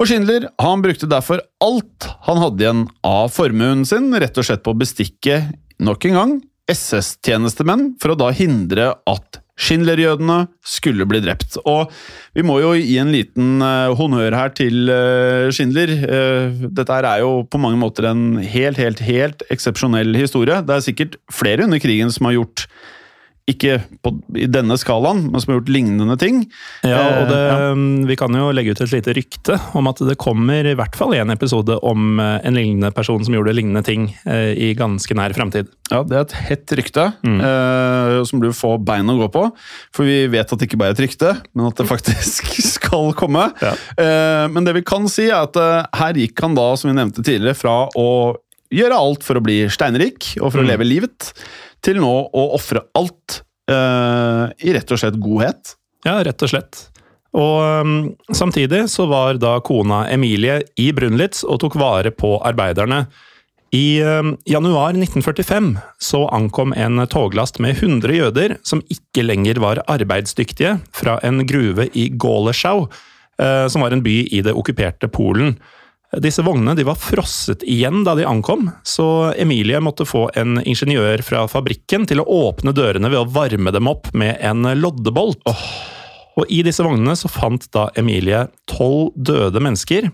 Og 0.00 0.08
Schindler 0.08 0.48
han 0.62 0.84
brukte 0.84 1.10
derfor 1.10 1.42
alt 1.64 2.08
han 2.24 2.40
hadde 2.40 2.64
igjen 2.64 2.86
av 3.04 3.28
formuen 3.34 3.84
sin, 3.88 4.08
rett 4.16 4.38
og 4.40 4.48
slett 4.48 4.64
på 4.64 4.72
å 4.72 4.80
bestikke, 4.80 5.42
nok 5.84 6.08
en 6.08 6.16
gang, 6.16 6.32
SS-tjenestemenn 6.68 7.94
for 8.00 8.12
å 8.12 8.18
da 8.18 8.32
hindre 8.36 8.92
at 9.08 9.42
Schindler-jødene 9.58 10.44
skulle 10.62 11.06
bli 11.10 11.18
drept. 11.24 11.56
Og 11.66 11.90
vi 12.36 12.44
må 12.46 12.60
jo 12.62 12.74
gi 12.78 12.94
en 13.02 13.10
liten 13.10 13.64
eh, 13.64 13.94
honnør 13.98 14.36
her 14.38 14.52
til 14.54 14.92
eh, 14.92 15.48
Schindler. 15.54 15.90
Eh, 15.98 16.68
dette 16.78 16.98
er 17.00 17.24
jo 17.24 17.42
på 17.50 17.58
mange 17.58 17.80
måter 17.80 18.06
en 18.12 18.38
helt, 18.38 18.78
helt, 18.78 19.02
helt 19.02 19.42
eksepsjonell 19.50 20.14
historie. 20.18 20.60
Det 20.62 20.76
er 20.76 20.86
sikkert 20.86 21.18
flere 21.34 21.66
under 21.66 21.82
krigen 21.82 22.14
som 22.14 22.30
har 22.30 22.38
gjort 22.38 22.68
ikke 23.48 23.78
på, 24.04 24.12
i 24.36 24.46
denne 24.50 24.76
skalaen, 24.80 25.24
men 25.32 25.40
som 25.40 25.52
har 25.52 25.60
gjort 25.60 25.72
lignende 25.72 26.16
ting. 26.20 26.42
Ja, 26.86 27.02
og 27.22 27.30
det, 27.32 27.38
Eh, 27.38 27.54
ja. 27.54 28.06
Vi 28.08 28.16
kan 28.18 28.34
jo 28.34 28.50
legge 28.54 28.72
ut 28.74 28.80
et 28.84 28.92
lite 28.92 29.14
rykte 29.16 29.56
om 29.78 29.88
at 29.90 30.00
det 30.04 30.16
kommer 30.20 30.66
i 30.66 30.74
hvert 30.78 30.96
fall 30.98 31.14
en 31.16 31.32
episode 31.32 31.76
om 31.86 32.18
eh, 32.22 32.38
en 32.48 32.56
lignende 32.56 32.90
person 32.94 33.22
som 33.24 33.34
gjorde 33.34 33.54
lignende 33.56 33.82
ting 33.86 34.08
eh, 34.28 34.52
i 34.52 34.72
ganske 34.78 35.14
nær 35.16 35.34
framtid. 35.36 35.70
Ja, 35.92 36.02
det 36.04 36.16
er 36.18 36.26
et 36.26 36.36
hett 36.50 36.74
rykte 36.78 37.06
eh, 37.24 38.16
som 38.28 38.42
du 38.42 38.50
får 38.56 38.80
bein 38.86 39.08
å 39.08 39.18
gå 39.22 39.30
på. 39.34 39.44
For 39.94 40.08
vi 40.08 40.26
vet 40.32 40.50
at 40.52 40.60
det 40.60 40.68
ikke 40.68 40.80
bare 40.80 40.92
er 40.92 40.98
et 40.98 41.04
rykte, 41.06 41.34
men 41.54 41.70
at 41.70 41.78
det 41.80 41.88
faktisk 41.94 42.50
skal 42.74 43.14
komme. 43.18 43.48
Ja. 43.62 43.72
Eh, 43.96 44.44
men 44.52 44.68
det 44.68 44.76
vi 44.78 44.84
kan 44.86 45.08
si, 45.12 45.28
er 45.30 45.46
at 45.46 45.56
eh, 45.58 45.88
her 46.02 46.20
gikk 46.24 46.44
han 46.44 46.58
da, 46.58 46.70
som 46.78 46.90
vi 46.92 46.98
nevnte 46.98 47.24
tidligere, 47.24 47.56
fra 47.58 47.78
å 47.98 48.10
gjøre 48.74 48.96
alt 49.00 49.24
for 49.24 49.38
å 49.38 49.44
bli 49.44 49.62
steinrik 49.72 50.34
og 50.42 50.52
for 50.52 50.60
å 50.60 50.66
leve 50.68 50.84
livet, 50.84 51.30
til 51.88 52.02
nå 52.02 52.14
å 52.28 52.44
ofre 52.58 52.84
alt 52.98 53.40
uh, 53.70 54.48
i 54.60 54.74
rett 54.76 54.92
og 54.92 55.00
slett 55.00 55.18
godhet. 55.22 55.74
Ja, 56.06 56.20
rett 56.26 56.44
og 56.44 56.52
slett. 56.52 56.84
Og 57.36 57.84
um, 57.84 57.96
samtidig 58.32 58.86
så 58.92 59.06
var 59.10 59.38
da 59.40 59.58
kona 59.64 60.04
Emilie 60.12 60.62
i 60.80 60.90
Brunlitz 60.96 61.44
og 61.44 61.60
tok 61.64 61.76
vare 61.80 62.12
på 62.14 62.36
arbeiderne. 62.46 63.06
I 63.76 64.00
um, 64.00 64.32
januar 64.48 64.96
1945 64.96 65.74
så 66.00 66.22
ankom 66.32 66.72
en 66.72 67.02
toglast 67.12 67.60
med 67.60 67.76
100 67.76 68.16
jøder 68.16 68.56
som 68.64 68.80
ikke 68.88 69.26
lenger 69.26 69.60
var 69.60 69.82
arbeidsdyktige, 69.92 70.78
fra 70.92 71.18
en 71.24 71.44
gruve 71.48 71.90
i 71.92 72.08
Goleschau, 72.08 72.86
uh, 72.88 73.66
som 73.68 73.84
var 73.84 73.92
en 73.92 74.04
by 74.04 74.22
i 74.32 74.40
det 74.44 74.56
okkuperte 74.56 75.10
Polen. 75.12 75.58
Disse 76.16 76.40
vognene 76.40 76.72
de 76.72 76.86
var 76.88 76.96
frosset 76.96 77.60
igjen 77.68 78.00
da 78.06 78.14
de 78.16 78.24
ankom, 78.24 78.70
så 78.86 79.34
Emilie 79.36 79.76
måtte 79.84 80.06
få 80.08 80.30
en 80.40 80.56
ingeniør 80.64 81.20
fra 81.26 81.42
fabrikken 81.52 82.06
til 82.08 82.22
å 82.22 82.28
åpne 82.48 82.72
dørene 82.72 83.10
ved 83.12 83.20
å 83.20 83.28
varme 83.28 83.74
dem 83.76 83.90
opp 83.90 84.08
med 84.16 84.40
en 84.40 84.64
loddebolt. 84.80 85.44
Og 86.38 86.48
I 86.48 86.62
disse 86.64 86.86
vognene 86.86 87.12
så 87.18 87.28
fant 87.28 87.66
da 87.76 87.90
Emilie 87.98 88.46
tolv 88.70 89.12
døde 89.20 89.60
mennesker. 89.60 90.08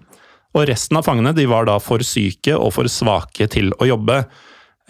Og 0.55 0.67
resten 0.71 0.99
av 0.99 1.07
fangene 1.07 1.35
de 1.37 1.47
var 1.51 1.69
da 1.71 1.79
for 1.83 2.03
syke 2.07 2.57
og 2.59 2.73
for 2.75 2.91
svake 2.91 3.47
til 3.53 3.71
å 3.79 3.87
jobbe. 3.87 4.25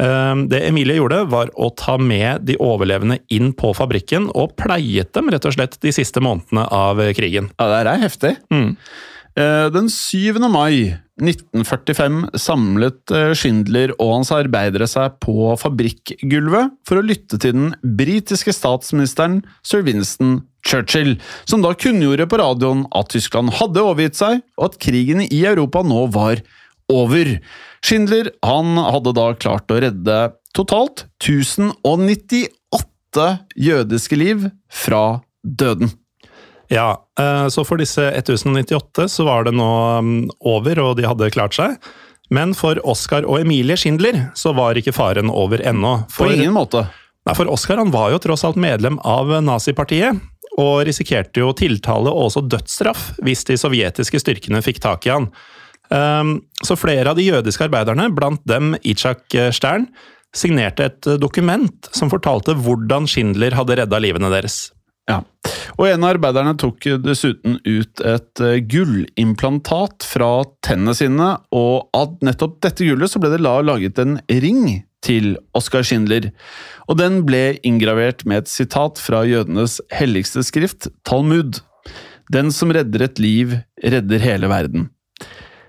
Eh, 0.00 0.34
Det 0.48 0.60
Emilie 0.70 0.96
gjorde, 0.96 1.24
var 1.28 1.52
å 1.56 1.68
ta 1.76 1.98
med 1.98 2.46
de 2.48 2.56
overlevende 2.56 3.20
inn 3.28 3.52
på 3.52 3.74
fabrikken 3.76 4.30
og 4.34 4.56
pleiet 4.56 5.12
dem 5.12 5.28
rett 5.28 5.44
og 5.44 5.52
slett 5.56 5.76
de 5.84 5.92
siste 5.92 6.20
månedene 6.24 6.64
av 6.72 6.96
krigen. 7.12 7.50
Ja, 7.58 7.68
det 7.82 7.92
er 7.92 8.06
heftig. 8.08 8.36
Eh, 8.50 8.72
Den 9.34 9.88
7. 9.90 10.38
mai 10.46 10.94
1945 11.22 12.24
samlet 12.42 13.12
eh, 13.14 13.30
Schindler 13.38 13.92
og 14.00 14.16
hans 14.16 14.32
arbeidere 14.34 14.88
seg 14.90 15.14
på 15.22 15.52
fabrikkgulvet 15.60 16.72
for 16.86 16.98
å 16.98 17.04
lytte 17.06 17.38
til 17.38 17.54
den 17.54 17.68
britiske 17.98 18.52
statsministeren 18.54 19.42
sir 19.66 19.84
Winston 19.86 20.40
Churchill, 20.66 21.14
som 21.46 21.62
da 21.62 21.74
kunngjorde 21.76 22.26
på 22.30 22.38
radioen 22.40 22.86
at 22.96 23.12
Tyskland 23.12 23.52
hadde 23.60 23.84
overgitt 23.84 24.18
seg, 24.18 24.40
og 24.58 24.72
at 24.72 24.78
krigen 24.82 25.22
i 25.26 25.44
Europa 25.44 25.84
nå 25.86 26.06
var 26.14 26.42
over. 26.90 27.36
Schindler 27.84 28.32
han 28.44 28.78
hadde 28.80 29.12
da 29.14 29.34
klart 29.38 29.70
å 29.70 29.80
redde 29.84 30.18
totalt 30.56 31.06
1098 31.22 33.28
jødiske 33.54 34.18
liv 34.18 34.48
fra 34.72 35.20
døden. 35.44 35.92
Ja, 36.74 37.06
eh, 37.20 37.46
så 37.48 37.62
for 37.66 37.78
disse 37.78 38.02
1098 38.10 39.06
så 39.08 39.26
var 39.28 39.46
det 39.46 39.54
nå 39.54 39.70
mm, 40.02 40.18
over, 40.40 40.80
og 40.82 40.98
de 40.98 41.06
hadde 41.06 41.30
klart 41.34 41.54
seg. 41.56 41.78
Men 42.34 42.54
for 42.56 42.80
Oskar 42.88 43.26
og 43.28 43.42
Emilie 43.44 43.76
Schindler 43.78 44.24
så 44.38 44.54
var 44.56 44.78
ikke 44.80 44.94
faren 44.96 45.30
over 45.30 45.62
ennå. 45.62 46.00
På 46.16 46.30
ingen 46.32 46.54
måte. 46.56 46.86
nei, 47.28 47.34
for 47.36 47.50
Oskar 47.52 47.78
han 47.78 47.92
var 47.94 48.14
jo 48.14 48.22
tross 48.24 48.46
alt 48.48 48.58
medlem 48.58 48.98
av 49.06 49.30
nazipartiet, 49.44 50.18
og 50.58 50.84
risikerte 50.86 51.42
jo 51.42 51.52
tiltale 51.56 52.10
og 52.10 52.28
også 52.28 52.44
dødsstraff 52.46 53.06
hvis 53.26 53.42
de 53.48 53.58
sovjetiske 53.58 54.20
styrkene 54.22 54.62
fikk 54.62 54.80
tak 54.82 55.06
i 55.06 55.14
han. 55.14 55.28
Um, 55.90 56.36
Så 56.64 56.78
flere 56.80 57.10
av 57.10 57.18
de 57.18 57.26
jødiske 57.26 57.66
arbeiderne, 57.66 58.08
blant 58.14 58.40
dem 58.48 58.72
Itzhak 58.82 59.26
Stern, 59.52 59.88
signerte 60.34 60.88
et 60.88 61.10
dokument 61.20 61.90
som 61.94 62.10
fortalte 62.10 62.54
hvordan 62.58 63.06
Schindler 63.10 63.54
hadde 63.54 63.76
redda 63.82 64.00
livene 64.02 64.30
deres. 64.32 64.73
Ja. 65.10 65.20
Og 65.76 65.88
en 65.88 66.04
av 66.06 66.14
arbeiderne 66.14 66.54
tok 66.60 66.86
dessuten 67.04 67.58
ut 67.66 68.02
et 68.06 68.42
eh, 68.42 68.60
gullimplantat 68.62 70.06
fra 70.06 70.30
tennene 70.64 70.94
sine, 70.96 71.28
og 71.52 71.90
av 71.96 72.16
nettopp 72.24 72.60
dette 72.64 72.86
gullet 72.86 73.10
så 73.10 73.20
ble 73.20 73.34
det 73.34 73.42
laget 73.42 74.00
en 74.00 74.18
ring 74.30 74.84
til 75.04 75.34
Oskar 75.56 75.84
Schindler, 75.84 76.30
og 76.88 76.98
den 77.00 77.20
ble 77.28 77.58
inngravert 77.66 78.24
med 78.28 78.44
et 78.44 78.52
sitat 78.52 79.00
fra 79.02 79.24
jødenes 79.28 79.80
helligste 79.92 80.44
skrift, 80.46 80.88
Talmud. 81.04 81.60
Den 82.32 82.48
som 82.54 82.72
redder 82.72 83.04
et 83.04 83.20
liv, 83.20 83.58
redder 83.84 84.22
hele 84.24 84.48
verden. 84.48 84.88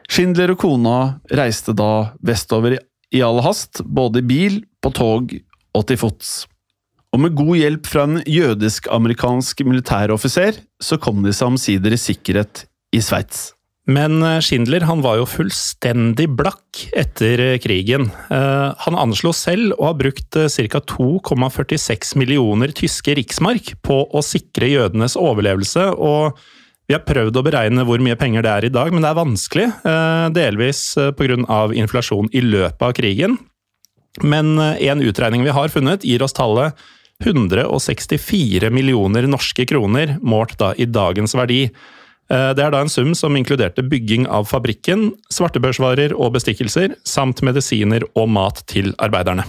Schindler 0.08 0.54
og 0.54 0.62
kona 0.62 0.98
reiste 1.34 1.76
da 1.76 2.16
vestover 2.24 2.78
i 3.12 3.24
all 3.26 3.42
hast, 3.44 3.84
både 3.84 4.22
i 4.22 4.28
bil, 4.30 4.60
på 4.80 4.94
tog 4.96 5.34
og 5.76 5.88
til 5.90 6.00
fots. 6.00 6.46
Og 7.16 7.22
med 7.24 7.36
god 7.38 7.55
hjelp 7.55 7.88
fra 7.88 8.03
en 8.09 8.18
jødisk-amerikansk 8.28 9.61
militæroffiser, 9.63 10.57
så 10.84 10.97
kom 10.99 11.22
de 11.24 11.32
seg 11.32 11.53
omsider 11.53 11.95
i 11.95 11.99
sikkerhet 12.01 12.66
i 12.91 12.99
Sveits. 12.99 13.53
Men 13.88 14.18
eh, 14.26 14.41
Schindler 14.43 14.84
han 14.89 15.03
var 15.05 15.20
jo 15.22 15.28
fullstendig 15.30 16.26
blakk 16.36 16.82
etter 16.97 17.43
eh, 17.43 17.59
krigen. 17.61 18.09
Eh, 18.34 18.68
Han 18.84 18.97
anslo 18.99 19.32
selv 19.38 19.78
å 19.78 19.91
ha 19.91 19.93
brukt 19.95 20.36
ca. 20.36 20.82
2,46 20.91 22.16
millioner 22.20 22.74
tyske 22.76 23.16
riksmark 23.16 23.76
på 23.86 24.01
å 24.09 24.26
sikre 24.26 24.74
jødenes 24.74 25.16
overlevelse, 25.16 25.88
og 25.95 26.36
vi 26.89 26.97
har 26.97 27.05
prøvd 27.05 27.39
å 27.39 27.45
beregne 27.45 27.86
hvor 27.88 28.03
mye 28.03 28.18
penger 28.20 28.43
det 28.43 28.51
er 28.51 28.68
i 28.68 28.74
dag, 28.74 28.91
men 28.91 29.01
det 29.01 29.09
er 29.09 29.18
vanskelig. 29.18 29.63
Delvis 30.36 30.82
pga. 31.18 31.61
inflasjon 31.74 32.28
i 32.30 32.43
løpet 32.45 32.84
av 32.86 32.93
krigen. 32.93 33.39
Men 34.22 34.59
en 34.61 35.01
utregning 35.01 35.41
vi 35.41 35.55
har 35.55 35.74
funnet, 35.74 36.05
gir 36.05 36.22
oss 36.22 36.38
tallet 36.38 36.78
164 37.24 38.70
millioner 38.70 39.28
norske 39.28 39.66
kroner, 39.66 40.18
målt 40.22 40.57
da 40.59 40.74
i 40.78 40.86
dagens 40.86 41.36
verdi. 41.36 41.63
Eh, 42.30 42.53
Det 42.53 42.63
er 42.63 42.72
da 42.72 42.82
en 42.82 42.89
sum 42.89 43.13
som 43.16 43.36
inkluderte 43.36 43.84
bygging 43.88 44.28
av 44.28 44.45
fabrikken, 44.49 45.13
svartebørsvarer 45.32 46.13
og 46.18 46.34
bestikkelser, 46.34 46.95
samt 47.03 47.41
medisiner 47.41 48.03
og 48.16 48.30
mat 48.30 48.63
til 48.68 48.93
arbeiderne. 48.97 49.45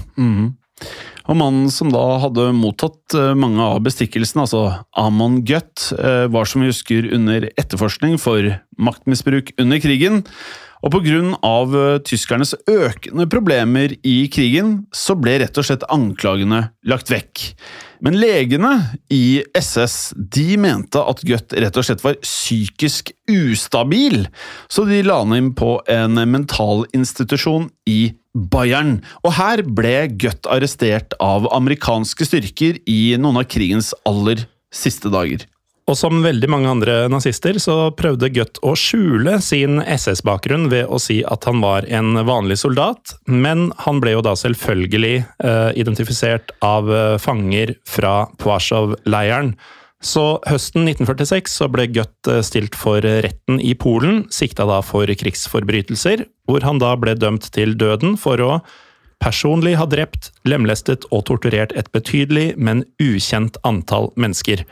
Og 1.26 1.38
mannen 1.38 1.70
som 1.74 1.90
da 1.90 2.04
hadde 2.22 2.52
mottatt 2.54 3.16
eh, 3.18 3.32
mange 3.38 3.62
av 3.62 3.80
bestikkelsene, 3.86 4.44
altså 4.46 4.62
Amon 4.98 5.40
Gutt, 5.46 5.88
eh, 5.98 6.26
var 6.30 6.46
som 6.46 6.62
vi 6.62 6.70
husker 6.70 7.08
under 7.16 7.48
etterforskning 7.56 8.14
for 8.22 8.54
maktmisbruk 8.78 9.52
under 9.58 9.82
krigen. 9.82 10.22
Og 10.86 10.92
av 11.42 11.74
eh, 11.74 11.98
tyskernes 12.06 12.54
økende 12.70 13.26
problemer 13.26 13.96
i 14.06 14.28
krigen, 14.30 14.86
så 14.94 15.16
ble 15.18 15.40
rett 15.42 15.58
og 15.58 15.66
slett 15.66 15.86
anklagene 15.90 16.68
lagt 16.86 17.10
vekk. 17.10 17.48
Men 18.04 18.18
legene 18.20 18.74
i 19.10 19.42
SS 19.56 20.12
de 20.14 20.58
mente 20.60 21.00
at 21.00 21.24
Gutt 21.26 21.56
rett 21.56 21.80
og 21.80 21.88
slett 21.88 22.04
var 22.04 22.20
psykisk 22.22 23.10
ustabil, 23.26 24.28
så 24.68 24.84
de 24.86 25.00
la 25.02 25.22
han 25.24 25.34
inn 25.34 25.54
på 25.58 25.80
en 25.90 26.20
mentalinstitusjon 26.30 27.70
i 27.88 28.12
Bayern. 28.36 29.00
Og 29.24 29.36
her 29.38 29.64
ble 29.64 29.96
Gutt 30.20 30.48
arrestert 30.52 31.16
av 31.22 31.48
amerikanske 31.56 32.28
styrker 32.28 32.80
i 32.84 33.16
noen 33.20 33.40
av 33.42 33.48
krigens 33.50 33.94
aller 34.08 34.44
siste 34.74 35.12
dager. 35.12 35.46
Og 35.86 35.94
som 35.94 36.18
veldig 36.18 36.48
mange 36.50 36.70
andre 36.70 36.94
nazister, 37.10 37.60
så 37.62 37.92
prøvde 37.94 38.32
Gutt 38.34 38.58
å 38.66 38.72
skjule 38.78 39.36
sin 39.44 39.78
SS-bakgrunn 39.78 40.66
ved 40.72 40.90
å 40.90 40.98
si 40.98 41.20
at 41.22 41.46
han 41.46 41.62
var 41.62 41.86
en 41.86 42.18
vanlig 42.26 42.58
soldat, 42.64 43.14
men 43.30 43.68
han 43.84 44.02
ble 44.02 44.16
jo 44.16 44.24
da 44.26 44.34
selvfølgelig 44.38 45.14
uh, 45.46 45.70
identifisert 45.78 46.50
av 46.66 46.90
eh, 46.90 47.14
fanger 47.22 47.76
fra 47.86 48.24
Pwaszow-leiren. 48.42 49.54
Så 50.04 50.24
høsten 50.44 50.84
1946 50.84 51.54
så 51.56 51.68
ble 51.72 51.86
Gutt 51.94 52.28
eh, 52.30 52.42
stilt 52.44 52.76
for 52.76 53.00
retten 53.00 53.60
i 53.60 53.72
Polen, 53.78 54.26
sikta 54.32 54.66
da 54.68 54.82
for 54.84 55.08
krigsforbrytelser, 55.08 56.26
hvor 56.48 56.66
han 56.66 56.82
da 56.82 56.92
ble 57.00 57.16
dømt 57.16 57.48
til 57.56 57.72
døden 57.80 58.18
for 58.20 58.42
å 58.44 58.58
personlig 59.22 59.76
ha 59.80 59.86
drept, 59.88 60.30
lemlestet 60.44 61.06
og 61.08 61.24
torturert 61.30 61.72
et 61.78 61.88
betydelig, 61.96 62.52
men 62.60 62.84
ukjent 63.00 63.56
antall 63.64 64.12
mennesker. 64.20 64.66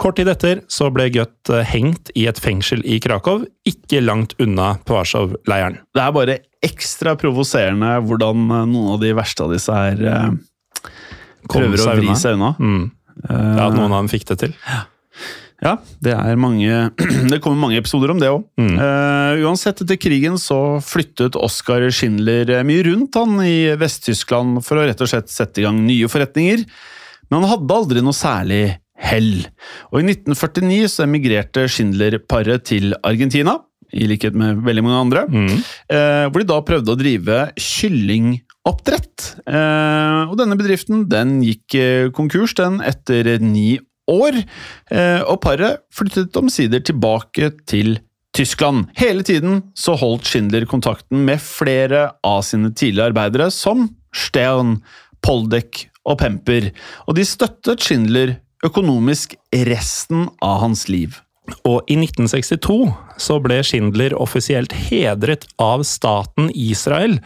Kort 0.00 0.16
tid 0.16 0.30
etter 0.32 0.62
så 0.72 0.88
ble 0.92 1.10
Gutt 1.12 1.50
eh, 1.52 1.66
hengt 1.66 2.12
i 2.16 2.24
et 2.30 2.38
fengsel 2.40 2.80
i 2.88 2.96
Krakow, 3.04 3.42
ikke 3.68 4.00
langt 4.00 4.32
unna 4.40 4.74
Pwaszow-leiren. 4.88 5.80
Det 5.92 6.04
er 6.04 6.14
bare 6.16 6.38
ekstra 6.64 7.16
provoserende 7.20 7.98
hvordan 8.06 8.46
eh, 8.46 8.64
noen 8.70 8.94
av 8.94 9.02
de 9.02 9.12
verste 9.16 9.44
av 9.44 9.52
disse 9.52 9.76
her 9.76 10.00
eh, 10.00 10.30
prøver 11.48 11.84
å 11.84 11.98
vri 12.00 12.16
seg 12.16 12.38
unna. 12.38 12.54
Mm. 12.56 12.88
Ja, 13.28 13.66
at 13.68 13.74
noen 13.76 13.92
av 13.92 14.00
dem 14.02 14.08
fikk 14.12 14.24
det 14.30 14.38
til. 14.44 14.54
Ja, 15.60 15.74
det 16.00 16.14
er 16.16 16.38
mange 16.40 16.86
Det 17.32 17.40
kommer 17.44 17.58
mange 17.66 17.76
episoder 17.76 18.14
om 18.14 18.20
det 18.22 18.30
òg. 18.32 18.46
Mm. 18.56 18.78
uansett, 19.44 19.82
etter 19.84 19.98
krigen 20.00 20.38
så 20.40 20.80
flyttet 20.80 21.36
Oskar 21.36 21.84
Schindler 21.92 22.48
eh, 22.56 22.62
mye 22.64 22.86
rundt 22.88 23.18
han 23.20 23.36
i 23.44 23.74
Vest-Tyskland 23.80 24.62
for 24.64 24.80
å 24.80 24.86
rett 24.88 25.02
og 25.04 25.10
slett 25.12 25.28
sette 25.32 25.60
i 25.60 25.66
gang 25.66 25.82
nye 25.84 26.08
forretninger, 26.08 26.64
men 27.30 27.42
han 27.44 27.50
hadde 27.52 27.76
aldri 27.76 28.00
noe 28.04 28.16
særlig 28.16 28.62
hell. 29.00 29.34
Og 29.92 30.00
i 30.00 30.06
1949 30.14 30.88
så 30.92 31.04
emigrerte 31.06 31.66
Schindler-paret 31.72 32.64
til 32.68 32.94
Argentina, 33.04 33.58
i 33.92 34.04
likhet 34.06 34.36
med 34.38 34.60
veldig 34.64 34.82
mange 34.86 34.98
andre, 35.02 35.22
Mm. 35.28 35.54
uh, 35.92 36.26
hvor 36.30 36.40
de 36.42 36.48
da 36.50 36.58
prøvde 36.62 36.92
å 36.92 36.98
drive 37.00 37.38
kyllingoppdrett. 37.58 38.46
Eh, 39.50 40.22
og 40.30 40.36
denne 40.40 40.58
bedriften 40.58 41.06
den 41.10 41.38
gikk 41.44 41.76
eh, 41.78 42.10
konkurs 42.14 42.54
den 42.58 42.80
etter 42.84 43.38
ni 43.42 43.78
år, 44.10 44.42
eh, 44.90 45.22
og 45.22 45.40
paret 45.44 45.82
flyttet 45.94 46.36
omsider 46.38 46.82
tilbake 46.84 47.52
til 47.70 47.98
Tyskland. 48.36 48.86
Hele 48.98 49.24
tiden 49.26 49.62
så 49.74 49.96
holdt 49.98 50.28
Schindler 50.30 50.66
kontakten 50.70 51.24
med 51.26 51.42
flere 51.42 52.10
av 52.26 52.44
sine 52.46 52.70
tidligere 52.70 53.10
arbeidere, 53.10 53.50
som 53.50 53.88
Stern, 54.14 54.78
Poldek 55.24 55.88
og 56.06 56.20
Pemper, 56.22 56.70
og 57.06 57.18
de 57.18 57.26
støttet 57.26 57.82
Schindler 57.84 58.38
økonomisk 58.66 59.34
resten 59.66 60.28
av 60.44 60.60
hans 60.64 60.86
liv. 60.90 61.18
Og 61.66 61.82
i 61.90 61.96
1962 61.98 62.92
så 63.20 63.38
ble 63.42 63.60
Schindler 63.66 64.14
offisielt 64.18 64.74
hedret 64.88 65.48
av 65.58 65.82
staten 65.88 66.50
Israel 66.54 67.18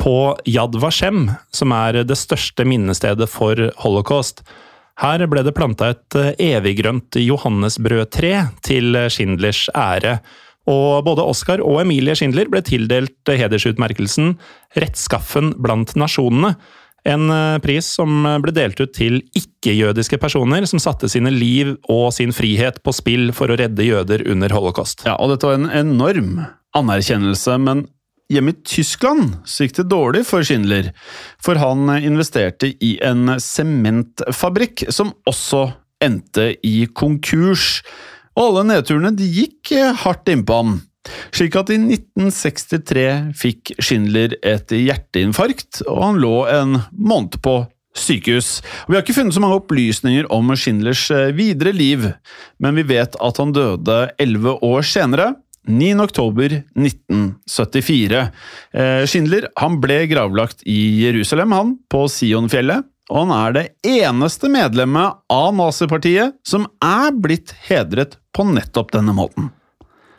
på 0.00 0.34
Yad 0.48 0.76
Vashem, 0.82 1.26
som 1.54 1.72
er 1.76 2.02
det 2.06 2.18
største 2.18 2.66
minnestedet 2.68 3.28
for 3.30 3.58
holocaust. 3.84 4.42
Her 5.00 5.24
ble 5.30 5.44
det 5.46 5.54
planta 5.56 5.92
et 5.94 6.18
eh, 6.18 6.34
eviggrønt 6.52 7.16
johannesbrødtre 7.20 8.34
til 8.64 8.98
Schindlers 9.10 9.66
ære. 9.74 10.18
Og 10.70 11.02
både 11.06 11.24
Oscar 11.26 11.62
og 11.64 11.80
Emilie 11.82 12.14
Schindler 12.14 12.50
ble 12.50 12.62
tildelt 12.62 13.26
hedersutmerkelsen 13.26 14.36
Rettskaffen 14.78 15.56
blant 15.62 15.96
nasjonene. 15.98 16.54
En 17.08 17.32
eh, 17.34 17.58
pris 17.64 17.88
som 17.98 18.28
ble 18.44 18.54
delt 18.54 18.78
ut 18.82 18.92
til 18.94 19.22
ikke-jødiske 19.38 20.20
personer 20.22 20.68
som 20.70 20.82
satte 20.82 21.10
sine 21.10 21.32
liv 21.34 21.74
og 21.90 22.12
sin 22.14 22.34
frihet 22.36 22.78
på 22.84 22.94
spill 22.94 23.32
for 23.34 23.50
å 23.50 23.58
redde 23.58 23.88
jøder 23.88 24.26
under 24.30 24.54
holocaust. 24.54 25.02
Ja, 25.08 25.16
og 25.18 25.32
dette 25.32 25.48
var 25.48 25.58
en 25.58 25.72
enorm 25.72 26.36
anerkjennelse, 26.78 27.58
men 27.64 27.86
hjemme 28.32 28.54
i 28.54 28.62
Tyskland 28.66 29.36
så 29.48 29.66
gikk 29.66 29.76
det 29.80 29.90
dårlig 29.92 30.24
for 30.28 30.46
Schindler, 30.46 30.90
for 31.42 31.60
han 31.60 31.90
investerte 32.00 32.72
i 32.82 32.96
en 33.04 33.36
sementfabrikk 33.40 34.86
som 34.92 35.14
også 35.28 35.68
endte 36.02 36.52
i 36.66 36.86
konkurs. 36.92 37.82
Og 38.36 38.48
alle 38.48 38.64
nedturene 38.72 39.12
de 39.16 39.28
gikk 39.28 39.74
eh, 39.76 39.92
hardt 40.04 40.30
innpå 40.32 40.62
ham. 40.62 40.80
Slik 41.34 41.56
at 41.58 41.70
i 41.72 41.78
1963 41.80 43.06
fikk 43.38 43.74
Schindler 43.82 44.36
et 44.46 44.72
hjerteinfarkt, 44.72 45.82
og 45.88 46.02
han 46.06 46.20
lå 46.22 46.34
en 46.52 46.80
måned 46.92 47.40
på 47.44 47.62
sykehus. 47.98 48.60
Vi 48.88 48.96
har 48.96 49.04
ikke 49.04 49.16
funnet 49.18 49.36
så 49.36 49.42
mange 49.42 49.58
opplysninger 49.60 50.28
om 50.32 50.54
Schindlers 50.56 51.04
eh, 51.12 51.32
videre 51.36 51.74
liv, 51.76 52.08
men 52.62 52.78
vi 52.78 52.86
vet 52.94 53.18
at 53.20 53.40
han 53.42 53.54
døde 53.54 54.06
elleve 54.22 54.56
år 54.64 54.86
senere. 54.86 55.32
9. 55.68 56.00
oktober 56.00 56.62
1974. 56.74 58.28
Eh, 58.72 59.04
Schindler 59.06 59.46
han 59.60 59.78
ble 59.82 60.04
gravlagt 60.10 60.64
i 60.66 61.04
Jerusalem, 61.04 61.54
han, 61.54 61.76
på 61.90 62.06
Sionfjellet. 62.10 62.88
Og 63.12 63.26
han 63.26 63.32
er 63.36 63.56
det 63.56 63.64
eneste 63.86 64.48
medlemmet 64.50 65.20
av 65.30 65.50
nazipartiet 65.54 66.38
som 66.46 66.68
er 66.82 67.12
blitt 67.12 67.52
hedret 67.66 68.16
på 68.34 68.46
nettopp 68.48 68.94
denne 68.94 69.14
måten. 69.14 69.50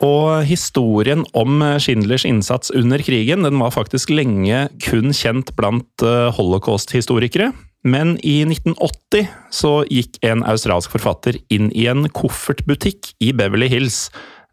Og 0.04 0.44
historien 0.44 1.24
om 1.38 1.62
Schindlers 1.80 2.26
innsats 2.28 2.72
under 2.74 3.02
krigen 3.02 3.46
den 3.46 3.60
var 3.60 3.72
faktisk 3.74 4.12
lenge 4.12 4.66
kun 4.84 5.14
kjent 5.16 5.54
blant 5.58 6.04
eh, 6.04 6.32
holocaust-historikere. 6.36 7.52
Men 7.84 8.14
i 8.24 8.38
1980 8.48 9.28
så 9.52 9.72
gikk 9.92 10.16
en 10.24 10.40
australsk 10.48 10.94
forfatter 10.94 11.36
inn 11.52 11.68
i 11.76 11.84
en 11.90 12.06
koffertbutikk 12.08 13.12
i 13.20 13.34
Beverly 13.36 13.68
Hills. 13.68 14.06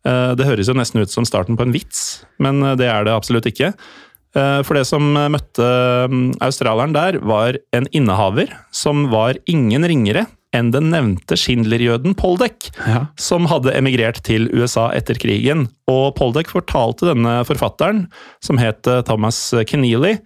Eh, 0.07 0.33
Det 0.35 0.47
høres 0.47 0.67
jo 0.71 0.77
nesten 0.77 1.01
ut 1.03 1.11
som 1.13 1.25
starten 1.27 1.57
på 1.57 1.67
en 1.67 1.73
vits, 1.75 2.23
men 2.41 2.61
eh, 2.63 2.75
det 2.79 2.87
er 2.89 3.05
det 3.05 3.13
absolutt 3.13 3.45
ikke. 3.51 3.73
Eh, 4.35 4.59
For 4.63 4.77
det 4.77 4.85
som 4.89 5.11
møtte 5.13 5.71
mm, 6.11 6.37
australieren 6.41 6.93
der, 6.95 7.19
var 7.21 7.57
en 7.75 7.87
innehaver 7.91 8.53
som 8.71 9.09
var 9.11 9.37
ingen 9.45 9.83
ringere 9.85 10.25
enn 10.51 10.67
den 10.73 10.89
nevnte 10.91 11.37
Schindlerjøden 11.39 12.11
Poldek, 12.19 12.73
Ja. 12.83 13.05
som 13.15 13.45
hadde 13.47 13.71
emigrert 13.71 14.17
til 14.27 14.49
USA 14.51 14.89
etter 14.91 15.15
krigen. 15.15 15.69
Og 15.87 16.15
Poldek 16.17 16.49
fortalte 16.51 17.07
denne 17.07 17.37
forfatteren, 17.47 18.09
som 18.43 18.59
het 18.59 18.83
Thomas 19.07 19.39
Keneally, 19.69 20.17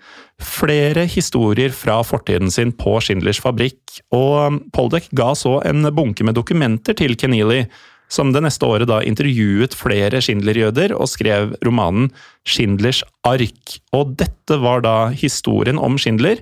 flere 0.42 1.06
historier 1.06 1.70
fra 1.70 2.00
fortiden 2.02 2.50
sin 2.52 2.72
på 2.74 2.98
Schindlers 3.06 3.38
fabrikk. 3.40 4.00
Og 4.18 4.34
um, 4.48 4.58
Poldek 4.74 5.12
ga 5.14 5.36
så 5.38 5.60
en 5.64 5.86
bunke 5.94 6.26
med 6.26 6.34
dokumenter 6.40 6.98
til 6.98 7.14
Keneally, 7.16 7.68
som 8.12 8.32
det 8.36 8.44
neste 8.46 8.68
året 8.68 8.90
da 8.90 9.02
intervjuet 9.06 9.76
flere 9.78 10.22
Schindler-jøder 10.24 10.94
og 10.96 11.10
skrev 11.12 11.56
romanen 11.66 12.12
Schindlers 12.48 13.04
ark. 13.26 13.80
Og 13.96 14.16
dette 14.20 14.62
var 14.62 14.86
da 14.86 14.96
historien 15.16 15.82
om 15.82 16.00
Schindler, 16.02 16.42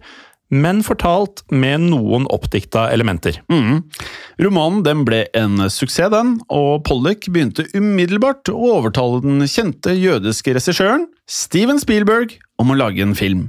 men 0.53 0.83
fortalt 0.85 1.41
med 1.49 1.87
noen 1.89 2.27
oppdikta 2.31 2.85
elementer. 2.93 3.39
Mm. 3.49 3.81
Romanen 4.43 4.83
den 4.85 5.01
ble 5.07 5.23
en 5.37 5.65
suksess, 5.71 6.11
den, 6.13 6.35
og 6.53 6.83
Pollock 6.87 7.25
begynte 7.31 7.65
umiddelbart 7.73 8.51
å 8.51 8.75
overtale 8.77 9.23
den 9.23 9.47
kjente 9.49 9.95
jødiske 9.97 10.53
regissøren 10.57 11.07
Steven 11.29 11.79
Spielberg 11.81 12.35
om 12.63 12.73
å 12.73 12.79
lage 12.79 13.03
en 13.03 13.15
film. 13.17 13.47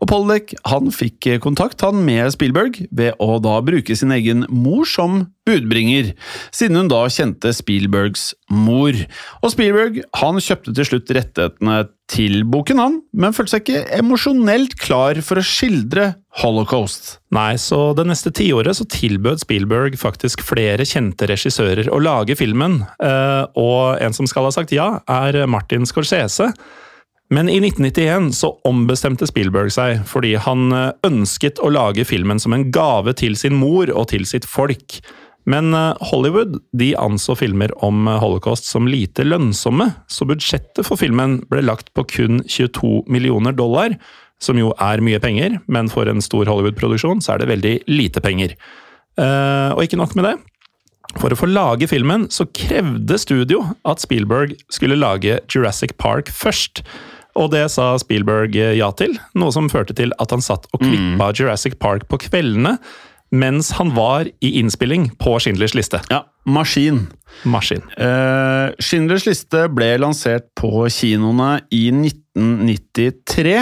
Og 0.00 0.08
Pollek 0.10 0.54
han 0.68 0.92
fikk 0.94 1.28
kontakt 1.44 1.82
han 1.84 2.04
med 2.06 2.32
Spielberg 2.34 2.82
ved 2.94 3.16
å 3.20 3.38
da 3.42 3.58
bruke 3.64 3.96
sin 3.96 4.14
egen 4.14 4.46
mor 4.48 4.86
som 4.88 5.24
budbringer, 5.48 6.12
siden 6.54 6.78
hun 6.78 6.90
da 6.90 7.04
kjente 7.10 7.52
Spielbergs 7.56 8.30
mor. 8.52 8.96
Og 9.40 9.54
Spielberg 9.54 10.02
han 10.20 10.40
kjøpte 10.42 10.74
til 10.76 10.88
slutt 10.88 11.12
rettighetene 11.16 11.80
til 12.10 12.42
boken, 12.50 12.80
han, 12.82 12.98
men 13.14 13.34
følte 13.34 13.54
seg 13.54 13.64
ikke 13.64 13.98
emosjonelt 14.00 14.74
klar 14.82 15.20
for 15.22 15.38
å 15.38 15.46
skildre 15.46 16.08
holocaust. 16.42 17.18
Nei, 17.34 17.54
så 17.62 17.92
det 17.98 18.06
neste 18.10 18.32
tiåret 18.34 18.78
så 18.78 18.86
tilbød 18.90 19.44
Spielberg 19.44 19.98
faktisk 20.00 20.42
flere 20.46 20.86
kjente 20.88 21.28
regissører 21.30 21.90
å 21.92 22.00
lage 22.02 22.38
filmen, 22.38 22.80
eh, 23.02 23.44
og 23.58 24.02
en 24.02 24.16
som 24.16 24.28
skal 24.30 24.48
ha 24.48 24.54
sagt 24.54 24.74
ja, 24.74 24.92
er 25.10 25.44
Martin 25.50 25.86
Scorsese. 25.86 26.50
Men 27.30 27.48
i 27.48 27.60
1991 27.60 28.32
så 28.34 28.56
ombestemte 28.66 29.26
Spielberg 29.30 29.70
seg, 29.70 30.00
fordi 30.10 30.34
han 30.42 30.72
eh, 30.74 30.90
ønsket 31.06 31.60
å 31.62 31.70
lage 31.70 32.02
filmen 32.08 32.42
som 32.42 32.56
en 32.56 32.66
gave 32.74 33.14
til 33.20 33.36
sin 33.38 33.54
mor 33.54 33.92
og 33.94 34.08
til 34.10 34.26
sitt 34.26 34.48
folk. 34.50 34.98
Men 35.50 35.70
eh, 35.76 36.08
Hollywood 36.10 36.58
de 36.74 36.90
anså 36.98 37.36
filmer 37.38 37.70
om 37.86 38.08
eh, 38.10 38.18
holocaust 38.18 38.66
som 38.66 38.90
lite 38.90 39.22
lønnsomme, 39.28 39.92
så 40.10 40.26
budsjettet 40.26 40.82
for 40.88 40.98
filmen 40.98 41.38
ble 41.52 41.62
lagt 41.68 41.92
på 41.94 42.04
kun 42.10 42.42
22 42.50 43.04
millioner 43.06 43.54
dollar, 43.54 43.94
som 44.42 44.58
jo 44.58 44.72
er 44.82 45.02
mye 45.04 45.22
penger, 45.22 45.60
men 45.70 45.86
for 45.92 46.10
en 46.10 46.24
stor 46.24 46.50
Hollywood-produksjon 46.50 47.22
så 47.22 47.36
er 47.36 47.42
det 47.42 47.50
veldig 47.52 47.74
lite 47.92 48.22
penger. 48.24 48.54
Og 49.20 49.82
ikke 49.84 49.98
nok 50.00 50.14
med 50.16 50.24
det. 50.24 50.32
For 51.20 51.28
å 51.28 51.36
få 51.36 51.50
lage 51.50 51.90
filmen 51.90 52.24
så 52.32 52.46
krevde 52.56 53.18
studio 53.20 53.60
at 53.84 54.00
Spielberg 54.00 54.54
skulle 54.72 54.96
lage 54.96 55.42
Jurassic 55.52 55.92
Park 56.00 56.32
først. 56.32 56.80
Og 57.38 57.52
det 57.54 57.66
sa 57.74 57.92
Spielberg 58.00 58.56
eh, 58.58 58.74
ja 58.78 58.90
til, 58.96 59.14
noe 59.38 59.54
som 59.54 59.70
førte 59.72 59.96
til 59.96 60.14
at 60.22 60.34
han 60.34 60.42
satt 60.44 60.66
og 60.72 60.82
klippa 60.82 61.30
Jurassic 61.36 61.78
Park 61.82 62.08
på 62.10 62.20
kveldene 62.26 62.78
mens 63.30 63.70
han 63.78 63.92
var 63.94 64.26
i 64.42 64.50
innspilling 64.58 65.10
på 65.22 65.36
Schindlers 65.38 65.74
liste. 65.78 66.00
Ja, 66.10 66.24
maskin. 66.50 67.04
Maskin. 67.46 67.84
Eh, 67.94 68.72
Schindlers 68.82 69.26
liste 69.28 69.68
ble 69.70 69.92
lansert 70.02 70.48
på 70.58 70.88
kinoene 70.90 71.60
i 71.70 71.84
1993, 71.94 73.54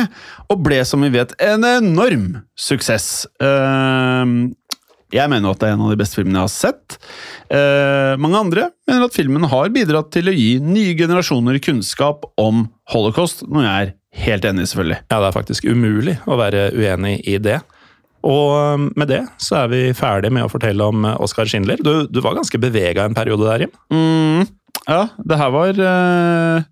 og 0.49 0.63
ble 0.65 0.81
som 0.89 1.05
vi 1.05 1.13
vet 1.13 1.35
en 1.45 1.69
enorm 1.69 2.31
suksess. 2.57 3.27
Eh, 3.45 4.25
jeg 5.15 5.31
mener 5.33 5.55
at 5.55 5.61
det 5.63 5.71
er 5.71 5.77
en 5.77 5.87
av 5.87 5.93
de 5.93 6.01
beste 6.01 6.19
filmene 6.19 6.43
jeg 6.43 6.49
har 6.49 6.53
sett. 6.53 6.99
Eh, 7.55 8.13
mange 8.21 8.43
andre 8.43 8.67
mener 8.89 9.07
at 9.07 9.17
filmen 9.17 9.47
har 9.49 9.73
bidratt 9.73 10.11
til 10.15 10.29
å 10.29 10.37
gi 10.37 10.51
nye 10.61 10.93
generasjoner 10.99 11.61
kunnskap 11.65 12.29
om 12.41 12.67
holocaust, 12.93 13.47
noe 13.49 13.65
jeg 13.65 13.87
er 13.87 13.95
helt 14.25 14.47
enig 14.49 14.67
i, 14.67 14.71
selvfølgelig. 14.73 15.01
Ja, 15.07 15.21
det 15.23 15.31
er 15.31 15.37
faktisk 15.37 15.69
umulig 15.69 16.19
å 16.29 16.39
være 16.41 16.69
uenig 16.77 17.19
i 17.29 17.39
det. 17.41 17.61
Og 18.29 18.53
um, 18.75 18.89
med 18.99 19.13
det 19.13 19.23
så 19.41 19.63
er 19.63 19.73
vi 19.73 19.83
ferdig 19.97 20.33
med 20.35 20.45
å 20.45 20.51
fortelle 20.51 20.89
om 20.91 21.07
uh, 21.07 21.15
Oskar 21.23 21.49
Schindler. 21.49 21.81
Du, 21.81 22.09
du 22.11 22.21
var 22.25 22.37
ganske 22.37 22.61
bevega 22.61 23.07
en 23.07 23.17
periode 23.17 23.47
der, 23.47 23.65
Jim. 23.65 23.77
Mm, 23.95 24.49
ja, 24.89 25.03
det 25.23 25.39
her 25.39 25.53
var 25.55 25.81
eh, 25.85 26.67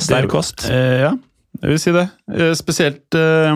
Sterk 0.00 0.30
kost. 0.32 0.66
Eh, 0.66 1.04
ja, 1.04 1.12
jeg 1.60 1.70
vil 1.70 1.80
si 1.80 1.92
det. 1.94 2.08
Eh, 2.34 2.52
spesielt 2.58 3.18
eh, 3.18 3.52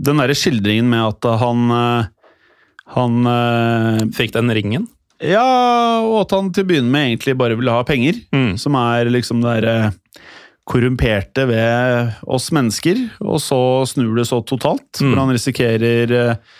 den 0.00 0.22
derre 0.22 0.36
skildringen 0.36 0.90
med 0.92 1.06
at 1.14 1.28
han 1.40 1.76
eh, 1.76 2.10
Han 2.96 3.26
eh, 3.30 4.06
Fikk 4.16 4.34
den 4.36 4.52
ringen. 4.56 4.88
Ja, 5.20 6.00
og 6.00 6.22
at 6.22 6.32
han 6.32 6.48
til 6.54 6.64
å 6.64 6.70
begynne 6.70 6.92
med 6.92 7.10
egentlig 7.10 7.36
bare 7.38 7.56
ville 7.58 7.74
ha 7.74 7.84
penger. 7.86 8.22
Mm. 8.32 8.54
Som 8.60 8.78
er 8.80 9.10
liksom 9.12 9.42
det 9.44 9.52
derre 9.52 9.92
korrumperte 10.70 11.46
ved 11.50 12.16
oss 12.30 12.50
mennesker, 12.54 12.98
og 13.24 13.40
så 13.42 13.58
snur 13.90 14.14
det 14.18 14.28
så 14.28 14.40
totalt. 14.46 14.88
Mm. 15.00 15.10
Hvor 15.10 15.22
han 15.22 15.34
risikerer 15.34 16.14
eh, 16.16 16.58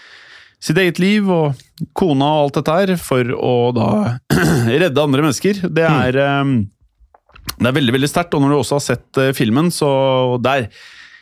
sitt 0.60 0.80
eget 0.80 1.00
liv 1.00 1.28
og 1.30 1.60
kona 1.96 2.28
og 2.34 2.42
alt 2.44 2.58
dette 2.58 2.76
her 2.76 2.94
for 3.00 3.32
å 3.36 3.54
da 3.76 3.90
redde 4.82 5.04
andre 5.04 5.24
mennesker. 5.24 5.62
Det 5.72 5.86
er, 5.86 6.20
eh, 6.20 7.50
det 7.56 7.70
er 7.70 7.78
veldig 7.80 7.96
veldig 7.96 8.12
sterkt. 8.12 8.36
Og 8.36 8.44
når 8.44 8.54
du 8.54 8.58
også 8.60 8.80
har 8.80 8.86
sett 8.90 9.22
eh, 9.22 9.34
filmen, 9.36 9.72
så 9.72 9.90
der 10.42 10.68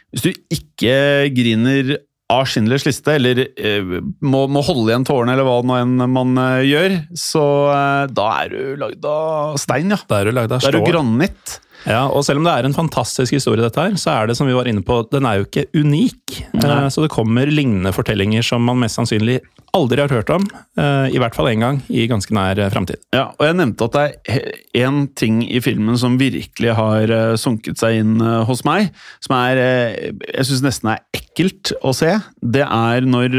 Hvis 0.08 0.24
du 0.24 0.30
ikke 0.48 1.28
griner 1.36 1.98
av 2.28 2.44
Schindlers 2.48 2.84
liste, 2.84 3.14
eller 3.16 3.40
eh, 3.56 3.94
må, 4.20 4.42
må 4.52 4.60
holde 4.64 4.92
igjen 4.92 5.06
tårene, 5.08 5.32
eller 5.32 5.46
hva 5.48 5.60
nå 5.64 5.78
enn 5.80 5.94
man 6.12 6.34
eh, 6.42 6.66
gjør, 6.68 6.98
så 7.16 7.44
eh, 7.72 8.02
da 8.12 8.26
er 8.42 8.52
du 8.52 8.82
lagd 8.82 9.08
av 9.08 9.56
stein, 9.60 9.94
ja. 9.94 10.00
Da 10.10 10.20
er 10.20 10.28
du 10.28 10.36
lagd 10.36 10.52
av 10.52 10.60
Da 10.60 10.72
er 10.72 10.76
du 10.76 10.84
granitt. 10.84 11.58
Ja, 11.86 12.08
og 12.10 12.24
selv 12.26 12.40
om 12.40 12.44
det 12.48 12.52
er 12.58 12.66
en 12.66 12.74
fantastisk 12.74 13.32
historie, 13.36 13.62
dette 13.62 13.78
her, 13.80 13.94
så 14.00 14.10
er 14.16 14.26
det 14.28 14.34
som 14.36 14.48
vi 14.48 14.56
var 14.56 14.66
inne 14.68 14.82
på, 14.84 14.96
den 15.12 15.24
er 15.28 15.38
jo 15.38 15.46
ikke 15.46 15.66
unik. 15.78 16.34
Nei. 16.58 16.72
Eh, 16.84 16.88
Så 16.90 17.04
det 17.04 17.10
kommer 17.14 17.46
lignende 17.46 17.92
fortellinger 17.94 18.42
som 18.44 18.64
man 18.66 18.80
mest 18.82 18.98
sannsynlig 18.98 19.38
aldri 19.76 20.00
har 20.02 20.08
hørt 20.10 20.30
om. 20.34 20.44
eh, 20.76 21.06
I 21.14 21.18
hvert 21.22 21.36
fall 21.36 21.46
én 21.52 21.60
gang 21.62 21.78
i 21.88 22.06
ganske 22.10 22.34
nær 22.34 22.58
eh, 22.58 22.68
framtid. 22.74 22.98
Ja, 23.14 23.28
og 23.38 23.46
jeg 23.46 23.56
nevnte 23.60 23.84
at 23.86 23.92
det 23.92 24.34
er 24.34 24.84
én 24.88 25.06
ting 25.14 25.42
i 25.46 25.60
filmen 25.60 25.96
som 26.00 26.18
virkelig 26.18 26.74
har 26.74 27.14
sunket 27.38 27.78
seg 27.78 28.00
inn 28.02 28.18
hos 28.48 28.64
meg, 28.64 28.90
som 29.20 29.36
er 29.38 29.56
Jeg 29.62 30.44
syns 30.48 30.64
nesten 30.66 30.90
er 30.96 31.04
ekkelt 31.14 31.72
å 31.84 31.94
se. 31.94 32.16
Det 32.42 32.66
er 32.66 33.06
når 33.06 33.38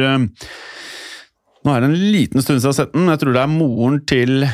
Nå 1.59 1.73
er 1.75 1.81
det 1.83 1.89
en 1.89 2.11
liten 2.13 2.39
stund 2.41 2.61
siden 2.61 2.69
jeg 2.71 2.71
har 2.71 2.77
sett 2.85 2.93
den. 2.95 3.09
Jeg 3.11 3.19
tror 3.19 3.33
det 3.35 3.41
er 3.43 3.51
moren 3.51 3.97
til 4.07 4.45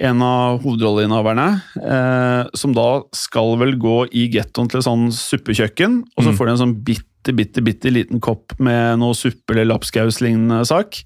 en 0.00 0.20
av 0.22 0.60
hovedrolleinnehaverne, 0.62 1.62
eh, 1.80 2.50
som 2.54 2.72
da 2.76 3.02
skal 3.16 3.56
vel 3.60 3.76
gå 3.80 4.06
i 4.12 4.26
gettoen 4.34 4.68
til 4.68 4.78
et 4.82 4.86
sånn 4.86 5.06
suppekjøkken, 5.14 6.02
og 6.16 6.24
så 6.24 6.30
Mm. 6.32 6.36
får 6.36 6.46
de 6.46 6.52
en 6.52 6.62
sånn 6.64 6.84
bitte, 6.84 7.32
bitte, 7.34 7.62
bitte 7.64 7.90
liten 7.92 8.20
kopp 8.20 8.52
med 8.60 8.98
noe 8.98 9.14
suppe 9.14 9.50
eller 9.54 9.64
lapskauslignende 9.72 10.64
sak. 10.66 11.02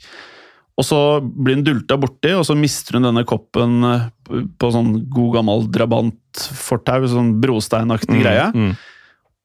Og 0.78 0.84
så 0.84 1.20
blir 1.20 1.56
hun 1.56 1.64
dulta 1.64 1.96
borti, 2.00 2.32
og 2.34 2.44
så 2.44 2.56
mister 2.56 2.94
hun 2.98 3.02
denne 3.04 3.24
koppen 3.24 3.84
eh, 3.84 4.08
på 4.58 4.72
sånn 4.72 5.08
god 5.10 5.34
gammel 5.34 5.66
drabantfortau, 5.70 7.06
sånn 7.10 7.34
brosteinaktig 7.42 8.22
greie. 8.22 8.50
Mm. 8.54 8.76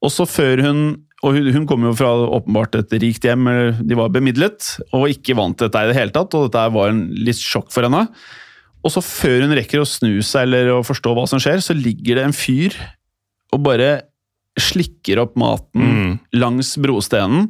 Og 0.04 0.12
så 0.12 0.26
før 0.28 0.62
hun 0.64 0.86
Og 1.24 1.34
hun, 1.34 1.48
hun 1.54 1.66
kommer 1.66 1.88
jo 1.90 1.96
fra 1.96 2.10
åpenbart 2.38 2.76
et 2.78 2.92
rikt 3.02 3.24
hjem, 3.26 3.48
de 3.88 3.96
var 3.98 4.10
bemidlet, 4.14 4.62
og 4.94 5.08
ikke 5.10 5.34
vant 5.34 5.58
til 5.58 5.70
dette 5.72 5.82
i 5.82 5.88
det 5.88 5.96
hele 5.98 6.12
tatt, 6.14 6.36
og 6.38 6.52
dette 6.52 6.66
var 6.76 6.90
en 6.92 7.00
litt 7.18 7.40
sjokk 7.40 7.72
for 7.74 7.82
henne. 7.88 8.04
Og 8.86 8.92
så 8.94 9.02
før 9.02 9.42
hun 9.48 9.56
rekker 9.58 9.82
å 9.82 9.88
snu 9.90 10.20
seg 10.22 10.46
eller 10.46 10.70
å 10.76 10.84
forstå 10.86 11.14
hva 11.18 11.24
som 11.28 11.42
skjer, 11.42 11.58
så 11.66 11.74
ligger 11.74 12.20
det 12.20 12.26
en 12.28 12.36
fyr 12.38 12.76
og 13.56 13.64
bare 13.66 14.04
slikker 14.60 15.20
opp 15.24 15.34
maten 15.40 15.82
Mm. 15.82 16.20
langs 16.38 16.76
brostenen. 16.80 17.50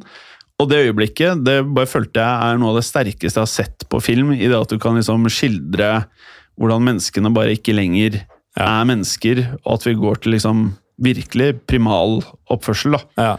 Og 0.58 0.70
det 0.70 0.78
øyeblikket 0.86 1.44
det 1.44 1.58
bare 1.76 1.86
følte 1.86 2.22
jeg 2.24 2.42
er 2.48 2.58
noe 2.58 2.70
av 2.72 2.76
det 2.80 2.86
sterkeste 2.88 3.36
jeg 3.36 3.44
har 3.44 3.52
sett 3.52 3.84
på 3.92 4.00
film. 4.02 4.32
I 4.32 4.48
det 4.48 4.56
at 4.56 4.72
du 4.72 4.78
kan 4.80 4.96
liksom 4.96 5.26
skildre 5.28 6.06
hvordan 6.58 6.82
menneskene 6.88 7.32
bare 7.36 7.52
ikke 7.52 7.74
lenger 7.76 8.22
Ja. 8.56 8.80
er 8.80 8.86
mennesker, 8.88 9.58
og 9.66 9.74
at 9.74 9.84
vi 9.84 9.92
går 9.94 10.22
til 10.22 10.32
liksom 10.32 10.72
virkelig 10.98 11.60
primal 11.68 12.22
oppførsel. 12.50 12.92
da. 12.96 13.02
Ja, 13.18 13.36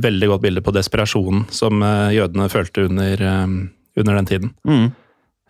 veldig 0.00 0.28
godt 0.32 0.40
bilde 0.42 0.62
på 0.64 0.72
desperasjonen 0.72 1.44
som 1.52 1.82
eh, 1.82 2.14
jødene 2.16 2.48
følte 2.48 2.86
under, 2.88 3.12
eh, 3.12 3.68
under 4.00 4.14
den 4.16 4.24
tiden. 4.26 4.54
Mm. 4.66 4.92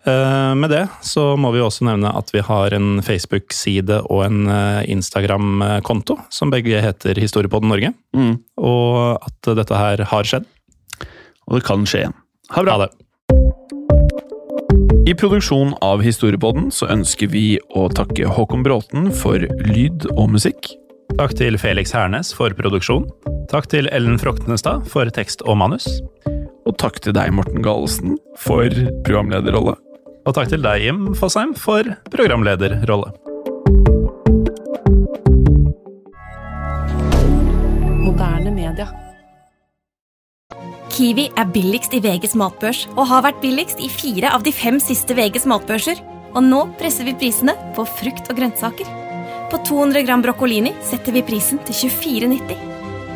Eh, 0.06 0.54
Med 0.54 0.70
det 0.70 0.84
så 1.02 1.32
må 1.36 1.50
vi 1.54 1.62
også 1.64 1.86
nevne 1.88 2.12
at 2.14 2.30
vi 2.34 2.42
har 2.44 2.74
en 2.76 3.02
Facebook-side 3.04 4.02
og 4.06 4.24
en 4.26 4.46
eh, 4.52 4.86
Instagram-konto, 4.94 6.18
som 6.30 6.52
begge 6.54 6.80
heter 6.84 7.18
Historiepodden 7.18 7.72
Norge. 7.72 7.92
Mm. 8.16 8.38
Og 8.56 9.18
at 9.18 9.52
dette 9.58 9.74
her 9.74 10.04
har 10.12 10.28
skjedd. 10.28 10.48
Og 11.48 11.58
det 11.58 11.66
kan 11.66 11.86
skje 11.88 12.04
igjen. 12.04 12.18
Ha 12.54 12.64
bra. 12.64 12.78
Ha 12.78 12.86
det. 12.86 12.94
I 15.08 15.14
produksjonen 15.16 15.72
av 15.80 16.02
Historiepodden 16.04 16.68
så 16.74 16.90
ønsker 16.92 17.30
vi 17.32 17.56
å 17.76 17.86
takke 17.88 18.28
Håkon 18.28 18.64
Bråten 18.66 19.08
for 19.16 19.40
lyd 19.64 20.04
og 20.14 20.28
musikk. 20.34 20.68
Takk 21.16 21.32
til 21.38 21.56
Felix 21.56 21.94
Hernes 21.96 22.34
for 22.36 22.52
produksjon. 22.56 23.08
Takk 23.48 23.70
til 23.72 23.88
Ellen 23.96 24.20
Froktenestad 24.20 24.84
for 24.92 25.08
tekst 25.16 25.40
og 25.48 25.56
manus. 25.62 25.88
Og 26.68 26.76
takk 26.76 27.00
til 27.00 27.16
deg, 27.16 27.32
Morten 27.32 27.64
Galesen, 27.64 28.18
for 28.36 28.68
programlederrolle. 29.08 29.78
Og 30.28 30.34
takk 30.36 30.50
til 30.52 30.60
deg, 30.60 30.82
Jim 30.84 31.14
Fosheim, 31.16 31.54
for 31.56 31.88
programlederrolle. 32.12 33.14
Moderne 38.02 38.52
media. 38.52 38.90
Kiwi 40.92 41.30
er 41.32 41.48
billigst 41.54 41.96
i 41.96 42.02
VGs 42.04 42.36
matbørs 42.36 42.84
og 42.98 43.06
har 43.08 43.24
vært 43.24 43.40
billigst 43.40 43.80
i 43.80 43.88
fire 43.88 44.34
av 44.36 44.44
de 44.44 44.52
fem 44.52 44.76
siste 44.84 45.16
VGs 45.16 45.48
matbørser. 45.48 46.04
Og 46.36 46.44
nå 46.44 46.66
presser 46.76 47.08
vi 47.08 47.16
prisene 47.16 47.56
på 47.72 47.88
frukt 47.88 48.28
og 48.28 48.36
grønnsaker. 48.36 48.96
På 49.48 49.62
200 49.64 50.04
gram 50.04 50.20
broccolini 50.20 50.74
setter 50.84 51.16
vi 51.16 51.24
prisen 51.24 51.62
til 51.64 51.88
24,90. 51.88 52.66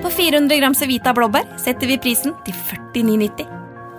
På 0.01 0.09
400 0.09 0.63
gram 0.63 0.75
Cevita 0.75 1.13
blåbær 1.13 1.59
setter 1.61 1.93
vi 1.93 2.01
prisen 2.01 2.33
til 2.47 2.57
49,90. 2.97 3.62